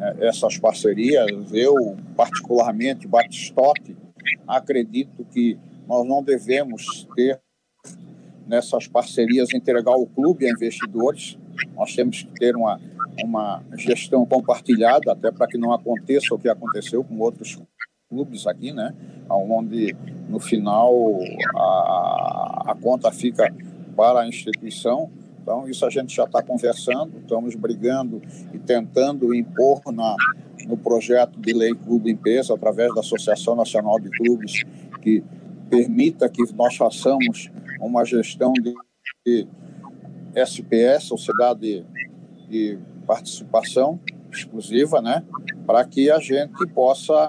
é, 0.00 0.28
essas 0.28 0.58
parcerias. 0.58 1.26
Eu, 1.52 1.74
particularmente, 2.16 3.08
Batistote, 3.08 3.96
acredito 4.46 5.24
que 5.24 5.58
nós 5.88 6.06
não 6.06 6.22
devemos 6.22 7.08
ter 7.16 7.40
nessas 8.48 8.86
parcerias 8.86 9.52
entregar 9.52 9.94
o 9.94 10.06
clube 10.06 10.46
a 10.46 10.50
investidores. 10.50 11.38
Nós 11.76 11.94
temos 11.94 12.22
que 12.22 12.32
ter 12.34 12.56
uma, 12.56 12.80
uma 13.22 13.62
gestão 13.76 14.24
compartilhada, 14.24 15.12
até 15.12 15.30
para 15.30 15.46
que 15.46 15.58
não 15.58 15.72
aconteça 15.72 16.34
o 16.34 16.38
que 16.38 16.48
aconteceu 16.48 17.04
com 17.04 17.18
outros 17.18 17.60
clubes 18.08 18.46
aqui, 18.46 18.72
né? 18.72 18.94
Onde 19.28 19.94
no 20.28 20.40
final 20.40 20.92
a, 21.54 22.62
a 22.68 22.76
conta 22.80 23.12
fica 23.12 23.52
para 23.94 24.20
a 24.20 24.28
instituição. 24.28 25.10
Então, 25.42 25.68
isso 25.68 25.84
a 25.84 25.90
gente 25.90 26.14
já 26.14 26.24
está 26.24 26.42
conversando, 26.42 27.18
estamos 27.18 27.54
brigando 27.54 28.20
e 28.52 28.58
tentando 28.58 29.34
impor 29.34 29.80
na, 29.92 30.14
no 30.66 30.76
projeto 30.76 31.38
de 31.40 31.52
lei 31.52 31.74
Clube 31.74 32.10
Empresa, 32.10 32.54
através 32.54 32.94
da 32.94 33.00
Associação 33.00 33.54
Nacional 33.56 33.98
de 33.98 34.10
Clubes, 34.10 34.62
que 35.02 35.22
permita 35.70 36.28
que 36.28 36.42
nós 36.54 36.76
façamos 36.76 37.50
uma 37.80 38.04
gestão 38.04 38.52
de, 38.52 38.74
SPS, 40.34 41.04
Sociedade 41.04 41.84
de 42.48 42.78
Participação 43.06 44.00
Exclusiva, 44.30 45.00
né, 45.00 45.24
para 45.66 45.84
que 45.84 46.10
a 46.10 46.18
gente 46.18 46.66
possa 46.74 47.28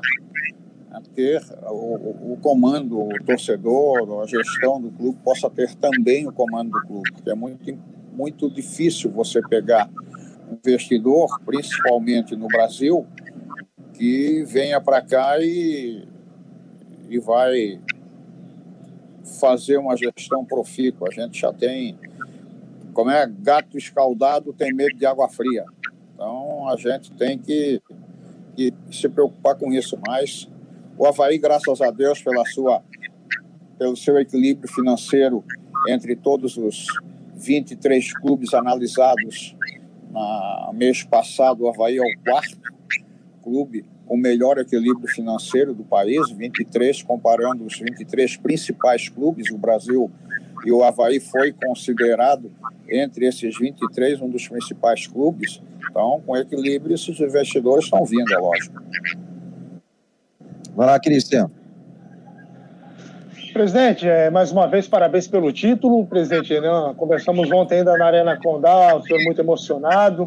ter 1.15 1.41
o, 1.63 2.33
o, 2.33 2.37
comando, 2.41 2.99
o 2.99 3.09
torcedor, 3.25 4.21
a 4.21 4.25
gestão 4.25 4.81
do 4.81 4.91
clube 4.91 5.17
possa 5.23 5.49
ter 5.49 5.73
também 5.75 6.27
o 6.27 6.31
comando 6.31 6.71
do 6.71 6.81
clube, 6.81 7.11
porque 7.13 7.29
é 7.29 7.35
muito, 7.35 7.79
muito 8.13 8.49
difícil 8.49 9.11
você 9.11 9.41
pegar 9.41 9.89
um 10.49 10.55
investidor, 10.55 11.39
principalmente 11.45 12.35
no 12.35 12.47
Brasil, 12.47 13.05
que 13.93 14.43
venha 14.45 14.79
para 14.81 15.01
cá 15.01 15.37
e, 15.39 16.07
e 17.09 17.19
vai 17.19 17.79
fazer 19.39 19.77
uma 19.77 19.95
gestão 19.95 20.43
profícua. 20.45 21.09
A 21.09 21.13
gente 21.13 21.39
já 21.39 21.53
tem, 21.53 21.97
como 22.93 23.09
é, 23.11 23.27
gato 23.27 23.77
escaldado 23.77 24.53
tem 24.53 24.73
medo 24.73 24.97
de 24.97 25.05
água 25.05 25.29
fria. 25.29 25.65
Então 26.13 26.67
a 26.67 26.75
gente 26.75 27.11
tem 27.11 27.37
que, 27.37 27.81
que 28.55 28.73
se 28.91 29.07
preocupar 29.07 29.55
com 29.55 29.71
isso. 29.71 29.97
Mas 30.07 30.49
o 30.97 31.05
Havaí, 31.05 31.37
graças 31.37 31.81
a 31.81 31.91
Deus, 31.91 32.21
pela 32.21 32.45
sua, 32.45 32.83
pelo 33.77 33.95
seu 33.95 34.17
equilíbrio 34.19 34.71
financeiro 34.71 35.43
entre 35.87 36.15
todos 36.15 36.57
os 36.57 36.87
23 37.35 38.13
clubes 38.19 38.53
analisados 38.53 39.55
no 40.11 40.73
mês 40.73 41.03
passado, 41.03 41.63
o 41.63 41.69
Havaí 41.69 41.97
é 41.97 42.01
o 42.01 42.23
quarto 42.23 42.59
clube 43.41 43.85
o 44.09 44.17
melhor 44.17 44.57
equilíbrio 44.57 45.07
financeiro 45.07 45.73
do 45.73 45.83
país, 45.83 46.31
23, 46.31 47.03
comparando 47.03 47.63
os 47.63 47.77
23 47.79 48.37
principais 48.37 49.07
clubes. 49.07 49.51
O 49.51 49.57
Brasil 49.57 50.11
e 50.65 50.71
o 50.71 50.83
Havaí 50.83 51.19
foi 51.19 51.53
considerado 51.53 52.51
entre 52.89 53.27
esses 53.27 53.57
23 53.57 54.19
um 54.19 54.27
dos 54.27 54.47
principais 54.47 55.05
clubes. 55.05 55.61
Então, 55.89 56.21
com 56.25 56.35
equilíbrio, 56.35 56.95
esses 56.95 57.19
investidores 57.19 57.85
estão 57.85 58.03
vindo, 58.03 58.33
é 58.33 58.37
lógico. 58.37 58.81
Vai 60.75 60.87
lá, 60.87 60.99
Cristiano. 60.99 61.51
Presidente, 63.53 64.07
é, 64.07 64.29
mais 64.29 64.51
uma 64.51 64.67
vez, 64.67 64.87
parabéns 64.87 65.27
pelo 65.27 65.51
título. 65.51 66.05
Presidente, 66.05 66.59
né, 66.59 66.69
conversamos 66.97 67.51
ontem 67.51 67.79
ainda 67.79 67.97
na 67.97 68.05
Arena 68.05 68.37
Condá, 68.37 68.95
o 68.95 69.03
senhor 69.03 69.21
muito 69.23 69.41
emocionado. 69.41 70.23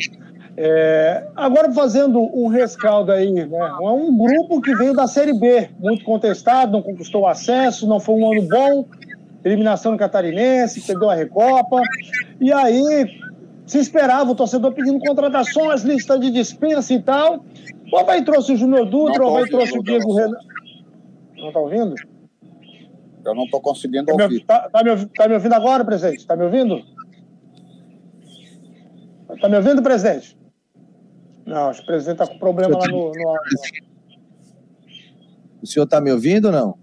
É, 0.57 1.29
agora, 1.35 1.73
fazendo 1.73 2.21
um 2.21 2.47
rescaldo 2.49 3.11
aí, 3.11 3.33
né, 3.33 3.49
é 3.51 3.89
um 3.89 4.17
grupo 4.17 4.61
que 4.61 4.75
veio 4.75 4.93
da 4.93 5.07
Série 5.07 5.33
B, 5.33 5.71
muito 5.79 6.05
contestado, 6.05 6.73
não 6.73 6.83
conquistou 6.83 7.27
acesso, 7.27 7.89
não 7.89 7.99
foi 7.99 8.17
um 8.17 8.31
ano 8.31 8.49
bom, 8.49 8.87
eliminação 9.43 9.93
no 9.93 9.99
Catarinense, 9.99 10.83
perdeu 10.83 11.09
a 11.09 11.15
Recopa, 11.15 11.81
e 12.39 12.53
aí 12.53 13.09
se 13.67 13.79
esperava 13.79 14.31
o 14.31 14.35
torcedor 14.35 14.73
pedindo 14.73 14.99
contratações, 14.99 15.83
lista 15.83 16.19
de 16.19 16.31
dispensa 16.31 16.93
e 16.93 17.01
tal. 17.01 17.45
O 17.91 17.99
Havaí 17.99 18.23
trouxe 18.23 18.53
o 18.53 18.57
Júnior 18.57 18.85
Dutra, 18.85 19.25
o 19.25 19.29
Havaí 19.29 19.49
trouxe 19.49 19.79
o 19.79 19.83
Diego 19.83 20.15
Renan. 20.15 20.39
Não 21.37 21.49
está 21.49 21.61
ouvindo? 21.61 21.95
Eu 23.25 23.35
não 23.35 23.45
estou 23.45 23.61
conseguindo 23.61 24.05
tá 24.05 24.25
ouvir. 24.25 24.41
Está 24.41 24.69
tá 24.69 24.85
me, 24.85 25.07
tá 25.07 25.29
me 25.29 25.35
ouvindo 25.35 25.55
agora, 25.55 25.85
presidente? 25.85 26.19
Está 26.19 26.37
me 26.37 26.45
ouvindo? 26.45 26.83
Está 29.35 29.49
me 29.49 29.57
ouvindo, 29.57 29.83
presidente? 29.83 30.42
Não, 31.47 31.69
acho 31.71 31.81
que 31.81 31.85
o 31.85 31.87
presidente 31.87 32.23
está 32.23 32.27
com 32.33 32.39
problema 32.39 32.79
lá 32.79 32.87
no, 32.87 33.13
no 33.13 33.37
O 35.63 35.67
senhor 35.67 35.85
está 35.85 36.01
me 36.01 36.13
ouvindo 36.13 36.47
ou 36.47 36.53
não? 36.53 36.79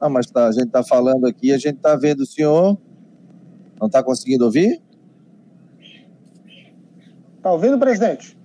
Não, 0.00 0.10
mas 0.10 0.26
tá, 0.26 0.46
a 0.48 0.52
gente 0.52 0.66
está 0.66 0.82
falando 0.82 1.26
aqui, 1.26 1.52
a 1.52 1.58
gente 1.58 1.76
está 1.76 1.96
vendo 1.96 2.20
o 2.20 2.26
senhor. 2.26 2.78
Não 3.80 3.86
está 3.86 4.02
conseguindo 4.02 4.44
ouvir? 4.44 4.80
Está 7.36 7.52
ouvindo, 7.52 7.78
presidente? 7.78 8.36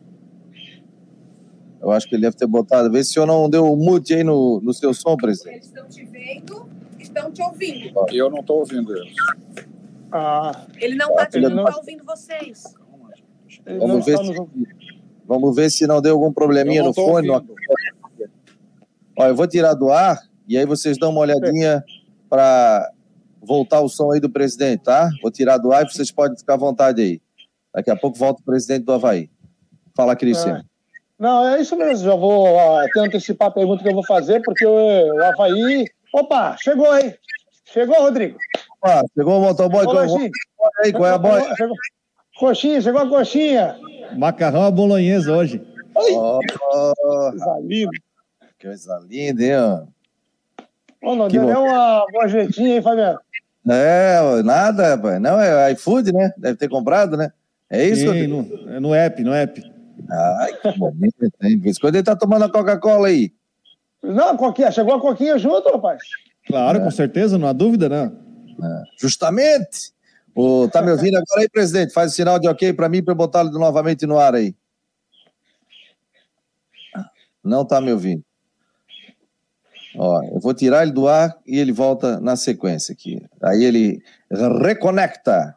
Eu 1.82 1.92
acho 1.92 2.08
que 2.08 2.16
ele 2.16 2.22
deve 2.24 2.36
ter 2.36 2.46
botado. 2.46 2.92
Vê 2.92 3.04
se 3.04 3.12
o 3.12 3.14
senhor 3.14 3.26
não 3.26 3.50
deu 3.50 3.66
o 3.72 3.76
mute 3.76 4.14
aí 4.14 4.24
no, 4.24 4.62
no 4.62 4.74
seu 4.74 4.94
som, 4.94 5.18
presidente. 5.18 5.56
Eles 5.56 5.66
estão 5.68 5.88
te 5.88 6.06
vendo, 6.06 6.70
estão 7.00 7.32
te 7.32 7.42
ouvindo. 7.42 7.92
Eu 8.12 8.30
não 8.30 8.40
estou 8.42 8.60
ouvindo 8.60 8.96
eles. 8.96 9.14
Ah, 10.12 10.66
Ele 10.78 10.96
não 10.96 11.10
está 11.10 11.28
Ele 11.34 11.50
não- 11.50 11.66
tá 11.66 11.76
ouvindo 11.78 12.04
vocês. 12.06 12.76
ele 13.66 13.80
Vamos 13.80 13.96
não 13.96 14.02
ver 14.02 14.12
está 14.12 14.24
se- 14.24 14.30
nos 14.30 14.40
ouvindo. 14.40 14.68
Vamos 15.26 15.56
ver 15.56 15.70
se 15.70 15.88
não 15.88 16.02
deu 16.02 16.14
algum 16.16 16.32
probleminha 16.32 16.82
Eu 16.82 16.86
no 16.86 16.94
fone. 16.94 17.28
no-. 17.28 17.46
Ó, 19.18 19.28
eu 19.28 19.36
vou 19.36 19.48
tirar 19.48 19.74
do 19.74 19.92
ar 19.92 20.20
e 20.48 20.58
aí 20.58 20.66
vocês 20.66 20.98
dão 20.98 21.12
uma 21.12 21.22
olhadinha 21.22 21.84
para 22.30 22.90
voltar 23.42 23.82
o 23.82 23.90
som 23.90 24.12
aí 24.12 24.20
do 24.20 24.30
presidente, 24.30 24.84
tá? 24.84 25.10
Vou 25.22 25.32
tirar 25.32 25.58
do 25.58 25.72
ar 25.72 25.84
e 25.86 25.90
vocês 25.92 26.12
podem 26.12 26.38
ficar 26.38 26.54
à 26.56 26.58
vontade 26.58 27.02
aí. 27.02 27.22
Daqui 27.74 27.90
a 27.90 27.96
pouco 27.96 28.18
volta 28.18 28.42
o 28.42 28.46
presidente 28.46 28.84
do 28.86 28.94
Havaí. 28.94 29.30
Fala, 29.96 30.16
Cristiano. 30.16 30.64
Não, 31.18 31.48
é 31.48 31.62
isso 31.62 31.76
mesmo. 31.76 32.06
Já 32.06 32.16
vou 32.16 32.58
até 32.80 33.00
antecipar 33.00 33.50
a 33.50 33.52
pergunta 33.52 33.84
que 33.84 33.90
eu 33.90 33.94
vou 33.94 34.06
fazer, 34.06 34.42
porque 34.44 34.66
o, 34.66 34.72
o 35.16 35.24
Havaí. 35.24 35.86
Opa, 36.14 36.58
chegou 36.58 36.90
aí. 36.92 37.16
Chegou, 37.66 38.02
Rodrigo. 38.02 38.38
Ah, 38.84 39.02
chegou 39.18 39.38
o 39.38 39.42
motoboy. 39.42 39.86
Ô, 39.86 39.92
Qual, 39.92 39.96
Lojinha. 40.06 40.30
aí, 40.84 40.92
qual 40.92 41.06
é 41.06 41.14
a 41.14 41.18
boy? 41.18 41.42
Chegou. 41.56 41.76
Coxinha, 42.42 42.82
chegou 42.82 43.02
a 43.02 43.08
coxinha. 43.08 43.76
Macarrão 44.18 44.64
à 44.64 44.72
bolonhesa 44.72 45.32
hoje. 45.32 45.62
Oh, 45.94 46.40
Coisa 47.30 47.60
linda. 47.62 47.92
que 48.58 48.68
coisa 48.68 49.00
linda, 49.08 49.44
hein? 49.44 49.52
ó. 49.58 49.84
Ô, 51.12 51.16
não 51.16 51.28
Que 51.28 51.38
deu 51.38 51.46
nem 51.48 51.56
uma 51.56 52.04
gorjetinha, 52.12 52.76
hein, 52.78 52.82
Fabiano? 52.82 53.20
É, 53.70 54.42
nada, 54.44 54.96
rapaz. 54.96 55.22
Não, 55.22 55.40
é 55.40 55.72
iFood, 55.74 56.12
né? 56.12 56.34
Deve 56.36 56.58
ter 56.58 56.68
comprado, 56.68 57.16
né? 57.16 57.32
É 57.70 57.86
isso? 57.88 58.12
Sim, 58.12 58.26
no, 58.26 58.70
é 58.72 58.80
no 58.80 58.94
app, 58.96 59.24
no 59.24 59.34
app. 59.34 59.62
Ai, 60.10 60.54
que 60.54 60.80
bonito, 60.80 61.16
hein? 61.44 61.58
De 61.58 61.64
vez 61.64 61.78
quando 61.78 61.94
ele 61.96 62.04
tá 62.04 62.16
tomando 62.16 62.46
a 62.46 62.50
Coca-Cola 62.52 63.08
aí. 63.08 63.32
Não, 64.02 64.30
a 64.30 64.38
coquinha. 64.38 64.72
Chegou 64.72 64.96
a 64.96 65.00
coquinha 65.00 65.38
junto, 65.38 65.70
rapaz. 65.72 66.02
Claro, 66.48 66.80
É. 66.80 66.82
com 66.82 66.90
certeza, 66.90 67.38
não 67.38 67.48
há 67.48 67.54
dúvida, 67.54 67.88
né? 67.88 68.12
Justamente. 69.00 69.94
Ô, 70.34 70.68
tá 70.70 70.82
me 70.82 70.92
ouvindo 70.92 71.16
agora 71.16 71.42
aí, 71.42 71.50
presidente? 71.50 71.94
Faz 71.94 72.12
o 72.12 72.16
sinal 72.16 72.40
de 72.40 72.48
ok 72.48 72.74
para 72.74 72.88
mim 72.88 73.04
para 73.04 73.12
eu 73.12 73.18
botá-lo 73.18 73.52
novamente 73.52 74.06
no 74.06 74.18
ar 74.18 74.34
aí. 74.36 74.56
Não 77.44 77.66
tá 77.66 77.82
me 77.82 77.92
ouvindo. 77.92 78.24
Ó, 79.98 80.24
eu 80.24 80.40
vou 80.40 80.54
tirar 80.54 80.84
ele 80.84 80.92
do 80.92 81.08
ar 81.08 81.38
e 81.46 81.60
ele 81.60 81.72
volta 81.72 82.20
na 82.20 82.36
sequência 82.36 82.94
aqui. 82.94 83.22
Aí 83.42 83.64
ele 83.64 84.02
reconecta. 84.62 85.56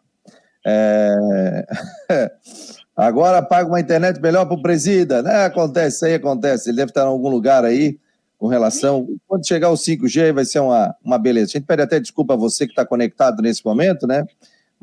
É... 0.67 1.67
Agora 2.97 3.43
paga 3.43 3.69
uma 3.69 3.81
internet 3.81 4.21
melhor 4.21 4.47
para 4.47 4.55
o 4.55 4.63
presida. 4.63 5.23
Né? 5.23 5.45
Acontece, 5.45 5.97
isso 5.97 6.07
aí 6.07 6.15
acontece. 6.15 6.71
Ele 6.71 6.77
deve 6.77 6.91
estar 6.91 7.03
em 7.03 7.09
algum 7.09 7.29
lugar 7.29 7.65
aí 7.65 7.99
com 8.39 8.47
relação. 8.47 9.07
Quando 9.27 9.47
chegar 9.47 9.71
o 9.71 9.75
5G, 9.75 10.33
vai 10.33 10.45
ser 10.45 10.61
uma, 10.61 10.95
uma 11.05 11.19
beleza. 11.19 11.53
A 11.53 11.59
gente 11.59 11.67
pede 11.67 11.83
até 11.83 12.01
desculpa 12.01 12.35
a 12.35 12.37
você 12.37 12.67
que 12.67 12.73
está 12.73 12.85
conectado 12.85 13.43
nesse 13.43 13.65
momento, 13.65 14.07
né? 14.07 14.25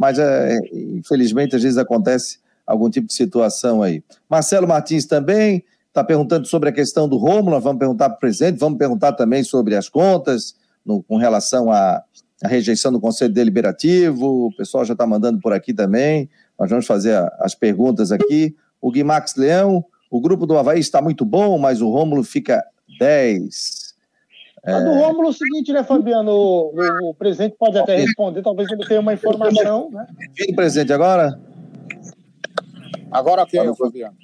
Mas 0.02 0.18
é, 0.18 0.58
infelizmente 0.74 1.56
às 1.56 1.62
vezes 1.62 1.78
acontece 1.78 2.40
algum 2.66 2.90
tipo 2.90 3.06
de 3.06 3.14
situação 3.14 3.84
aí. 3.84 4.04
Marcelo 4.28 4.68
Martins 4.68 5.06
também 5.06 5.64
está 5.90 6.04
perguntando 6.04 6.48
sobre 6.48 6.70
a 6.70 6.72
questão 6.72 7.08
do 7.08 7.18
Rômulo. 7.18 7.60
Vamos 7.60 7.78
perguntar 7.78 8.10
para 8.10 8.16
o 8.16 8.20
presidente, 8.20 8.58
vamos 8.58 8.80
perguntar 8.80 9.12
também 9.12 9.44
sobre 9.44 9.76
as 9.76 9.88
contas 9.88 10.56
no, 10.84 11.04
com 11.04 11.18
relação 11.18 11.72
à, 11.72 12.02
à 12.44 12.48
rejeição 12.48 12.92
do 12.92 13.00
Conselho 13.00 13.32
Deliberativo. 13.32 14.48
O 14.48 14.56
pessoal 14.58 14.84
já 14.84 14.94
está 14.94 15.06
mandando 15.06 15.40
por 15.40 15.54
aqui 15.54 15.72
também. 15.72 16.28
Nós 16.60 16.68
vamos 16.68 16.88
fazer 16.88 17.14
a, 17.14 17.32
as 17.40 17.54
perguntas 17.54 18.12
aqui. 18.12 18.56
O 18.82 18.90
Guimax 18.90 19.36
Leão, 19.36 19.86
o 20.10 20.20
grupo 20.20 20.48
do 20.48 20.58
Havaí 20.58 20.80
está 20.80 21.00
muito 21.00 21.24
bom, 21.24 21.60
mas 21.60 21.80
o 21.80 21.92
Rômulo 21.92 22.24
fica 22.24 22.66
10. 22.98 23.81
A 24.64 24.80
do 24.80 24.94
Rômulo 24.94 25.28
é 25.28 25.30
o 25.30 25.34
seguinte, 25.34 25.74
né, 25.74 25.84
Fabiano? 25.84 26.32
O, 26.32 26.72
o- 26.76 27.10
o 27.10 27.14
presidente 27.16 27.56
pode 27.58 27.78
até 27.80 27.96
responder, 27.98 28.44
talvez 28.44 28.70
ele 28.72 28.86
tenha 28.88 29.00
uma 29.00 29.14
informação, 29.14 29.90
né? 29.90 30.06
Vindo 30.38 30.56
presente 30.56 30.94
agora? 30.94 31.40
Agora 33.12 33.46
quem, 33.46 33.76
Fabiano? 33.76 34.16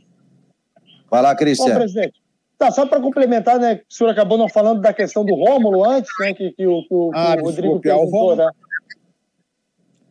Vai 1.09 1.21
lá, 1.21 1.31
Bom, 1.33 1.37
Cristiano. 1.39 1.75
presidente. 1.79 2.21
Tá, 2.57 2.71
só 2.71 2.85
para 2.87 2.99
complementar, 2.99 3.59
né? 3.59 3.81
O 3.89 3.93
senhor 3.93 4.09
acabou 4.11 4.37
não 4.37 4.49
falando 4.49 4.81
da 4.81 4.93
questão 4.93 5.23
do 5.25 5.33
Rômulo 5.35 5.83
antes, 5.83 6.09
né? 6.19 6.33
Que, 6.33 6.51
que 6.51 6.65
o, 6.67 6.81
que 6.83 6.93
o- 6.93 7.09
que 7.11 7.17
Ah, 7.17 7.35
o 7.39 7.43
Rodrigo 7.45 7.51
desculpe, 7.79 7.89
é 7.89 7.93
o 7.93 7.97
perguntou, 7.97 8.19
Rômulo. 8.29 8.35
né? 8.45 8.51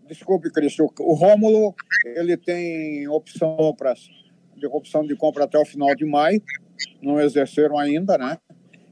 Desculpe, 0.09 0.51
Cristo. 0.53 0.93
O 1.01 1.14
Rômulo 1.14 1.74
ele 2.05 2.37
tem 2.37 3.07
opção 3.09 3.74
para 3.77 3.95
de 4.57 4.66
opção 4.68 5.05
de 5.05 5.14
compra 5.16 5.45
até 5.45 5.59
o 5.59 5.64
final 5.66 5.95
de 5.95 6.05
maio. 6.05 6.41
Não 7.03 7.20
exerceram 7.20 7.77
ainda, 7.79 8.16
né? 8.16 8.39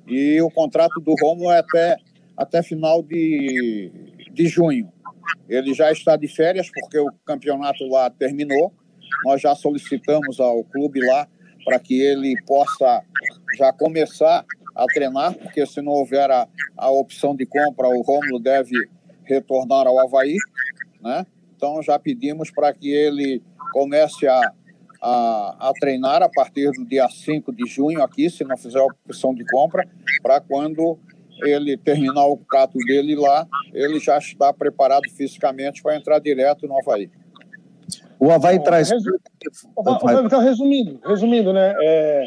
E 0.06 0.40
o 0.40 0.50
contrato 0.50 1.00
do 1.00 1.14
Rômulo 1.20 1.50
é 1.50 1.58
até 1.58 1.96
até 2.36 2.62
final 2.62 3.02
de, 3.02 3.92
de 4.32 4.46
junho. 4.48 4.92
Ele 5.48 5.72
já 5.72 5.92
está 5.92 6.16
de 6.16 6.26
férias 6.26 6.68
porque 6.68 6.98
o 6.98 7.12
campeonato 7.24 7.86
lá 7.86 8.10
terminou. 8.10 8.72
Nós 9.24 9.40
já 9.40 9.54
solicitamos 9.54 10.40
ao 10.40 10.64
clube 10.64 11.00
lá 11.00 11.28
para 11.64 11.78
que 11.78 12.00
ele 12.00 12.34
possa 12.44 13.02
já 13.56 13.72
começar 13.72 14.44
a 14.74 14.86
treinar, 14.86 15.34
porque 15.34 15.64
se 15.64 15.80
não 15.80 15.92
houver 15.92 16.28
a, 16.30 16.48
a 16.76 16.90
opção 16.90 17.36
de 17.36 17.46
compra, 17.46 17.88
o 17.88 18.02
Rômulo 18.02 18.40
deve 18.40 18.74
retornar 19.24 19.86
ao 19.86 20.00
Havaí 20.00 20.36
né? 21.04 21.26
Então 21.54 21.82
já 21.82 21.98
pedimos 21.98 22.50
para 22.50 22.72
que 22.72 22.90
ele 22.90 23.42
comece 23.72 24.26
a, 24.26 24.40
a, 25.04 25.68
a 25.68 25.72
treinar 25.78 26.22
a 26.22 26.28
partir 26.30 26.70
do 26.72 26.84
dia 26.86 27.06
5 27.08 27.52
de 27.52 27.66
junho 27.66 28.02
aqui, 28.02 28.30
se 28.30 28.42
não 28.42 28.56
fizer 28.56 28.78
a 28.80 28.84
opção 28.84 29.34
de 29.34 29.44
compra, 29.44 29.86
para 30.22 30.40
quando 30.40 30.98
ele 31.42 31.76
terminar 31.76 32.24
o 32.26 32.38
prato 32.38 32.78
dele 32.78 33.14
lá, 33.14 33.46
ele 33.74 34.00
já 34.00 34.16
está 34.16 34.50
preparado 34.52 35.02
fisicamente 35.10 35.82
para 35.82 35.96
entrar 35.96 36.18
direto 36.20 36.66
no 36.66 36.78
Havaí. 36.78 37.10
O 38.18 38.30
Havaí 38.30 38.56
Bom, 38.56 38.64
traz. 38.64 38.90
resu- 38.90 39.18
Então, 40.24 40.40
resumindo, 40.40 40.98
resumindo, 41.04 41.52
né? 41.52 41.74
é, 41.82 42.24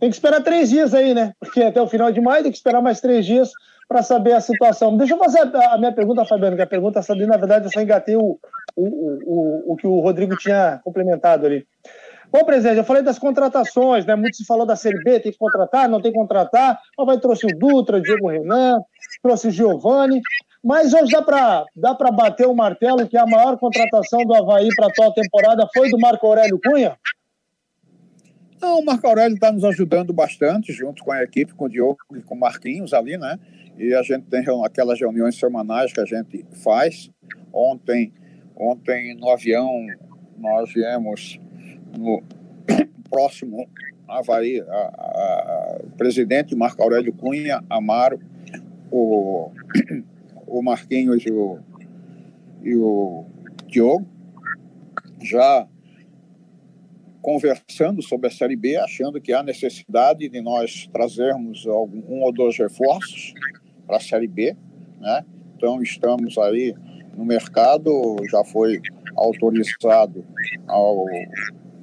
Tem 0.00 0.08
que 0.08 0.16
esperar 0.16 0.42
três 0.42 0.70
dias 0.70 0.94
aí, 0.94 1.12
né? 1.12 1.34
Porque 1.38 1.62
até 1.62 1.80
o 1.80 1.86
final 1.86 2.10
de 2.10 2.22
maio 2.22 2.42
tem 2.42 2.50
que 2.50 2.56
esperar 2.56 2.80
mais 2.80 3.02
três 3.02 3.26
dias 3.26 3.50
para 3.86 4.02
saber 4.02 4.32
a 4.32 4.40
situação. 4.40 4.96
Deixa 4.96 5.12
eu 5.12 5.18
fazer 5.18 5.40
a, 5.40 5.76
minha 5.76 5.92
pergunta, 5.92 6.24
Fabiano, 6.24 6.56
que 6.56 6.62
a 6.62 6.66
pergunta 6.66 7.00
ali, 7.10 7.26
na 7.26 7.36
verdade, 7.36 7.66
eu 7.66 7.70
só 7.70 7.82
engatei 7.82 8.16
o, 8.16 8.38
o, 8.74 8.84
o, 8.86 9.72
o, 9.72 9.76
que 9.76 9.86
o 9.86 10.00
Rodrigo 10.00 10.36
tinha 10.36 10.80
complementado 10.82 11.44
ali. 11.44 11.66
Bom, 12.32 12.44
presidente, 12.44 12.78
eu 12.78 12.84
falei 12.84 13.02
das 13.02 13.18
contratações, 13.18 14.06
né? 14.06 14.14
Muito 14.14 14.36
se 14.36 14.46
falou 14.46 14.64
da 14.64 14.76
Série 14.76 15.02
B, 15.02 15.20
tem 15.20 15.32
que 15.32 15.38
contratar, 15.38 15.88
não 15.88 16.00
tem 16.00 16.12
que 16.12 16.18
contratar. 16.18 16.78
O 16.96 17.02
Havaí 17.02 17.20
trouxe 17.20 17.44
o 17.44 17.58
Dutra, 17.58 18.00
Diego 18.00 18.28
Renan, 18.28 18.80
trouxe 19.22 19.48
o 19.48 19.50
Giovani. 19.50 20.22
Mas 20.62 20.94
hoje 20.94 21.10
dá 21.10 21.22
para 21.22 21.64
dá 21.74 21.94
bater 22.12 22.46
o 22.46 22.54
martelo 22.54 23.08
que 23.08 23.16
a 23.16 23.26
maior 23.26 23.58
contratação 23.58 24.24
do 24.24 24.34
Havaí 24.34 24.68
para 24.76 24.86
a 24.86 24.88
atual 24.88 25.12
temporada 25.12 25.66
foi 25.74 25.90
do 25.90 25.98
Marco 25.98 26.26
Aurélio 26.26 26.60
Cunha? 26.62 26.96
Não, 28.60 28.78
o 28.78 28.84
Marco 28.84 29.06
Aurélio 29.06 29.34
está 29.34 29.50
nos 29.50 29.64
ajudando 29.64 30.12
bastante, 30.12 30.70
junto 30.72 31.02
com 31.02 31.12
a 31.12 31.22
equipe, 31.22 31.54
com 31.54 31.64
o 31.64 31.68
Diogo 31.68 31.98
e 32.14 32.20
com 32.20 32.34
o 32.34 32.38
Marquinhos 32.38 32.92
ali, 32.92 33.16
né? 33.16 33.38
E 33.78 33.94
a 33.94 34.02
gente 34.02 34.26
tem 34.26 34.44
aquelas 34.64 35.00
reuniões 35.00 35.36
semanais 35.36 35.92
que 35.92 36.00
a 36.00 36.04
gente 36.04 36.44
faz. 36.62 37.10
Ontem, 37.50 38.12
ontem 38.54 39.16
no 39.16 39.30
avião, 39.30 39.86
nós 40.36 40.70
viemos 40.74 41.40
no 41.98 42.22
próximo 43.08 43.66
Havaí, 44.06 44.60
a, 44.60 44.64
a, 44.66 45.80
o 45.84 45.90
presidente 45.96 46.54
Marco 46.54 46.82
Aurélio 46.82 47.14
Cunha, 47.14 47.64
Amaro, 47.70 48.20
o, 48.90 49.50
o 50.46 50.62
Marquinhos 50.62 51.24
e 51.24 51.32
o, 51.32 51.58
e 52.62 52.76
o 52.76 53.24
Diogo, 53.66 54.06
já 55.22 55.66
conversando 57.20 58.02
sobre 58.02 58.28
a 58.28 58.30
Série 58.30 58.56
B, 58.56 58.76
achando 58.76 59.20
que 59.20 59.32
há 59.32 59.42
necessidade 59.42 60.28
de 60.28 60.40
nós 60.40 60.88
trazermos 60.92 61.66
algum, 61.66 62.02
um 62.08 62.22
ou 62.22 62.32
dois 62.32 62.56
reforços 62.56 63.34
para 63.86 63.96
a 63.96 64.00
Série 64.00 64.26
B, 64.26 64.56
né? 64.98 65.24
Então 65.56 65.82
estamos 65.82 66.38
aí 66.38 66.74
no 67.16 67.24
mercado, 67.24 68.16
já 68.30 68.42
foi 68.44 68.80
autorizado 69.14 70.24
ao, 70.66 71.04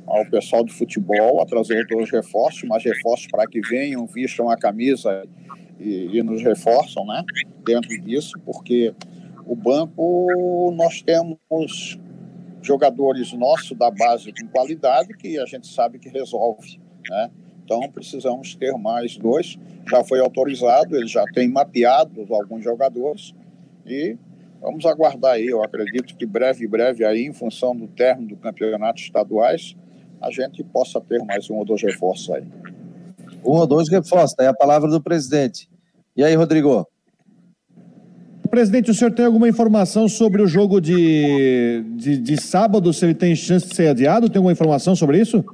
ao 0.08 0.26
pessoal 0.32 0.64
do 0.64 0.72
futebol 0.72 1.42
a 1.42 1.46
trazer 1.46 1.86
dois 1.88 2.10
reforços, 2.10 2.64
mas 2.64 2.84
reforços 2.84 3.28
para 3.28 3.46
que 3.46 3.62
venham, 3.62 4.08
vistam 4.08 4.50
a 4.50 4.58
camisa 4.58 5.24
e, 5.80 6.18
e 6.18 6.24
nos 6.24 6.42
reforçam, 6.42 7.06
né? 7.06 7.24
Dentro 7.64 7.90
disso, 8.02 8.40
porque 8.46 8.94
o 9.46 9.56
banco 9.56 10.74
nós 10.76 11.02
temos 11.02 12.00
jogadores 12.68 13.32
nossos 13.34 13.78
da 13.78 13.90
base 13.90 14.32
com 14.34 14.48
qualidade 14.50 15.14
que 15.16 15.40
a 15.40 15.46
gente 15.46 15.68
sabe 15.68 15.98
que 15.98 16.10
resolve, 16.10 16.80
né? 17.10 17.32
Então 17.64 17.82
precisamos 17.92 18.56
ter 18.56 18.74
mais 18.78 19.18
dois. 19.18 19.58
Já 19.90 20.04
foi 20.04 20.20
autorizado, 20.20 20.96
ele 20.96 21.08
já 21.08 21.24
tem 21.34 21.50
mapeado 21.50 22.26
alguns 22.34 22.64
jogadores 22.64 23.34
e 23.86 24.18
vamos 24.62 24.86
aguardar 24.86 25.34
aí. 25.34 25.48
Eu 25.48 25.64
acredito 25.64 26.16
que 26.16 26.26
breve, 26.26 26.68
breve 26.68 27.06
aí, 27.06 27.26
em 27.26 27.34
função 27.34 27.76
do 27.76 27.88
término 27.88 28.30
do 28.30 28.38
campeonato 28.38 29.02
estaduais, 29.02 29.76
a 30.22 30.32
gente 30.32 30.64
possa 30.64 31.00
ter 31.00 31.24
mais 31.24 31.50
um 31.50 31.56
ou 31.56 31.66
dois 31.66 31.82
reforços 31.82 32.30
aí. 32.32 32.44
Um 33.46 33.52
ou 33.52 33.68
dois 33.68 33.90
reforços, 33.90 34.36
é 34.40 34.48
a 34.48 34.54
palavra 34.54 34.90
do 34.90 35.02
presidente. 35.02 35.70
E 36.16 36.24
aí, 36.24 36.36
Rodrigo? 36.36 36.88
Presidente, 38.58 38.90
o 38.90 38.94
senhor 38.96 39.12
tem 39.12 39.24
alguma 39.24 39.48
informação 39.48 40.10
sobre 40.10 40.42
o 40.42 40.48
jogo 40.48 40.82
de, 40.82 41.86
de, 41.96 42.18
de, 42.18 42.42
sábado, 42.42 42.92
se 42.92 43.06
ele 43.06 43.14
tem 43.14 43.36
chance 43.36 43.68
de 43.68 43.76
ser 43.76 43.90
adiado? 43.90 44.32
Tem 44.32 44.40
alguma 44.40 44.52
informação 44.52 44.96
sobre 44.96 45.22
isso? 45.22 45.46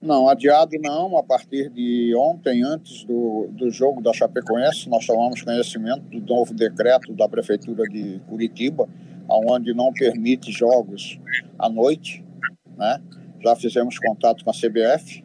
Não, 0.00 0.28
adiado 0.28 0.76
não. 0.80 1.18
A 1.18 1.24
partir 1.24 1.68
de 1.70 2.14
ontem, 2.14 2.62
antes 2.62 3.02
do, 3.02 3.48
do 3.50 3.68
jogo 3.68 4.00
da 4.00 4.12
Chapecoense, 4.12 4.88
nós 4.88 5.04
tomamos 5.04 5.42
conhecimento 5.42 6.02
do 6.02 6.20
novo 6.20 6.54
decreto 6.54 7.12
da 7.14 7.28
Prefeitura 7.28 7.82
de 7.82 8.20
Curitiba, 8.28 8.88
onde 9.28 9.74
não 9.74 9.92
permite 9.92 10.52
jogos 10.52 11.18
à 11.58 11.68
noite. 11.68 12.24
Né? 12.78 13.00
Já 13.42 13.56
fizemos 13.56 13.98
contato 13.98 14.44
com 14.44 14.50
a 14.50 14.54
CBF. 14.54 15.24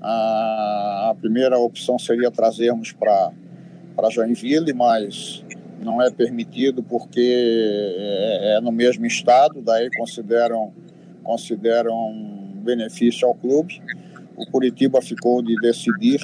A, 0.00 1.08
a 1.10 1.14
primeira 1.20 1.58
opção 1.58 1.98
seria 1.98 2.30
trazermos 2.30 2.92
para 2.92 3.32
Joinville, 4.12 4.72
mas 4.72 5.44
não 5.80 6.02
é 6.02 6.10
permitido 6.10 6.82
porque 6.82 7.20
é, 7.98 8.56
é 8.56 8.60
no 8.60 8.72
mesmo 8.72 9.06
estado, 9.06 9.60
daí 9.62 9.88
consideram, 9.96 10.72
consideram 11.22 11.94
um 11.94 12.60
benefício 12.64 13.26
ao 13.26 13.34
clube. 13.34 13.82
O 14.36 14.46
Curitiba 14.50 15.00
ficou 15.00 15.42
de 15.42 15.54
decidir 15.60 16.20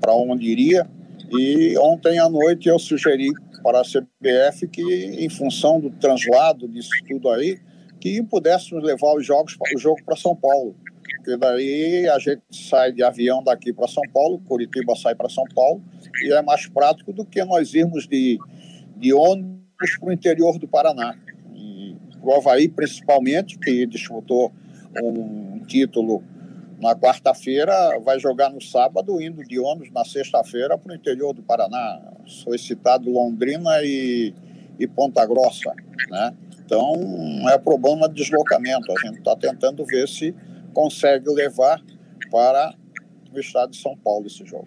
para 0.00 0.14
onde 0.14 0.46
iria 0.46 0.86
e 1.30 1.78
ontem 1.78 2.18
à 2.18 2.28
noite 2.28 2.68
eu 2.68 2.78
sugeri 2.78 3.30
para 3.62 3.80
a 3.80 3.84
CBF 3.84 4.68
que, 4.68 4.82
em 4.82 5.28
função 5.30 5.80
do 5.80 5.90
translado 5.90 6.68
disso 6.68 6.90
tudo 7.08 7.30
aí, 7.30 7.58
que 8.00 8.22
pudéssemos 8.22 8.82
levar 8.84 9.14
os 9.14 9.24
jogos, 9.24 9.56
o 9.74 9.78
jogo 9.78 10.02
para 10.04 10.16
São 10.16 10.34
Paulo. 10.36 10.74
Porque 11.16 11.36
daí 11.36 12.08
a 12.08 12.18
gente 12.18 12.42
sai 12.50 12.92
de 12.92 13.02
avião 13.02 13.42
daqui 13.42 13.72
para 13.72 13.86
São 13.86 14.02
Paulo, 14.12 14.40
Curitiba 14.40 14.94
sai 14.96 15.14
para 15.14 15.28
São 15.28 15.44
Paulo, 15.54 15.80
e 16.22 16.32
é 16.32 16.42
mais 16.42 16.66
prático 16.66 17.12
do 17.12 17.24
que 17.24 17.44
nós 17.44 17.72
irmos 17.74 18.06
de 18.06 18.38
de 18.96 19.12
ônibus 19.12 19.96
para 19.98 20.08
o 20.08 20.12
interior 20.12 20.58
do 20.58 20.68
Paraná. 20.68 21.14
E 21.54 21.96
o 22.22 22.32
Havaí, 22.32 22.68
principalmente, 22.68 23.58
que 23.58 23.86
disputou 23.86 24.52
um 25.02 25.60
título 25.66 26.22
na 26.80 26.96
quarta-feira, 26.96 27.98
vai 28.00 28.18
jogar 28.18 28.50
no 28.50 28.60
sábado, 28.60 29.20
indo 29.22 29.44
de 29.44 29.58
ônibus 29.58 29.92
na 29.92 30.04
sexta-feira 30.04 30.76
para 30.76 30.92
o 30.92 30.94
interior 30.96 31.32
do 31.32 31.42
Paraná. 31.42 32.00
Foi 32.42 32.58
citado 32.58 33.08
Londrina 33.10 33.82
e, 33.82 34.34
e 34.78 34.86
Ponta 34.88 35.24
Grossa, 35.24 35.72
né? 36.10 36.34
Então, 36.64 36.94
é 37.50 37.58
problema 37.58 38.08
de 38.08 38.14
deslocamento. 38.14 38.90
A 38.90 39.06
gente 39.06 39.18
está 39.18 39.36
tentando 39.36 39.84
ver 39.84 40.08
se 40.08 40.34
consegue 40.72 41.28
levar 41.28 41.80
para 42.30 42.74
o 43.32 43.38
estado 43.38 43.70
de 43.70 43.76
São 43.76 43.96
Paulo 43.96 44.26
esse 44.26 44.44
jogo. 44.44 44.64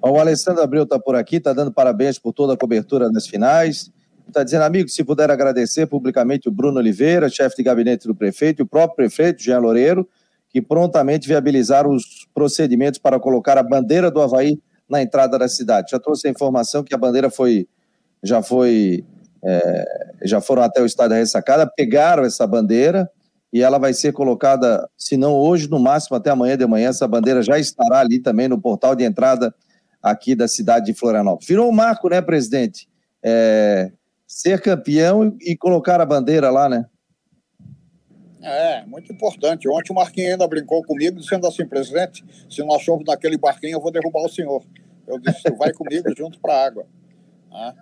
O 0.00 0.18
Alessandro 0.18 0.62
Abreu 0.62 0.84
está 0.84 0.98
por 0.98 1.16
aqui, 1.16 1.36
está 1.36 1.52
dando 1.52 1.72
parabéns 1.72 2.18
por 2.18 2.32
toda 2.32 2.54
a 2.54 2.56
cobertura 2.56 3.10
nas 3.10 3.26
finais. 3.26 3.90
Está 4.26 4.44
dizendo, 4.44 4.62
amigo, 4.62 4.88
se 4.88 5.02
puder 5.02 5.30
agradecer 5.30 5.86
publicamente 5.86 6.48
o 6.48 6.52
Bruno 6.52 6.78
Oliveira, 6.78 7.28
chefe 7.28 7.56
de 7.56 7.62
gabinete 7.64 8.06
do 8.06 8.14
prefeito, 8.14 8.60
e 8.60 8.62
o 8.62 8.66
próprio 8.66 8.96
prefeito, 8.96 9.42
Jean 9.42 9.58
Loureiro, 9.58 10.08
que 10.50 10.62
prontamente 10.62 11.26
viabilizaram 11.26 11.90
os 11.90 12.28
procedimentos 12.32 12.98
para 12.98 13.18
colocar 13.18 13.58
a 13.58 13.62
bandeira 13.62 14.10
do 14.10 14.20
Havaí 14.20 14.60
na 14.88 15.02
entrada 15.02 15.38
da 15.38 15.48
cidade. 15.48 15.90
Já 15.90 15.98
trouxe 15.98 16.28
a 16.28 16.30
informação 16.30 16.84
que 16.84 16.94
a 16.94 16.98
bandeira 16.98 17.28
foi, 17.28 17.66
já 18.22 18.40
foi, 18.40 19.04
é, 19.42 19.84
já 20.24 20.40
foram 20.40 20.62
até 20.62 20.80
o 20.80 20.86
estádio 20.86 21.10
da 21.10 21.16
ressacada, 21.16 21.66
pegaram 21.66 22.24
essa 22.24 22.46
bandeira 22.46 23.10
e 23.52 23.62
ela 23.62 23.78
vai 23.78 23.92
ser 23.92 24.12
colocada, 24.12 24.88
se 24.96 25.16
não 25.16 25.34
hoje, 25.34 25.68
no 25.68 25.78
máximo 25.78 26.16
até 26.16 26.30
amanhã 26.30 26.56
de 26.56 26.66
manhã, 26.66 26.90
essa 26.90 27.08
bandeira 27.08 27.42
já 27.42 27.58
estará 27.58 27.98
ali 28.00 28.20
também 28.20 28.46
no 28.46 28.60
portal 28.60 28.94
de 28.94 29.04
entrada 29.04 29.54
aqui 30.02 30.34
da 30.34 30.48
cidade 30.48 30.86
de 30.86 30.94
Florianópolis. 30.94 31.46
Virou 31.46 31.68
um 31.68 31.72
marco, 31.72 32.08
né, 32.08 32.20
presidente? 32.20 32.88
É, 33.22 33.92
ser 34.26 34.60
campeão 34.60 35.36
e, 35.40 35.56
colocar 35.56 36.00
a 36.00 36.06
bandeira 36.06 36.50
lá, 36.50 36.68
né? 36.68 36.86
É, 38.40 38.86
muito 38.86 39.12
importante. 39.12 39.68
Ontem 39.68 39.92
o 39.92 39.96
Marquinhos 39.96 40.32
ainda 40.32 40.46
brincou 40.46 40.82
comigo, 40.84 41.18
dizendo 41.18 41.46
assim, 41.46 41.66
presidente, 41.66 42.24
se 42.48 42.62
nós 42.62 42.84
formos 42.84 43.04
naquele 43.06 43.36
barquinho, 43.36 43.76
eu 43.76 43.80
vou 43.80 43.90
derrubar 43.90 44.24
o 44.24 44.28
senhor. 44.28 44.62
Eu 45.06 45.18
disse, 45.18 45.50
vai 45.58 45.72
comigo 45.72 46.14
junto 46.16 46.38
para 46.38 46.54
a 46.54 46.66
água. 46.66 46.86
Né? 47.50 47.74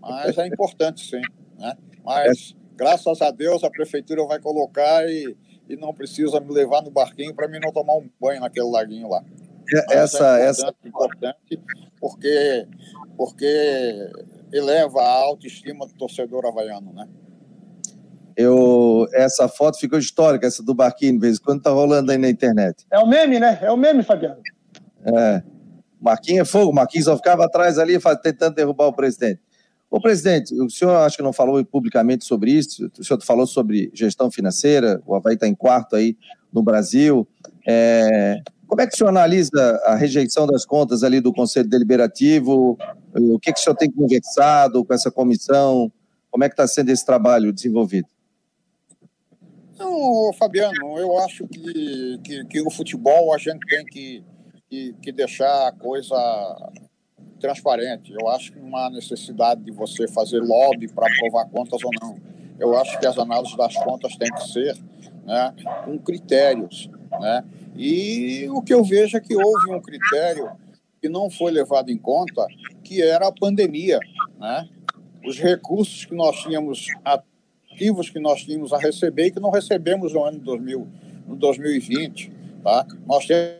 Mas 0.00 0.38
é 0.38 0.46
importante, 0.46 1.04
sim. 1.04 1.20
Né? 1.58 1.76
Mas, 2.02 2.56
graças 2.74 3.20
a 3.20 3.30
Deus, 3.30 3.62
a 3.62 3.70
prefeitura 3.70 4.24
vai 4.24 4.40
colocar 4.40 5.06
e, 5.06 5.36
e 5.68 5.76
não 5.76 5.92
precisa 5.92 6.40
me 6.40 6.52
levar 6.52 6.82
no 6.82 6.90
barquinho 6.90 7.34
para 7.34 7.46
mim 7.46 7.58
não 7.62 7.70
tomar 7.70 7.94
um 7.94 8.08
banho 8.18 8.40
naquele 8.40 8.70
laguinho 8.70 9.08
lá 9.08 9.22
essa, 9.90 10.38
é 10.40 10.46
essa 10.46 10.74
importante 10.84 11.60
porque 12.00 12.66
porque 13.16 14.10
eleva 14.52 15.00
a 15.00 15.18
autoestima 15.24 15.86
do 15.86 15.94
torcedor 15.94 16.46
havaiano, 16.46 16.92
né? 16.92 17.08
Eu, 18.36 19.08
essa 19.12 19.48
foto 19.48 19.78
ficou 19.78 19.98
histórica, 19.98 20.46
essa 20.46 20.62
do 20.62 20.72
barquinho, 20.72 21.14
de 21.14 21.18
vez 21.18 21.38
em 21.38 21.42
quando 21.42 21.60
tá 21.60 21.70
rolando 21.70 22.12
aí 22.12 22.18
na 22.18 22.30
internet. 22.30 22.86
É 22.88 22.98
o 23.00 23.06
meme, 23.06 23.40
né? 23.40 23.58
É 23.60 23.72
o 23.72 23.76
meme, 23.76 24.04
Fabiano. 24.04 24.40
É. 25.04 25.42
Marquinhos 26.00 26.48
é 26.48 26.50
fogo, 26.50 26.72
Marquinhos 26.72 27.06
só 27.06 27.16
ficava 27.16 27.44
atrás 27.44 27.78
ali 27.78 27.98
tentando 28.22 28.54
derrubar 28.54 28.86
o 28.86 28.92
presidente. 28.92 29.40
Ô, 29.90 30.00
presidente, 30.00 30.54
o 30.54 30.70
senhor 30.70 30.94
acho 30.98 31.16
que 31.16 31.22
não 31.22 31.32
falou 31.32 31.64
publicamente 31.64 32.24
sobre 32.24 32.52
isso, 32.52 32.90
o 32.98 33.02
senhor 33.02 33.20
falou 33.24 33.46
sobre 33.46 33.90
gestão 33.92 34.30
financeira, 34.30 35.02
o 35.04 35.14
Havaí 35.14 35.34
está 35.34 35.48
em 35.48 35.54
quarto 35.54 35.96
aí 35.96 36.16
no 36.52 36.62
Brasil. 36.62 37.26
É, 37.66 38.40
como 38.68 38.82
é 38.82 38.86
que 38.86 38.94
o 38.94 38.96
senhor 38.96 39.08
analisa 39.08 39.80
a 39.84 39.96
rejeição 39.96 40.46
das 40.46 40.66
contas 40.66 41.02
ali 41.02 41.20
do 41.20 41.32
Conselho 41.32 41.68
Deliberativo? 41.68 42.78
O 43.14 43.38
que, 43.38 43.52
que 43.52 43.58
o 43.58 43.62
senhor 43.62 43.74
tem 43.74 43.90
conversado 43.90 44.84
com 44.84 44.92
essa 44.92 45.10
comissão? 45.10 45.90
Como 46.30 46.44
é 46.44 46.48
que 46.48 46.52
está 46.52 46.66
sendo 46.66 46.90
esse 46.90 47.04
trabalho 47.04 47.50
desenvolvido? 47.50 48.08
Não, 49.78 50.32
Fabiano, 50.34 50.98
eu 50.98 51.18
acho 51.20 51.48
que, 51.48 52.20
que, 52.22 52.44
que 52.44 52.60
o 52.60 52.70
futebol 52.70 53.32
a 53.32 53.38
gente 53.38 53.66
tem 53.66 53.84
que, 53.86 54.24
que, 54.68 54.94
que 55.00 55.12
deixar 55.12 55.68
a 55.68 55.72
coisa 55.72 56.16
transparente. 57.40 58.12
Eu 58.12 58.28
acho 58.28 58.52
que 58.52 58.58
não 58.58 58.76
há 58.76 58.90
necessidade 58.90 59.62
de 59.62 59.70
você 59.70 60.06
fazer 60.08 60.40
lobby 60.40 60.88
para 60.88 61.06
aprovar 61.10 61.48
contas 61.48 61.82
ou 61.82 61.90
não. 62.02 62.16
Eu 62.58 62.76
acho 62.76 62.98
que 62.98 63.06
as 63.06 63.16
análises 63.16 63.56
das 63.56 63.74
contas 63.76 64.14
têm 64.16 64.30
que 64.30 64.48
ser 64.48 64.76
né, 65.24 65.54
com 65.84 65.98
critérios. 65.98 66.90
Né? 67.20 67.44
E 67.76 68.48
o 68.50 68.62
que 68.62 68.72
eu 68.72 68.84
vejo 68.84 69.16
é 69.16 69.20
que 69.20 69.36
houve 69.36 69.72
um 69.72 69.80
critério 69.80 70.50
que 71.00 71.08
não 71.08 71.30
foi 71.30 71.52
levado 71.52 71.90
em 71.90 71.98
conta, 71.98 72.46
que 72.82 73.02
era 73.02 73.28
a 73.28 73.32
pandemia, 73.32 74.00
né? 74.38 74.68
Os 75.24 75.38
recursos 75.38 76.04
que 76.04 76.14
nós 76.14 76.36
tínhamos 76.42 76.86
ativos 77.04 78.10
que 78.10 78.18
nós 78.18 78.42
tínhamos 78.42 78.72
a 78.72 78.78
receber 78.78 79.26
e 79.26 79.30
que 79.30 79.38
não 79.38 79.50
recebemos 79.50 80.12
no 80.12 80.24
ano 80.24 80.38
2000, 80.40 80.88
no 81.28 81.36
2020, 81.36 82.32
tá? 82.62 82.86
Nós 83.06 83.26
temos 83.26 83.58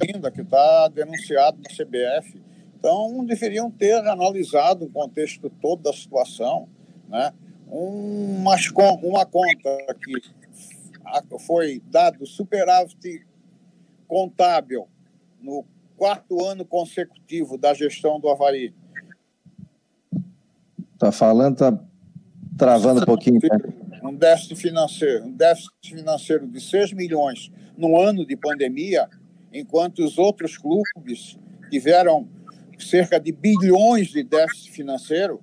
ainda, 0.00 0.30
que 0.30 0.40
está 0.40 0.88
denunciado 0.88 1.58
na 1.58 1.68
CBF. 1.68 2.40
Então, 2.78 3.24
deveriam 3.24 3.70
ter 3.70 3.94
analisado 4.06 4.84
o 4.84 4.90
contexto 4.90 5.48
todo 5.48 5.82
da 5.82 5.92
situação, 5.92 6.68
né? 7.08 7.32
uma, 7.66 8.54
uma 9.02 9.26
conta 9.26 9.96
que 10.02 10.12
foi 11.38 11.82
dado 11.86 12.26
superávit 12.26 13.24
contábil 14.06 14.88
no 15.40 15.64
quarto 15.96 16.44
ano 16.44 16.64
consecutivo 16.64 17.56
da 17.56 17.74
gestão 17.74 18.18
do 18.18 18.28
Havaí. 18.28 18.72
Está 20.94 21.12
falando, 21.12 21.54
está 21.54 21.84
travando 22.56 23.02
um 23.02 23.04
pouquinho. 23.04 23.40
Né? 23.42 24.00
Um 24.02 24.14
déficit 24.14 24.56
financeiro, 24.56 25.24
um 25.26 25.32
déficit 25.32 25.94
financeiro 25.94 26.46
de 26.46 26.60
6 26.60 26.92
milhões 26.92 27.50
no 27.76 28.00
ano 28.00 28.24
de 28.24 28.36
pandemia, 28.36 29.08
enquanto 29.52 30.04
os 30.04 30.18
outros 30.18 30.56
clubes 30.56 31.38
tiveram 31.70 32.28
cerca 32.78 33.18
de 33.18 33.32
bilhões 33.32 34.08
de 34.08 34.22
déficit 34.22 34.70
financeiro, 34.72 35.40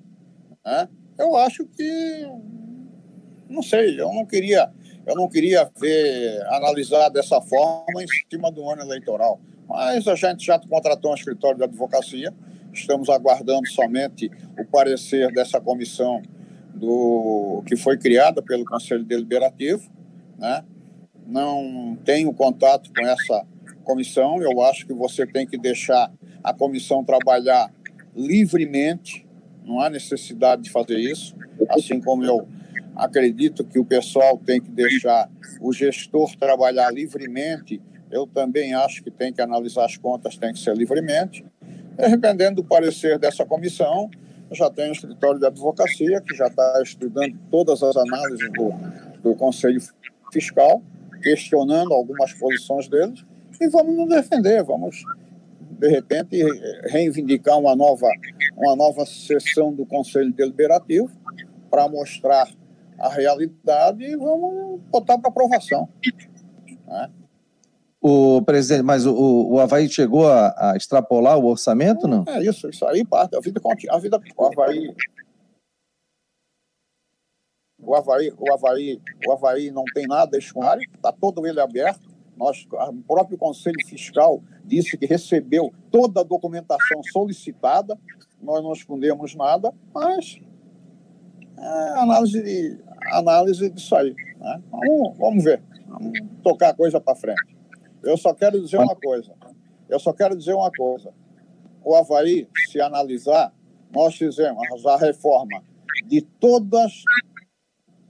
né? 0.66 0.88
eu 1.18 1.36
acho 1.36 1.66
que 1.66 2.28
não 3.50 3.62
sei, 3.62 4.00
eu 4.00 4.14
não 4.14 4.26
queria 4.26 4.72
eu 5.06 5.16
não 5.16 5.28
queria 5.28 5.70
ver 5.80 6.42
analisar 6.48 7.10
dessa 7.10 7.42
forma 7.42 8.04
em 8.04 8.08
cima 8.30 8.52
do 8.52 8.68
ano 8.70 8.82
eleitoral. 8.82 9.40
Mas 9.68 10.08
a 10.08 10.16
gente 10.16 10.46
já 10.46 10.60
contratou 10.60 11.12
um 11.12 11.16
escritório 11.16 11.58
de 11.58 11.64
advocacia, 11.64 12.34
estamos 12.74 13.10
aguardando 13.10 13.68
somente 13.68 14.30
o 14.60 14.66
parecer 14.66 15.32
dessa 15.34 15.60
comissão 15.60 16.22
do 16.74 17.64
que 17.66 17.76
foi 17.76 17.98
criada 17.98 18.42
pelo 18.42 18.66
Conselho 18.66 19.04
Deliberativo, 19.04 19.90
né? 20.38 20.64
Não 21.26 21.98
tenho 22.04 22.34
contato 22.34 22.92
com 22.94 23.06
essa 23.06 23.46
comissão, 23.84 24.42
eu 24.42 24.62
acho 24.62 24.86
que 24.86 24.94
você 24.94 25.26
tem 25.26 25.46
que 25.46 25.58
deixar 25.58 26.12
a 26.44 26.54
comissão 26.54 27.04
trabalhar 27.04 27.72
livremente, 28.16 29.26
não 29.64 29.80
há 29.80 29.90
necessidade 29.90 30.64
de 30.64 30.70
fazer 30.70 30.98
isso, 30.98 31.36
assim 31.70 32.02
como 32.02 32.24
eu 32.24 32.48
acredito 32.96 33.64
que 33.64 33.80
o 33.80 33.86
pessoal 33.86 34.38
tem 34.38 34.62
que 34.62 34.70
deixar 34.70 35.30
o 35.60 35.72
gestor 35.72 36.36
trabalhar 36.38 36.92
livremente. 36.92 37.82
Eu 38.12 38.28
também 38.28 38.74
acho 38.74 39.04
que 39.04 39.10
tem 39.10 39.32
que 39.32 39.42
analisar 39.42 39.86
as 39.86 39.98
contas, 39.98 40.38
tem 40.38 40.54
que 40.54 40.60
ser 40.60 40.76
livremente. 40.76 41.46
Dependendo 41.98 42.62
do 42.62 42.64
parecer 42.64 43.18
dessa 43.18 43.46
comissão, 43.46 44.10
eu 44.50 44.56
já 44.56 44.70
tenho 44.70 44.90
um 44.90 44.94
escritório 44.94 45.40
de 45.40 45.46
advocacia 45.46 46.20
que 46.22 46.36
já 46.36 46.48
está 46.48 46.82
estudando 46.84 47.38
todas 47.50 47.82
as 47.82 47.96
análises 47.96 48.52
do, 48.52 48.74
do 49.22 49.36
Conselho 49.36 49.80
Fiscal, 50.32 50.84
questionando 51.22 51.94
algumas 51.94 52.34
posições 52.34 52.88
deles, 52.90 53.24
e 53.62 53.70
vamos 53.70 53.96
nos 53.96 54.10
defender, 54.10 54.64
vamos, 54.64 55.04
de 55.80 55.88
repente, 55.88 56.44
reivindicar 56.90 57.60
uma 57.60 57.76
nova, 57.76 58.08
uma 58.58 58.76
nova 58.76 59.06
sessão 59.06 59.72
do 59.72 59.86
Conselho 59.86 60.34
Deliberativo 60.34 61.12
para 61.70 61.88
mostrar 61.88 62.50
a 63.02 63.10
realidade 63.10 64.04
e 64.04 64.16
vamos 64.16 64.80
botar 64.92 65.18
para 65.18 65.30
aprovação. 65.30 65.90
Né? 66.88 67.12
O 68.00 68.42
presidente, 68.44 68.84
mas 68.84 69.06
o, 69.06 69.14
o 69.14 69.60
Havaí 69.60 69.90
chegou 69.90 70.28
a, 70.28 70.72
a 70.72 70.78
extrapolar 70.78 71.38
o 71.38 71.46
orçamento, 71.46 72.08
não? 72.08 72.24
É 72.28 72.44
isso, 72.44 72.70
isso 72.70 72.86
aí 72.86 73.06
parte. 73.06 73.36
A 73.36 73.40
vida, 73.40 73.62
a 73.90 73.98
vida 74.00 74.20
o 74.38 74.46
Havaí. 74.46 74.96
O 77.80 77.96
Havaí, 77.96 78.32
o 78.38 78.54
Havaí, 78.54 79.02
o 79.28 79.32
Havaí 79.32 79.72
não 79.72 79.84
tem 79.94 80.06
nada 80.08 80.38
escolário, 80.38 80.84
está 80.94 81.12
todo 81.12 81.46
ele 81.46 81.60
aberto. 81.60 82.10
Nós, 82.38 82.66
o 82.72 83.04
próprio 83.04 83.38
Conselho 83.38 83.86
Fiscal 83.88 84.42
disse 84.64 84.98
que 84.98 85.06
recebeu 85.06 85.72
toda 85.92 86.22
a 86.22 86.24
documentação 86.24 87.02
solicitada, 87.12 87.98
nós 88.42 88.64
não 88.64 88.74
escondemos 88.74 89.36
nada, 89.36 89.74
mas 89.94 90.40
é 91.62 92.00
análise 92.00 92.42
de, 92.42 92.80
análise 93.12 93.70
disso 93.70 93.96
aí. 93.96 94.16
Né? 94.40 94.62
Vamos, 94.72 95.18
vamos 95.18 95.44
ver, 95.44 95.62
vamos 95.88 96.20
tocar 96.44 96.70
a 96.70 96.74
coisa 96.74 97.00
para 97.00 97.16
frente. 97.16 97.58
Eu 98.04 98.18
só 98.18 98.34
quero 98.34 98.60
dizer 98.60 98.78
uma 98.78 98.96
coisa. 98.96 99.32
Eu 99.88 100.00
só 100.00 100.12
quero 100.12 100.36
dizer 100.36 100.54
uma 100.54 100.72
coisa. 100.72 101.14
O 101.84 101.96
Havaí, 101.96 102.48
se 102.72 102.82
analisar, 102.82 103.54
nós 103.94 104.16
fizemos 104.16 104.86
a 104.86 104.98
reforma 104.98 105.64
de 106.08 106.22
todas 106.22 107.04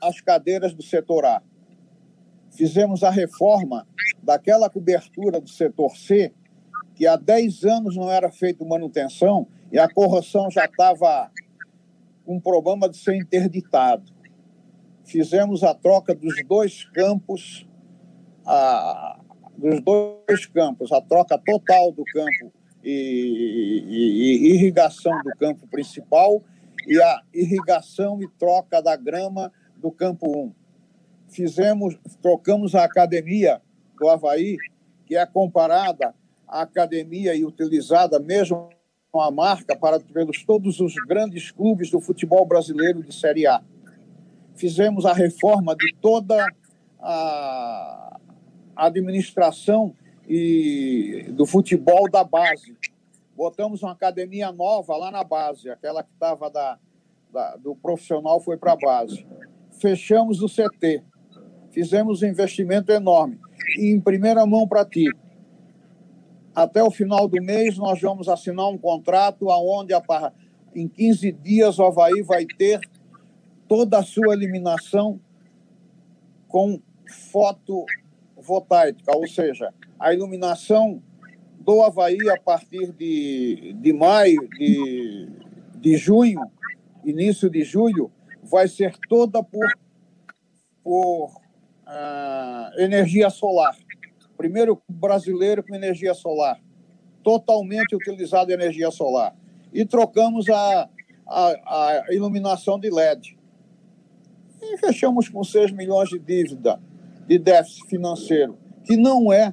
as 0.02 0.22
cadeiras 0.22 0.74
do 0.74 0.84
setor 0.84 1.26
A. 1.26 1.42
Fizemos 2.52 3.04
a 3.04 3.10
reforma 3.10 3.88
daquela 4.22 4.70
cobertura 4.70 5.42
do 5.42 5.50
setor 5.50 5.96
C, 5.96 6.34
que 6.96 7.08
há 7.08 7.16
10 7.16 7.64
anos 7.66 7.96
não 7.96 8.12
era 8.12 8.32
feita 8.32 8.64
manutenção 8.64 9.48
e 9.72 9.80
a 9.80 9.90
correção 9.92 10.50
já 10.52 10.66
estava 10.66 11.32
com 12.26 12.40
problema 12.40 12.90
de 12.90 12.98
ser 12.98 13.16
interditado 13.16 14.12
fizemos 15.12 15.64
a 15.64 15.74
troca 15.74 16.16
dos 16.16 16.34
dois 16.48 16.86
campos, 16.86 17.68
a, 18.46 19.20
dos 19.58 19.82
dois 19.82 20.46
campos, 20.46 20.92
a 20.92 21.02
troca 21.02 21.38
total 21.38 21.92
do 21.92 22.04
campo 22.06 22.54
e, 22.84 23.84
e, 23.88 24.48
e, 24.50 24.56
irrigação 24.56 25.12
do 25.24 25.32
campo 25.38 25.68
principal 25.68 26.42
e 26.88 27.00
a 27.00 27.22
irrigação 27.34 28.22
e 28.22 28.28
troca 28.40 28.82
da 28.82 28.96
grama 28.96 29.52
do 29.76 29.92
campo 29.92 30.46
1. 30.46 30.54
Fizemos, 31.30 31.98
trocamos 32.22 32.74
a 32.74 32.84
academia 32.84 33.62
do 34.00 34.10
Havaí, 34.10 34.58
que 35.06 35.16
é 35.16 35.26
comparada 35.26 36.16
à 36.48 36.62
academia 36.62 37.36
e 37.36 37.46
utilizada 37.46 38.20
mesmo 38.20 38.70
a 39.20 39.30
marca 39.30 39.76
para 39.76 40.00
pelos 40.00 40.44
todos 40.46 40.80
os 40.80 40.94
grandes 41.08 41.52
clubes 41.52 41.92
do 41.92 42.00
futebol 42.00 42.46
brasileiro 42.46 43.04
de 43.04 43.14
Série 43.14 43.46
A 43.46 43.62
fizemos 44.56 45.06
a 45.06 45.14
reforma 45.14 45.76
de 45.76 45.94
toda 46.00 46.46
a 47.00 48.20
administração 48.76 49.94
e 50.30 51.26
do 51.30 51.46
futebol 51.46 52.10
da 52.10 52.24
base. 52.24 52.78
Botamos 53.36 53.82
uma 53.82 53.92
academia 53.92 54.52
nova 54.52 54.96
lá 54.96 55.10
na 55.12 55.24
base, 55.24 55.70
aquela 55.70 56.04
que 56.04 56.12
estava 56.14 56.50
da, 56.50 56.78
da, 57.34 57.56
do 57.58 57.76
profissional 57.76 58.40
foi 58.40 58.56
para 58.56 58.74
a 58.74 58.78
base. 58.78 59.26
Fechamos 59.80 60.42
o 60.42 60.48
CT, 60.48 61.04
fizemos 61.72 62.22
um 62.22 62.28
investimento 62.28 62.92
enorme. 62.92 63.40
E 63.78 63.92
em 63.92 64.00
primeira 64.00 64.46
mão 64.46 64.68
para 64.68 64.86
ti, 64.86 65.06
até 66.54 66.84
o 66.84 66.92
final 66.92 67.28
do 67.28 67.42
mês 67.42 67.78
nós 67.78 68.02
vamos 68.02 68.28
assinar 68.28 68.68
um 68.68 68.78
contrato 68.78 69.50
aonde 69.50 69.94
em 70.76 70.88
15 70.88 71.32
dias 71.32 71.80
o 71.80 71.86
Havaí 71.86 72.22
vai 72.22 72.46
ter 72.46 72.80
toda 73.68 74.00
a 74.00 74.04
sua 74.04 74.34
eliminação 74.34 75.20
com 76.48 76.82
fotovoltaica, 77.32 79.16
ou 79.16 79.28
seja, 79.28 79.74
a 80.00 80.14
iluminação 80.14 81.02
do 81.60 81.82
Havaí 81.82 82.30
a 82.30 82.38
partir 82.40 82.92
de, 82.94 83.74
de 83.80 83.94
maio, 83.94 84.48
de, 84.50 85.30
de 85.76 85.96
junho, 85.96 86.42
início 87.06 87.50
de 87.50 87.64
julho, 87.64 88.12
vai 88.44 88.68
ser 88.68 88.98
toda 89.08 89.44
por, 89.44 89.68
por 90.84 91.28
uh, 91.28 92.80
energia 92.80 93.30
solar. 93.30 93.78
Primeiro 94.42 94.82
brasileiro 94.90 95.62
com 95.62 95.76
energia 95.76 96.16
solar, 96.16 96.60
totalmente 97.22 97.96
utilizado 97.96 98.52
energia 98.52 98.90
solar. 98.90 99.36
E 99.72 99.86
trocamos 99.86 100.50
a, 100.50 100.90
a, 101.28 101.48
a 101.68 102.06
iluminação 102.10 102.80
de 102.80 102.90
LED 102.90 103.38
e 104.60 104.78
fechamos 104.80 105.30
com 105.30 105.44
6 105.44 105.72
milhões 105.74 106.10
de 106.10 106.18
dívida, 106.18 106.82
de 107.28 107.38
déficit 107.38 107.88
financeiro, 107.88 108.58
que 108.84 108.98
não 108.98 109.32
é 109.32 109.52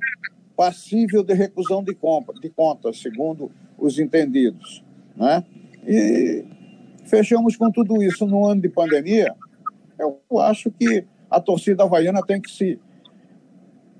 passível 0.57 1.22
de 1.22 1.34
recusão 1.34 1.84
de, 1.84 1.95
compra, 1.95 2.34
de 2.41 2.49
contas, 2.49 2.99
segundo 2.99 3.53
os 3.76 3.99
entendidos. 3.99 4.82
Né? 5.14 5.45
E 5.86 6.47
fechamos 7.05 7.59
com 7.59 7.70
tudo 7.70 8.03
isso 8.03 8.26
no 8.26 8.47
ano 8.47 8.62
de 8.62 8.70
pandemia. 8.70 9.34
Eu 9.99 10.18
acho 10.39 10.70
que 10.70 11.05
a 11.30 11.39
torcida 11.39 11.82
havaiana 11.82 12.22
tem 12.26 12.41
que 12.41 12.51
se 12.51 12.80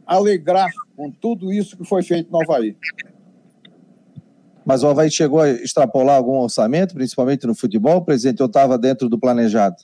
alegrar 0.09 0.71
com 0.97 1.11
tudo 1.11 1.53
isso 1.53 1.77
que 1.77 1.85
foi 1.85 2.03
feito 2.03 2.33
no 2.33 2.43
Havaí. 2.43 2.75
Mas 4.65 4.83
o 4.83 4.89
Havaí 4.89 5.11
chegou 5.11 5.41
a 5.41 5.51
extrapolar 5.51 6.17
algum 6.17 6.39
orçamento, 6.39 6.95
principalmente 6.95 7.47
no 7.47 7.55
futebol, 7.55 8.05
presidente, 8.05 8.41
eu 8.41 8.47
estava 8.47 8.79
dentro 8.79 9.09
do 9.09 9.19
planejado? 9.19 9.77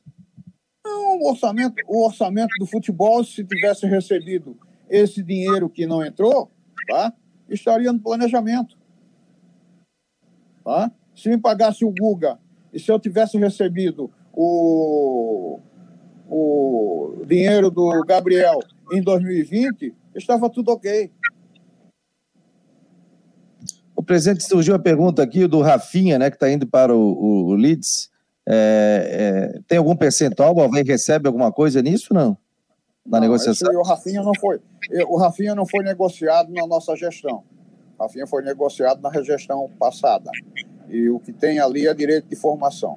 o 1.21 1.31
orçamento, 1.31 1.75
o 1.87 2.05
orçamento 2.05 2.51
do 2.59 2.67
futebol, 2.67 3.23
se 3.25 3.45
tivesse 3.45 3.87
recebido 3.87 4.59
esse 4.91 5.23
dinheiro 5.23 5.71
que 5.71 5.87
não 5.87 6.05
entrou, 6.05 6.51
tá? 6.89 7.13
estaria 7.49 7.93
no 7.93 8.01
planejamento. 8.01 8.77
Tá? 10.65 10.91
Se 11.15 11.29
me 11.29 11.39
pagasse 11.39 11.85
o 11.85 11.93
Guga 11.93 12.39
e 12.73 12.81
se 12.81 12.91
eu 12.91 12.99
tivesse 12.99 13.39
recebido 13.39 14.11
o, 14.33 15.61
o 16.29 17.25
dinheiro 17.27 17.71
do 17.71 18.05
Gabriel 18.05 18.59
em 18.93 19.03
2020, 19.03 19.95
estava 20.15 20.49
tudo 20.51 20.71
ok. 20.73 21.11
presidente, 24.05 24.45
surgiu 24.45 24.75
a 24.75 24.79
pergunta 24.79 25.23
aqui 25.23 25.47
do 25.47 25.61
Rafinha, 25.61 26.19
né, 26.19 26.31
que 26.31 26.37
está 26.37 26.51
indo 26.51 26.67
para 26.67 26.95
o, 26.95 26.99
o, 26.99 27.47
o 27.49 27.55
Leeds. 27.55 28.11
É, 28.47 29.55
é, 29.57 29.61
tem 29.67 29.79
algum 29.79 29.97
percentual? 29.97 30.55
O 30.55 30.63
Havaí 30.63 30.83
recebe 30.85 31.27
alguma 31.27 31.51
coisa 31.51 31.81
nisso 31.81 32.13
não? 32.13 32.37
Na 33.05 33.19
não, 33.19 33.21
negociação? 33.21 33.71
Esse, 33.71 33.79
o 33.79 33.83
Rafinha 33.83 34.23
não 34.23 34.33
foi. 34.39 34.61
O 35.09 35.17
Rafinha 35.17 35.55
não 35.55 35.67
foi 35.67 35.83
negociado 35.83 36.53
na 36.53 36.67
nossa 36.67 36.95
gestão. 36.95 37.43
O 37.99 38.03
Rafinha 38.03 38.27
foi 38.27 38.43
negociado 38.43 39.01
na 39.01 39.11
gestão 39.23 39.71
passada. 39.79 40.31
E 40.89 41.09
o 41.09 41.19
que 41.19 41.33
tem 41.33 41.59
ali 41.59 41.87
é 41.87 41.95
direito 41.95 42.29
de 42.29 42.37
formação. 42.37 42.95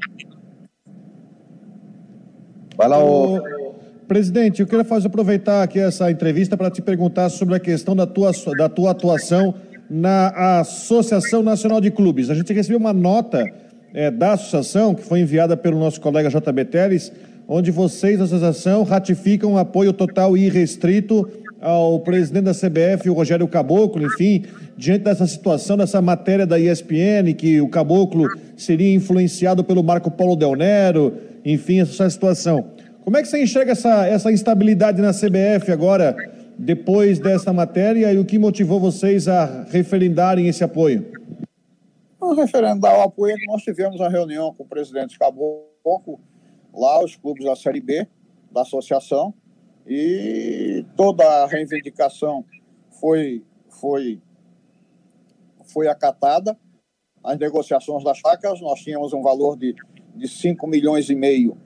Vai 2.76 2.88
lá, 2.88 3.04
o... 3.04 3.67
Presidente, 4.08 4.62
eu 4.62 4.68
queria 4.68 4.86
fazer, 4.86 5.08
aproveitar 5.08 5.62
aqui 5.62 5.80
essa 5.80 6.10
entrevista 6.10 6.56
para 6.56 6.72
te 6.72 6.82
perguntar 6.82 7.28
sobre 7.28 7.56
a 7.56 7.60
questão 7.60 7.94
da 7.94 8.08
tua, 8.08 8.32
da 8.58 8.70
tua 8.70 8.92
atuação 8.92 9.54
na 9.90 10.60
Associação 10.62 11.44
Nacional 11.44 11.82
de 11.82 11.92
Clubes. 11.92 12.30
A 12.30 12.34
gente 12.34 12.54
recebeu 12.54 12.80
uma 12.80 12.94
nota 12.94 13.46
é, 13.94 14.10
da 14.10 14.32
associação, 14.32 14.96
que 14.96 15.04
foi 15.04 15.20
enviada 15.20 15.58
pelo 15.58 15.78
nosso 15.78 16.00
colega 16.00 16.30
JB 16.30 16.66
Teles, 16.66 17.12
onde 17.50 17.70
vocês, 17.70 18.18
da 18.18 18.24
associação, 18.24 18.84
ratificam 18.84 19.56
o 19.56 19.58
apoio 19.58 19.92
total 19.92 20.38
e 20.38 20.46
irrestrito 20.46 21.30
ao 21.60 22.00
presidente 22.00 22.46
da 22.46 22.54
CBF, 22.54 23.10
o 23.10 23.14
Rogério 23.14 23.46
Caboclo, 23.46 24.06
enfim, 24.06 24.46
diante 24.78 25.04
dessa 25.04 25.28
situação, 25.28 25.76
dessa 25.76 26.02
matéria 26.02 26.48
da 26.48 26.58
ESPN, 26.58 27.34
que 27.38 27.60
o 27.60 27.68
Caboclo 27.68 28.26
seria 28.56 28.94
influenciado 28.94 29.66
pelo 29.66 29.84
Marco 29.84 30.10
Paulo 30.10 30.38
Del 30.38 30.56
Nero, 30.56 31.14
enfim, 31.44 31.82
essa 31.82 32.10
situação. 32.10 32.77
Como 33.08 33.16
é 33.16 33.22
que 33.22 33.30
você 33.30 33.42
enxerga 33.42 33.72
essa, 33.72 34.06
essa 34.06 34.30
instabilidade 34.34 35.02
na 35.02 35.14
CBF 35.14 35.72
agora, 35.72 36.14
depois 36.60 37.20
dessa 37.20 37.54
matéria, 37.54 38.12
e 38.12 38.20
o 38.20 38.26
que 38.26 38.38
motivou 38.38 38.82
vocês 38.82 39.30
a 39.30 39.64
referendarem 39.64 40.50
esse 40.50 40.62
apoio? 40.62 41.10
O 42.20 42.34
referendar 42.34 43.00
o 43.00 43.04
apoio 43.04 43.34
nós 43.48 43.64
tivemos 43.64 43.98
uma 44.02 44.10
reunião 44.10 44.54
com 44.54 44.64
o 44.64 44.68
presidente 44.68 45.18
Caboclo, 45.18 46.20
lá 46.74 47.02
os 47.02 47.16
clubes 47.16 47.46
da 47.46 47.56
Série 47.56 47.80
B, 47.80 48.06
da 48.52 48.64
associação, 48.64 49.34
e 49.88 50.86
toda 50.98 51.24
a 51.24 51.48
reivindicação 51.48 52.44
foi, 53.00 53.42
foi, 53.70 54.22
foi 55.64 55.88
acatada. 55.88 56.58
As 57.24 57.40
negociações 57.40 58.04
das 58.04 58.20
facas, 58.20 58.60
nós 58.60 58.82
tínhamos 58.82 59.14
um 59.14 59.22
valor 59.22 59.56
de, 59.56 59.74
de 60.14 60.28
5 60.28 60.68
milhões 60.68 61.10
e 61.10 61.16
meio 61.16 61.58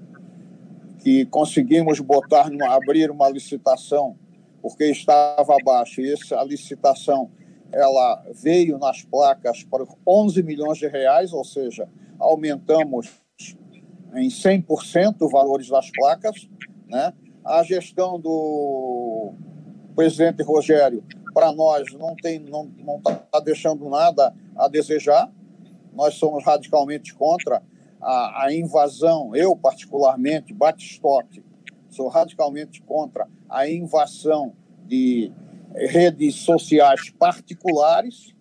que 1.02 1.26
conseguimos 1.26 2.00
botar, 2.00 2.50
numa, 2.50 2.76
abrir 2.76 3.10
uma 3.10 3.28
licitação, 3.30 4.16
porque 4.62 4.86
estava 4.86 5.56
abaixo, 5.60 6.00
e 6.02 6.14
essa 6.14 6.42
licitação 6.44 7.32
ela 7.72 8.24
veio 8.34 8.78
nas 8.78 9.02
placas 9.02 9.64
por 9.64 9.88
11 10.06 10.44
milhões 10.44 10.78
de 10.78 10.88
reais, 10.88 11.34
ou 11.34 11.44
seja, 11.44 11.88
aumentamos 12.20 13.10
em 14.14 14.28
100% 14.28 15.16
os 15.22 15.32
valores 15.32 15.70
das 15.70 15.90
placas, 15.90 16.48
né? 16.88 17.14
A 17.44 17.64
gestão 17.64 18.20
do 18.20 19.34
presidente 19.96 20.44
Rogério, 20.44 21.04
para 21.34 21.52
nós, 21.52 21.92
não 21.94 22.16
tem, 22.16 22.40
não 22.40 22.66
não 22.66 22.98
está 22.98 23.40
deixando 23.40 23.90
nada 23.90 24.36
a 24.56 24.68
desejar. 24.68 25.32
Nós 25.94 26.16
somos 26.16 26.44
radicalmente 26.46 27.16
contra 27.16 27.64
a, 28.02 28.46
a 28.46 28.54
invasão. 28.54 29.36
Eu 29.36 29.56
particularmente, 29.56 30.54
Batistoque, 30.54 31.44
sou 31.90 32.08
radicalmente 32.08 32.82
contra 32.82 33.28
a 33.50 33.70
invasão 33.70 34.54
de 34.86 35.32
redes 35.76 36.36
sociais 36.36 37.10
particulares 37.12 38.34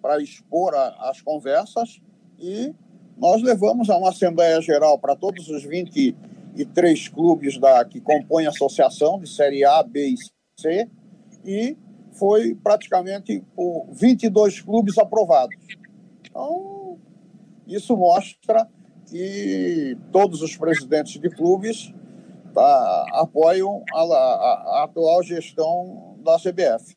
para 0.00 0.22
expor 0.22 0.74
a, 0.74 1.10
as 1.10 1.20
conversas 1.20 2.00
e 2.38 2.74
nós 3.16 3.42
levamos 3.42 3.90
a 3.90 3.96
uma 3.96 4.10
Assembleia 4.10 4.60
Geral 4.60 4.98
para 4.98 5.16
todos 5.16 5.48
os 5.48 5.64
23 5.64 7.08
clubes 7.08 7.58
da, 7.58 7.84
que 7.84 8.00
compõem 8.00 8.46
a 8.46 8.50
associação 8.50 9.18
de 9.18 9.28
Série 9.28 9.64
A, 9.64 9.82
B 9.82 10.10
e 10.10 10.16
C 10.60 10.88
e 11.44 11.76
foi 12.12 12.54
praticamente 12.54 13.42
por 13.54 13.88
22 13.92 14.60
clubes 14.60 14.98
aprovados. 14.98 15.56
Então, 16.22 16.77
isso 17.68 17.96
mostra 17.96 18.66
que 19.06 19.96
todos 20.10 20.42
os 20.42 20.56
presidentes 20.56 21.20
de 21.20 21.30
clubes 21.30 21.92
tá, 22.54 23.06
apoiam 23.12 23.84
a, 23.94 24.00
a, 24.00 24.80
a 24.80 24.84
atual 24.84 25.22
gestão 25.22 26.16
da 26.24 26.36
CBF. 26.38 26.96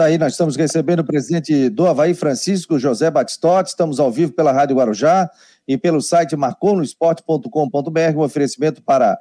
Aí 0.00 0.16
nós 0.16 0.32
estamos 0.32 0.56
recebendo 0.56 1.00
o 1.00 1.04
presidente 1.04 1.68
do 1.68 1.86
Havaí, 1.86 2.14
Francisco 2.14 2.78
José 2.78 3.10
Batistotti. 3.10 3.70
Estamos 3.70 4.00
ao 4.00 4.10
vivo 4.10 4.32
pela 4.32 4.50
Rádio 4.50 4.76
Guarujá 4.76 5.30
e 5.68 5.76
pelo 5.76 6.00
site 6.00 6.34
marconosport.com.br, 6.34 8.16
um 8.16 8.20
oferecimento 8.20 8.82
para 8.82 9.18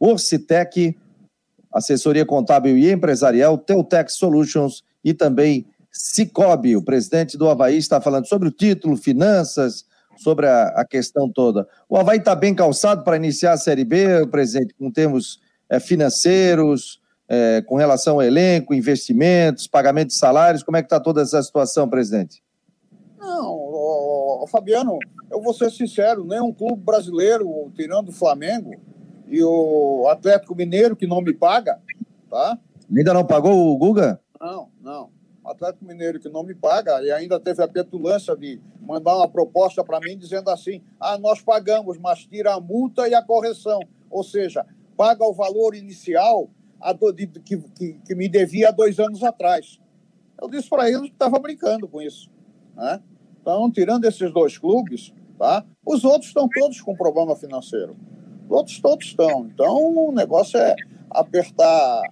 Orcitec, 0.00 0.96
assessoria 1.72 2.24
contábil 2.24 2.78
e 2.78 2.90
empresarial, 2.90 3.58
Teutec 3.58 4.10
Solutions 4.10 4.82
e 5.04 5.12
também 5.12 5.66
Cicobi. 5.94 6.76
O 6.76 6.82
presidente 6.82 7.38
do 7.38 7.48
Havaí 7.48 7.78
está 7.78 8.00
falando 8.00 8.26
sobre 8.26 8.48
o 8.48 8.52
título, 8.52 8.96
finanças, 8.96 9.86
sobre 10.16 10.46
a, 10.46 10.64
a 10.68 10.84
questão 10.84 11.30
toda. 11.30 11.66
O 11.88 11.96
Havaí 11.96 12.18
está 12.18 12.34
bem 12.34 12.54
calçado 12.54 13.04
para 13.04 13.16
iniciar 13.16 13.52
a 13.52 13.56
Série 13.56 13.84
B, 13.84 14.26
presidente, 14.26 14.74
com 14.74 14.90
termos 14.90 15.40
é, 15.68 15.78
financeiros, 15.78 17.00
é, 17.28 17.62
com 17.62 17.76
relação 17.76 18.14
ao 18.14 18.22
elenco, 18.22 18.74
investimentos, 18.74 19.68
pagamento 19.68 20.08
de 20.08 20.14
salários? 20.14 20.62
Como 20.62 20.76
é 20.76 20.82
que 20.82 20.86
está 20.86 20.98
toda 20.98 21.22
essa 21.22 21.42
situação, 21.42 21.88
presidente? 21.88 22.42
Não, 23.18 23.52
ô, 23.52 24.42
ô, 24.42 24.46
Fabiano, 24.46 24.98
eu 25.30 25.40
vou 25.40 25.54
ser 25.54 25.70
sincero, 25.70 26.24
nenhum 26.24 26.52
clube 26.52 26.82
brasileiro, 26.82 27.72
tirando 27.74 28.08
o 28.08 28.12
Flamengo 28.12 28.74
e 29.26 29.42
o 29.42 30.06
Atlético 30.08 30.54
Mineiro, 30.54 30.96
que 30.96 31.06
não 31.06 31.22
me 31.22 31.32
paga, 31.32 31.80
tá? 32.30 32.58
Ainda 32.94 33.14
não 33.14 33.24
pagou 33.24 33.72
o 33.72 33.78
Guga? 33.78 34.20
Não, 34.38 34.68
não. 34.82 35.13
O 35.44 35.50
Atlético 35.50 35.84
Mineiro 35.84 36.18
que 36.18 36.28
não 36.30 36.42
me 36.42 36.54
paga 36.54 37.02
e 37.02 37.12
ainda 37.12 37.38
teve 37.38 37.62
a 37.62 37.68
petulância 37.68 38.34
de 38.34 38.58
mandar 38.80 39.14
uma 39.14 39.28
proposta 39.28 39.84
para 39.84 40.00
mim 40.00 40.16
dizendo 40.16 40.48
assim: 40.48 40.82
ah, 40.98 41.18
nós 41.18 41.42
pagamos, 41.42 41.98
mas 41.98 42.24
tira 42.24 42.54
a 42.54 42.60
multa 42.60 43.06
e 43.06 43.14
a 43.14 43.22
correção. 43.22 43.80
Ou 44.10 44.24
seja, 44.24 44.64
paga 44.96 45.22
o 45.22 45.34
valor 45.34 45.74
inicial 45.74 46.48
do, 46.98 47.12
de, 47.12 47.26
que, 47.26 47.58
que, 47.58 47.92
que, 48.06 48.14
me 48.14 48.28
devia 48.28 48.68
há 48.70 48.72
dois 48.72 48.98
anos 48.98 49.22
atrás. 49.22 49.78
Eu 50.40 50.48
disse 50.48 50.68
para 50.68 50.88
eles 50.88 51.02
que 51.02 51.08
estava 51.08 51.38
brincando 51.38 51.86
com 51.86 52.00
isso. 52.00 52.30
Né? 52.74 53.02
Então, 53.40 53.70
tirando 53.70 54.04
esses 54.06 54.32
dois 54.32 54.56
clubes, 54.56 55.12
tá? 55.38 55.64
os 55.84 56.04
outros 56.04 56.28
estão 56.28 56.48
todos 56.48 56.80
com 56.80 56.96
problema 56.96 57.36
financeiro. 57.36 57.96
Outros 58.48 58.80
todos 58.80 59.06
estão. 59.06 59.46
Então, 59.46 60.08
o 60.08 60.12
negócio 60.12 60.58
é 60.58 60.74
apertar, 61.10 62.02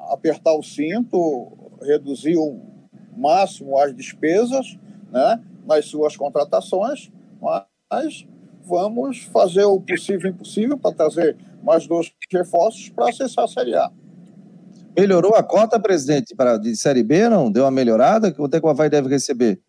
apertar 0.00 0.54
o 0.54 0.62
cinto, 0.62 1.67
reduzir 1.82 2.36
o 2.36 2.60
máximo 3.16 3.78
as 3.78 3.94
despesas 3.94 4.78
né, 5.10 5.40
nas 5.66 5.86
suas 5.86 6.16
contratações, 6.16 7.10
mas 7.40 8.26
vamos 8.64 9.22
fazer 9.24 9.64
o 9.64 9.80
possível 9.80 10.30
e 10.30 10.32
impossível 10.32 10.78
para 10.78 10.94
trazer 10.94 11.36
mais 11.62 11.86
dois 11.86 12.12
reforços 12.30 12.88
para 12.90 13.08
acessar 13.08 13.44
a 13.44 13.48
Série 13.48 13.74
A. 13.74 13.90
Melhorou 14.96 15.34
a 15.34 15.42
cota, 15.42 15.78
presidente, 15.78 16.34
para 16.34 16.56
de 16.56 16.74
Série 16.76 17.02
B, 17.02 17.28
não? 17.28 17.50
Deu 17.50 17.64
uma 17.64 17.70
melhorada? 17.70 18.32
Quanto 18.32 18.54
é 18.54 18.60
que 18.60 18.66
o 18.66 18.68
Havaí 18.68 18.90
deve 18.90 19.08
receber? 19.08 19.60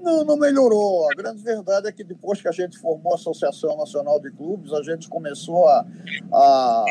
Não, 0.00 0.24
não 0.24 0.36
melhorou. 0.36 1.10
A 1.10 1.14
grande 1.14 1.42
verdade 1.42 1.88
é 1.88 1.92
que 1.92 2.04
depois 2.04 2.40
que 2.40 2.48
a 2.48 2.52
gente 2.52 2.78
formou 2.78 3.12
a 3.12 3.16
Associação 3.16 3.76
Nacional 3.76 4.20
de 4.20 4.30
Clubes, 4.30 4.72
a 4.72 4.82
gente 4.82 5.08
começou 5.08 5.68
a, 5.68 5.84
a, 6.32 6.84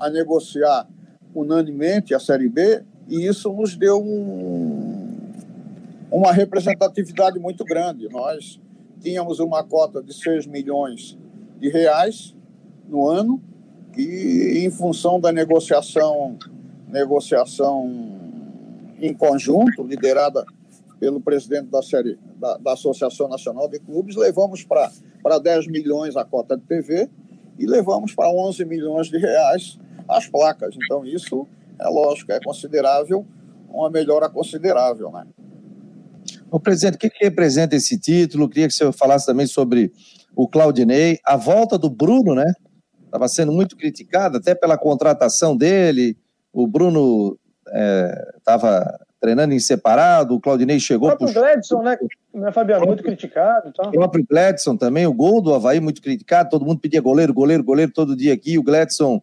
a 0.00 0.10
negociar 0.10 0.86
unanimemente 1.34 2.14
a 2.14 2.20
Série 2.20 2.48
B 2.48 2.84
e 3.10 3.26
isso 3.26 3.52
nos 3.52 3.76
deu 3.76 4.00
um, 4.00 5.18
uma 6.12 6.32
representatividade 6.32 7.40
muito 7.40 7.64
grande. 7.64 8.08
Nós 8.08 8.60
tínhamos 9.00 9.40
uma 9.40 9.64
cota 9.64 10.00
de 10.00 10.14
6 10.14 10.46
milhões 10.46 11.18
de 11.58 11.68
reais 11.68 12.36
no 12.88 13.08
ano 13.08 13.42
e 13.96 14.64
em 14.64 14.70
função 14.70 15.20
da 15.20 15.32
negociação 15.32 16.38
negociação 16.88 17.88
em 19.00 19.12
conjunto 19.14 19.82
liderada 19.82 20.44
pelo 20.98 21.20
presidente 21.20 21.66
da 21.66 21.82
série 21.82 22.18
da, 22.36 22.56
da 22.58 22.72
Associação 22.72 23.28
Nacional 23.28 23.68
de 23.68 23.78
Clubes 23.78 24.16
levamos 24.16 24.64
para 24.64 25.38
10 25.38 25.68
milhões 25.68 26.16
a 26.16 26.24
cota 26.24 26.56
de 26.56 26.64
TV 26.64 27.08
e 27.58 27.66
levamos 27.66 28.14
para 28.14 28.28
11 28.28 28.64
milhões 28.64 29.08
de 29.08 29.18
reais 29.18 29.78
as 30.08 30.26
placas 30.26 30.76
então 30.76 31.04
isso 31.04 31.46
é 31.80 31.88
lógico 31.88 32.32
é 32.32 32.40
considerável 32.40 33.26
uma 33.68 33.90
melhora 33.90 34.28
considerável 34.28 35.10
né 35.10 35.26
o 36.50 36.58
presidente, 36.58 36.96
o 36.96 36.98
que, 36.98 37.10
que 37.10 37.24
representa 37.24 37.76
esse 37.76 37.98
título? 37.98 38.48
Queria 38.48 38.66
que 38.66 38.74
o 38.74 38.76
senhor 38.76 38.92
falasse 38.92 39.24
também 39.24 39.46
sobre 39.46 39.92
o 40.34 40.48
Claudinei, 40.48 41.18
a 41.24 41.36
volta 41.36 41.78
do 41.78 41.88
Bruno, 41.88 42.34
né? 42.34 42.52
Estava 43.04 43.28
sendo 43.28 43.52
muito 43.52 43.76
criticado, 43.76 44.38
até 44.38 44.54
pela 44.54 44.76
contratação 44.76 45.56
dele. 45.56 46.16
O 46.52 46.66
Bruno 46.66 47.38
estava 48.36 48.98
é, 49.00 49.04
treinando 49.20 49.54
em 49.54 49.60
separado, 49.60 50.34
o 50.34 50.40
Claudinei 50.40 50.80
chegou... 50.80 51.08
O 51.08 51.16
próprio 51.16 51.40
Gledson, 51.40 51.82
né, 51.82 51.96
né, 52.34 52.52
Fabiano, 52.52 52.86
muito 52.86 53.02
criticado. 53.02 53.72
Tá? 53.72 53.88
O 53.88 53.92
próprio 53.92 54.24
Gledson 54.28 54.76
também, 54.76 55.06
o 55.06 55.12
gol 55.12 55.40
do 55.40 55.54
Havaí 55.54 55.78
muito 55.78 56.02
criticado, 56.02 56.50
todo 56.50 56.64
mundo 56.64 56.80
pedia 56.80 57.00
goleiro, 57.00 57.32
goleiro, 57.34 57.62
goleiro 57.62 57.92
todo 57.92 58.16
dia 58.16 58.32
aqui, 58.32 58.58
o 58.58 58.62
Gledson 58.62 59.20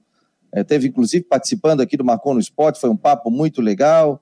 é, 0.51 0.63
teve 0.63 0.87
inclusive 0.87 1.25
participando 1.25 1.81
aqui 1.81 1.97
do 1.97 2.05
Marcon 2.05 2.33
no 2.33 2.39
Esporte, 2.39 2.79
foi 2.79 2.89
um 2.89 2.97
papo 2.97 3.29
muito 3.29 3.61
legal. 3.61 4.21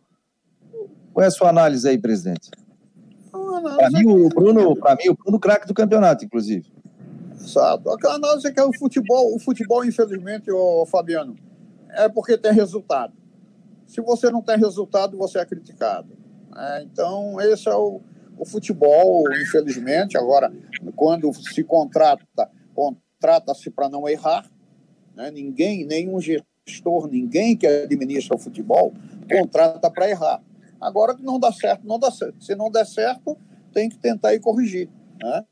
Qual 1.13 1.23
é 1.23 1.27
a 1.27 1.31
sua 1.31 1.49
análise 1.49 1.87
aí, 1.87 1.97
presidente? 1.97 2.51
Para 3.31 3.89
mim, 3.89 4.05
o 4.07 4.29
Bruno, 4.29 4.75
para 4.75 4.95
mim, 4.95 5.09
o 5.09 5.15
Bruno 5.15 5.39
craque 5.39 5.67
do 5.67 5.73
campeonato, 5.73 6.25
inclusive. 6.25 6.71
Exato. 7.33 7.89
A 7.89 8.13
análise 8.13 8.47
é 8.47 8.51
que 8.51 8.59
é 8.59 8.63
o 8.63 8.73
futebol, 8.73 9.35
o 9.35 9.39
futebol, 9.39 9.85
infelizmente, 9.85 10.51
o 10.51 10.85
Fabiano, 10.85 11.35
é 11.91 12.09
porque 12.09 12.37
tem 12.37 12.51
resultado. 12.51 13.13
Se 13.87 14.01
você 14.01 14.29
não 14.29 14.41
tem 14.41 14.57
resultado, 14.57 15.17
você 15.17 15.39
é 15.39 15.45
criticado. 15.45 16.09
É, 16.55 16.83
então, 16.83 17.39
esse 17.41 17.69
é 17.69 17.75
o, 17.75 18.01
o 18.37 18.45
futebol, 18.45 19.23
infelizmente. 19.41 20.17
Agora, 20.17 20.51
quando 20.95 21.31
se 21.33 21.63
contrata, 21.63 22.49
contrata-se 22.73 23.69
para 23.69 23.89
não 23.89 24.07
errar. 24.07 24.49
Né? 25.15 25.31
Ninguém, 25.31 25.85
nenhum 25.85 26.19
gestor, 26.19 27.07
ninguém 27.07 27.55
que 27.55 27.65
administra 27.65 28.35
o 28.35 28.39
futebol 28.39 28.93
contrata 29.29 29.89
para 29.89 30.09
errar. 30.09 30.41
Agora 30.79 31.15
que 31.15 31.23
não 31.23 31.39
dá 31.39 31.51
certo, 31.51 31.87
não 31.87 31.97
dá 31.97 32.11
certo. 32.11 32.43
Se 32.43 32.55
não 32.55 32.69
der 32.69 32.85
certo, 32.85 33.37
tem 33.73 33.89
que 33.89 33.97
tentar 33.97 34.33
e 34.33 34.39
corrigir. 34.39 34.89
Né? 35.21 35.43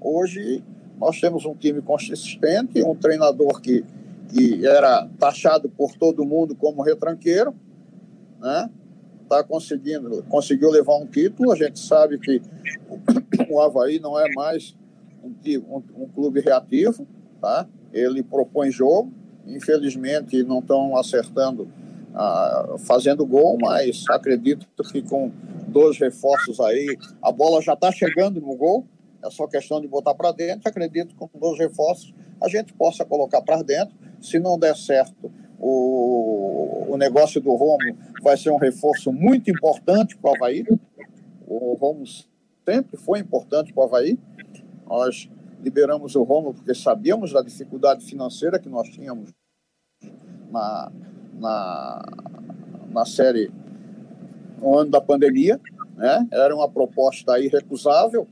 Hoje 0.00 0.62
nós 0.98 1.20
temos 1.20 1.44
um 1.44 1.54
time 1.54 1.80
consistente, 1.82 2.82
um 2.82 2.94
treinador 2.94 3.60
que, 3.60 3.84
que 4.28 4.66
era 4.66 5.08
taxado 5.18 5.68
por 5.68 5.96
todo 5.96 6.24
mundo 6.24 6.54
como 6.54 6.82
retranqueiro, 6.82 7.54
né? 8.38 8.70
Tá 9.28 9.44
conseguindo, 9.44 10.24
conseguiu 10.24 10.70
levar 10.70 10.96
um 10.96 11.06
título. 11.06 11.52
A 11.52 11.56
gente 11.56 11.78
sabe 11.78 12.18
que 12.18 12.42
o 13.48 13.60
Havaí 13.62 13.98
não 13.98 14.18
é 14.18 14.30
mais 14.34 14.76
um, 15.22 15.32
um, 15.74 16.02
um 16.02 16.08
clube 16.08 16.40
reativo, 16.40 17.06
tá? 17.40 17.66
Ele 17.92 18.22
propõe 18.22 18.70
jogo. 18.70 19.12
Infelizmente 19.46 20.42
não 20.42 20.60
estão 20.60 20.96
acertando, 20.96 21.68
ah, 22.14 22.76
fazendo 22.86 23.26
gol, 23.26 23.56
mas 23.60 24.04
acredito 24.08 24.66
que 24.92 25.02
com 25.02 25.30
dois 25.66 25.98
reforços 25.98 26.60
aí, 26.60 26.96
a 27.22 27.32
bola 27.32 27.62
já 27.62 27.74
está 27.74 27.90
chegando 27.90 28.40
no 28.40 28.54
gol. 28.54 28.86
É 29.24 29.30
só 29.30 29.46
questão 29.46 29.80
de 29.80 29.86
botar 29.86 30.14
para 30.14 30.32
dentro. 30.32 30.68
Acredito 30.68 31.14
que 31.14 31.16
com 31.16 31.38
dois 31.38 31.58
reforços 31.58 32.14
a 32.40 32.48
gente 32.48 32.72
possa 32.72 33.04
colocar 33.04 33.42
para 33.42 33.62
dentro. 33.62 33.94
Se 34.20 34.38
não 34.38 34.58
der 34.58 34.76
certo, 34.76 35.30
o, 35.58 36.86
o 36.88 36.96
negócio 36.96 37.40
do 37.40 37.54
Romo 37.54 37.96
vai 38.22 38.36
ser 38.36 38.50
um 38.50 38.56
reforço 38.56 39.12
muito 39.12 39.50
importante 39.50 40.16
para 40.16 40.30
o 40.30 40.34
Havaí. 40.36 40.64
O 41.46 41.74
Romo 41.74 42.04
sempre 42.64 42.96
foi 42.96 43.18
importante 43.18 43.72
para 43.72 43.82
o 43.82 43.86
Havaí. 43.86 44.18
Nós 44.86 45.28
liberamos 45.62 46.14
o 46.14 46.22
Romo 46.22 46.54
porque 46.54 46.74
sabíamos 46.74 47.32
da 47.32 47.42
dificuldade 47.42 48.04
financeira 48.04 48.58
que 48.58 48.68
nós 48.68 48.88
tínhamos 48.88 49.30
na, 50.50 50.92
na, 51.34 52.02
na 52.90 53.04
série 53.04 53.50
no 54.58 54.78
ano 54.78 54.90
da 54.90 55.00
pandemia. 55.00 55.60
Né? 55.96 56.26
Era 56.30 56.54
uma 56.54 56.68
proposta 56.68 57.38
irrecusável 57.38 58.26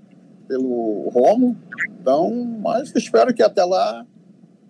pelo 0.47 1.09
Romo. 1.11 1.57
Então, 2.01 2.33
mas 2.63 2.95
espero 2.97 3.35
que 3.35 3.43
até 3.43 3.65
lá, 3.65 4.07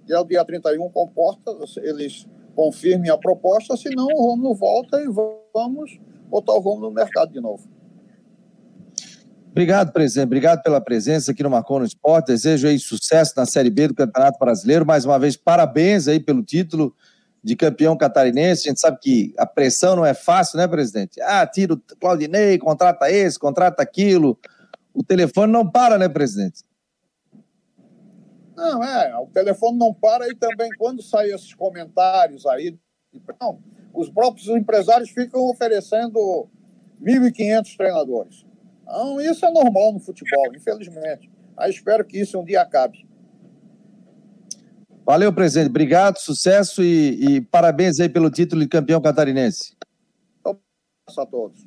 dia, 0.04 0.22
dia 0.24 0.44
31, 0.44 0.88
comporta, 0.90 1.56
eles 1.78 2.26
confirmem 2.54 3.08
a 3.08 3.16
proposta, 3.16 3.76
senão 3.76 4.06
o 4.06 4.30
Romulo 4.30 4.52
volta 4.52 5.00
e 5.00 5.06
vamos 5.54 6.00
botar 6.28 6.54
o 6.54 6.58
Romulo 6.58 6.88
no 6.88 6.94
mercado 6.94 7.32
de 7.32 7.40
novo. 7.40 7.68
Obrigado, 9.58 9.92
presidente. 9.92 10.26
Obrigado 10.26 10.62
pela 10.62 10.80
presença 10.80 11.32
aqui 11.32 11.42
no 11.42 11.50
Marcon 11.50 11.82
Esporte. 11.82 12.28
Desejo 12.28 12.68
aí 12.68 12.78
sucesso 12.78 13.32
na 13.36 13.44
Série 13.44 13.70
B 13.70 13.88
do 13.88 13.94
Campeonato 13.94 14.38
Brasileiro. 14.38 14.86
Mais 14.86 15.04
uma 15.04 15.18
vez, 15.18 15.36
parabéns 15.36 16.06
aí 16.06 16.20
pelo 16.20 16.44
título 16.44 16.94
de 17.42 17.56
campeão 17.56 17.96
catarinense. 17.96 18.68
A 18.68 18.70
gente 18.70 18.80
sabe 18.80 19.00
que 19.00 19.34
a 19.36 19.44
pressão 19.44 19.96
não 19.96 20.06
é 20.06 20.14
fácil, 20.14 20.58
né, 20.58 20.68
presidente? 20.68 21.20
Ah, 21.22 21.44
tira 21.44 21.74
o 21.74 21.82
Claudinei, 21.98 22.56
contrata 22.56 23.10
esse, 23.10 23.36
contrata 23.36 23.82
aquilo. 23.82 24.38
O 24.94 25.02
telefone 25.02 25.52
não 25.52 25.68
para, 25.68 25.98
né, 25.98 26.08
presidente? 26.08 26.62
Não, 28.54 28.84
é, 28.84 29.18
o 29.18 29.26
telefone 29.26 29.76
não 29.76 29.92
para 29.92 30.28
e 30.28 30.36
também 30.36 30.70
quando 30.78 31.02
saem 31.02 31.34
esses 31.34 31.52
comentários 31.52 32.46
aí, 32.46 32.78
não, 33.40 33.58
os 33.92 34.08
próprios 34.08 34.46
empresários 34.46 35.10
ficam 35.10 35.50
oferecendo 35.50 36.48
1.500 37.02 37.76
treinadores. 37.76 38.47
Então, 38.88 39.20
isso 39.20 39.44
é 39.44 39.50
normal 39.50 39.92
no 39.92 40.00
futebol, 40.00 40.54
infelizmente. 40.54 41.30
Aí 41.56 41.70
espero 41.70 42.04
que 42.04 42.18
isso 42.18 42.40
um 42.40 42.44
dia 42.44 42.62
acabe. 42.62 43.06
Valeu, 45.04 45.32
presidente. 45.32 45.68
Obrigado, 45.68 46.18
sucesso 46.18 46.82
e, 46.82 47.36
e 47.36 47.40
parabéns 47.42 48.00
aí 48.00 48.08
pelo 48.08 48.30
título 48.30 48.62
de 48.62 48.68
campeão 48.68 49.00
catarinense. 49.00 49.76
Um 50.46 50.50
abraço 50.50 51.20
a 51.20 51.26
todos. 51.26 51.66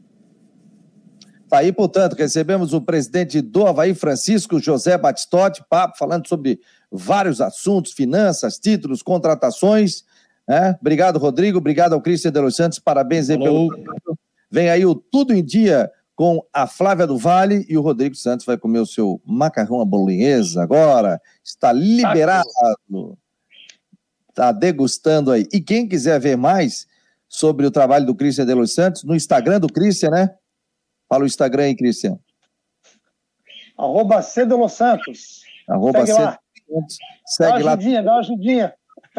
Tá 1.47 1.59
aí, 1.59 1.71
portanto, 1.71 2.15
recebemos 2.15 2.73
o 2.73 2.81
presidente 2.81 3.39
do 3.41 3.67
Havaí, 3.67 3.93
Francisco 3.93 4.59
José 4.59 4.97
Batistotti, 4.97 5.63
papo 5.69 5.97
falando 5.97 6.27
sobre 6.27 6.59
vários 6.91 7.41
assuntos, 7.41 7.91
finanças, 7.91 8.57
títulos, 8.57 9.03
contratações. 9.03 10.05
Né? 10.47 10.77
Obrigado, 10.79 11.19
Rodrigo. 11.19 11.57
Obrigado 11.57 11.93
ao 11.93 12.01
Cristian 12.01 12.31
de 12.31 12.39
Los 12.39 12.55
Santos. 12.55 12.79
Parabéns 12.79 13.29
aí 13.29 13.37
Falou. 13.37 13.69
pelo. 13.69 14.17
Vem 14.49 14.69
aí 14.69 14.85
o 14.85 14.95
Tudo 14.95 15.33
em 15.33 15.43
Dia 15.43 15.91
com 16.21 16.45
a 16.53 16.67
Flávia 16.67 17.07
do 17.07 17.17
Vale 17.17 17.65
e 17.67 17.75
o 17.75 17.81
Rodrigo 17.81 18.13
Santos 18.13 18.45
vai 18.45 18.55
comer 18.55 18.77
o 18.77 18.85
seu 18.85 19.19
macarrão 19.25 19.81
à 19.81 19.85
bolonhesa 19.85 20.61
agora. 20.61 21.19
Está 21.43 21.73
liberado. 21.73 22.47
Está 24.29 24.51
degustando 24.51 25.31
aí. 25.31 25.47
E 25.51 25.59
quem 25.59 25.89
quiser 25.89 26.19
ver 26.19 26.37
mais 26.37 26.85
sobre 27.27 27.65
o 27.65 27.71
trabalho 27.71 28.05
do 28.05 28.13
Cristian 28.13 28.45
de 28.45 28.53
Los 28.53 28.71
Santos, 28.71 29.03
no 29.03 29.15
Instagram 29.15 29.59
do 29.59 29.67
Cristian, 29.67 30.11
né? 30.11 30.35
Fala 31.09 31.23
o 31.23 31.25
Instagram 31.25 31.63
aí, 31.63 31.75
Cristian. 31.75 32.19
Arroba 33.75 34.21
C 34.21 34.45
de 34.45 34.53
Los 34.53 34.73
Santos. 34.73 35.41
Arroba 35.67 36.05
Segue 36.05 36.11
C 36.11 36.21
lá. 36.21 36.39
Segue 37.25 37.49
dá 37.49 37.57
uma 37.57 37.71
ajudinha, 37.71 37.97
lá. 37.97 38.05
dá 38.05 38.11
uma 38.11 38.19
ajudinha. 38.19 38.73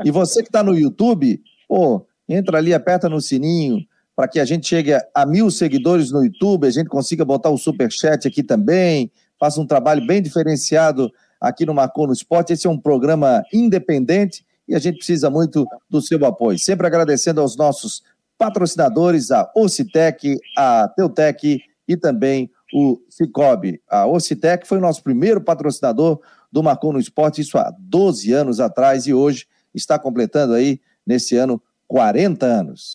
E 0.05 0.11
você 0.13 0.41
que 0.41 0.51
está 0.51 0.63
no 0.63 0.79
YouTube, 0.79 1.43
pô, 1.67 2.07
entra 2.29 2.59
ali, 2.59 2.73
aperta 2.73 3.09
no 3.09 3.21
sininho, 3.21 3.85
para 4.15 4.29
que 4.29 4.39
a 4.39 4.45
gente 4.45 4.69
chegue 4.69 4.93
a, 4.93 5.27
mil 5.27 5.51
seguidores 5.51 6.11
no 6.11 6.25
YouTube, 6.25 6.67
a 6.67 6.71
gente 6.71 6.89
consiga 6.89 7.25
botar 7.25 7.51
o 7.51 7.59
superchat 7.59 8.29
aqui 8.29 8.43
também, 8.43 9.11
faça 9.39 9.61
um 9.61 9.67
trabalho 9.67 10.07
bem 10.07 10.21
diferenciado 10.21 11.11
aqui 11.41 11.67
no 11.67 11.75
Marcou 11.75 12.07
no 12.07 12.13
Esporte. 12.13 12.53
Esse 12.53 12.67
é 12.67 12.71
um 12.71 12.79
programa 12.79 13.43
independente 13.53 14.45
e 14.69 14.75
a 14.75 14.79
gente 14.79 14.99
precisa 14.99 15.29
muito 15.29 15.67
do 15.91 16.01
seu 16.01 16.25
apoio. 16.25 16.59
Sempre 16.59 16.87
agradecendo 16.87 17.41
aos 17.41 17.57
nossos 17.57 18.03
patrocinadores, 18.39 19.31
a 19.31 19.51
Ocitec, 19.55 20.39
a 20.57 20.89
Teutec 20.89 21.61
e 21.89 21.97
também 21.97 22.51
o 22.73 23.01
Cicobi. 23.09 23.81
A 23.89 24.07
Ocitec 24.07 24.67
foi 24.67 24.79
o 24.79 24.81
nosso 24.81 25.03
primeiro 25.03 25.41
patrocinador 25.41 26.21
do 26.51 26.63
Marcou 26.63 26.93
no 26.93 26.99
Esporte, 26.99 27.41
isso 27.41 27.57
há 27.57 27.75
12 27.79 28.33
anos 28.33 28.61
atrás, 28.61 29.07
e 29.07 29.15
hoje 29.15 29.47
está 29.75 29.99
completando 29.99 30.55
aí, 30.55 30.81
nesse 31.07 31.37
ano, 31.37 31.61
40 31.89 32.45
anos. 32.45 32.93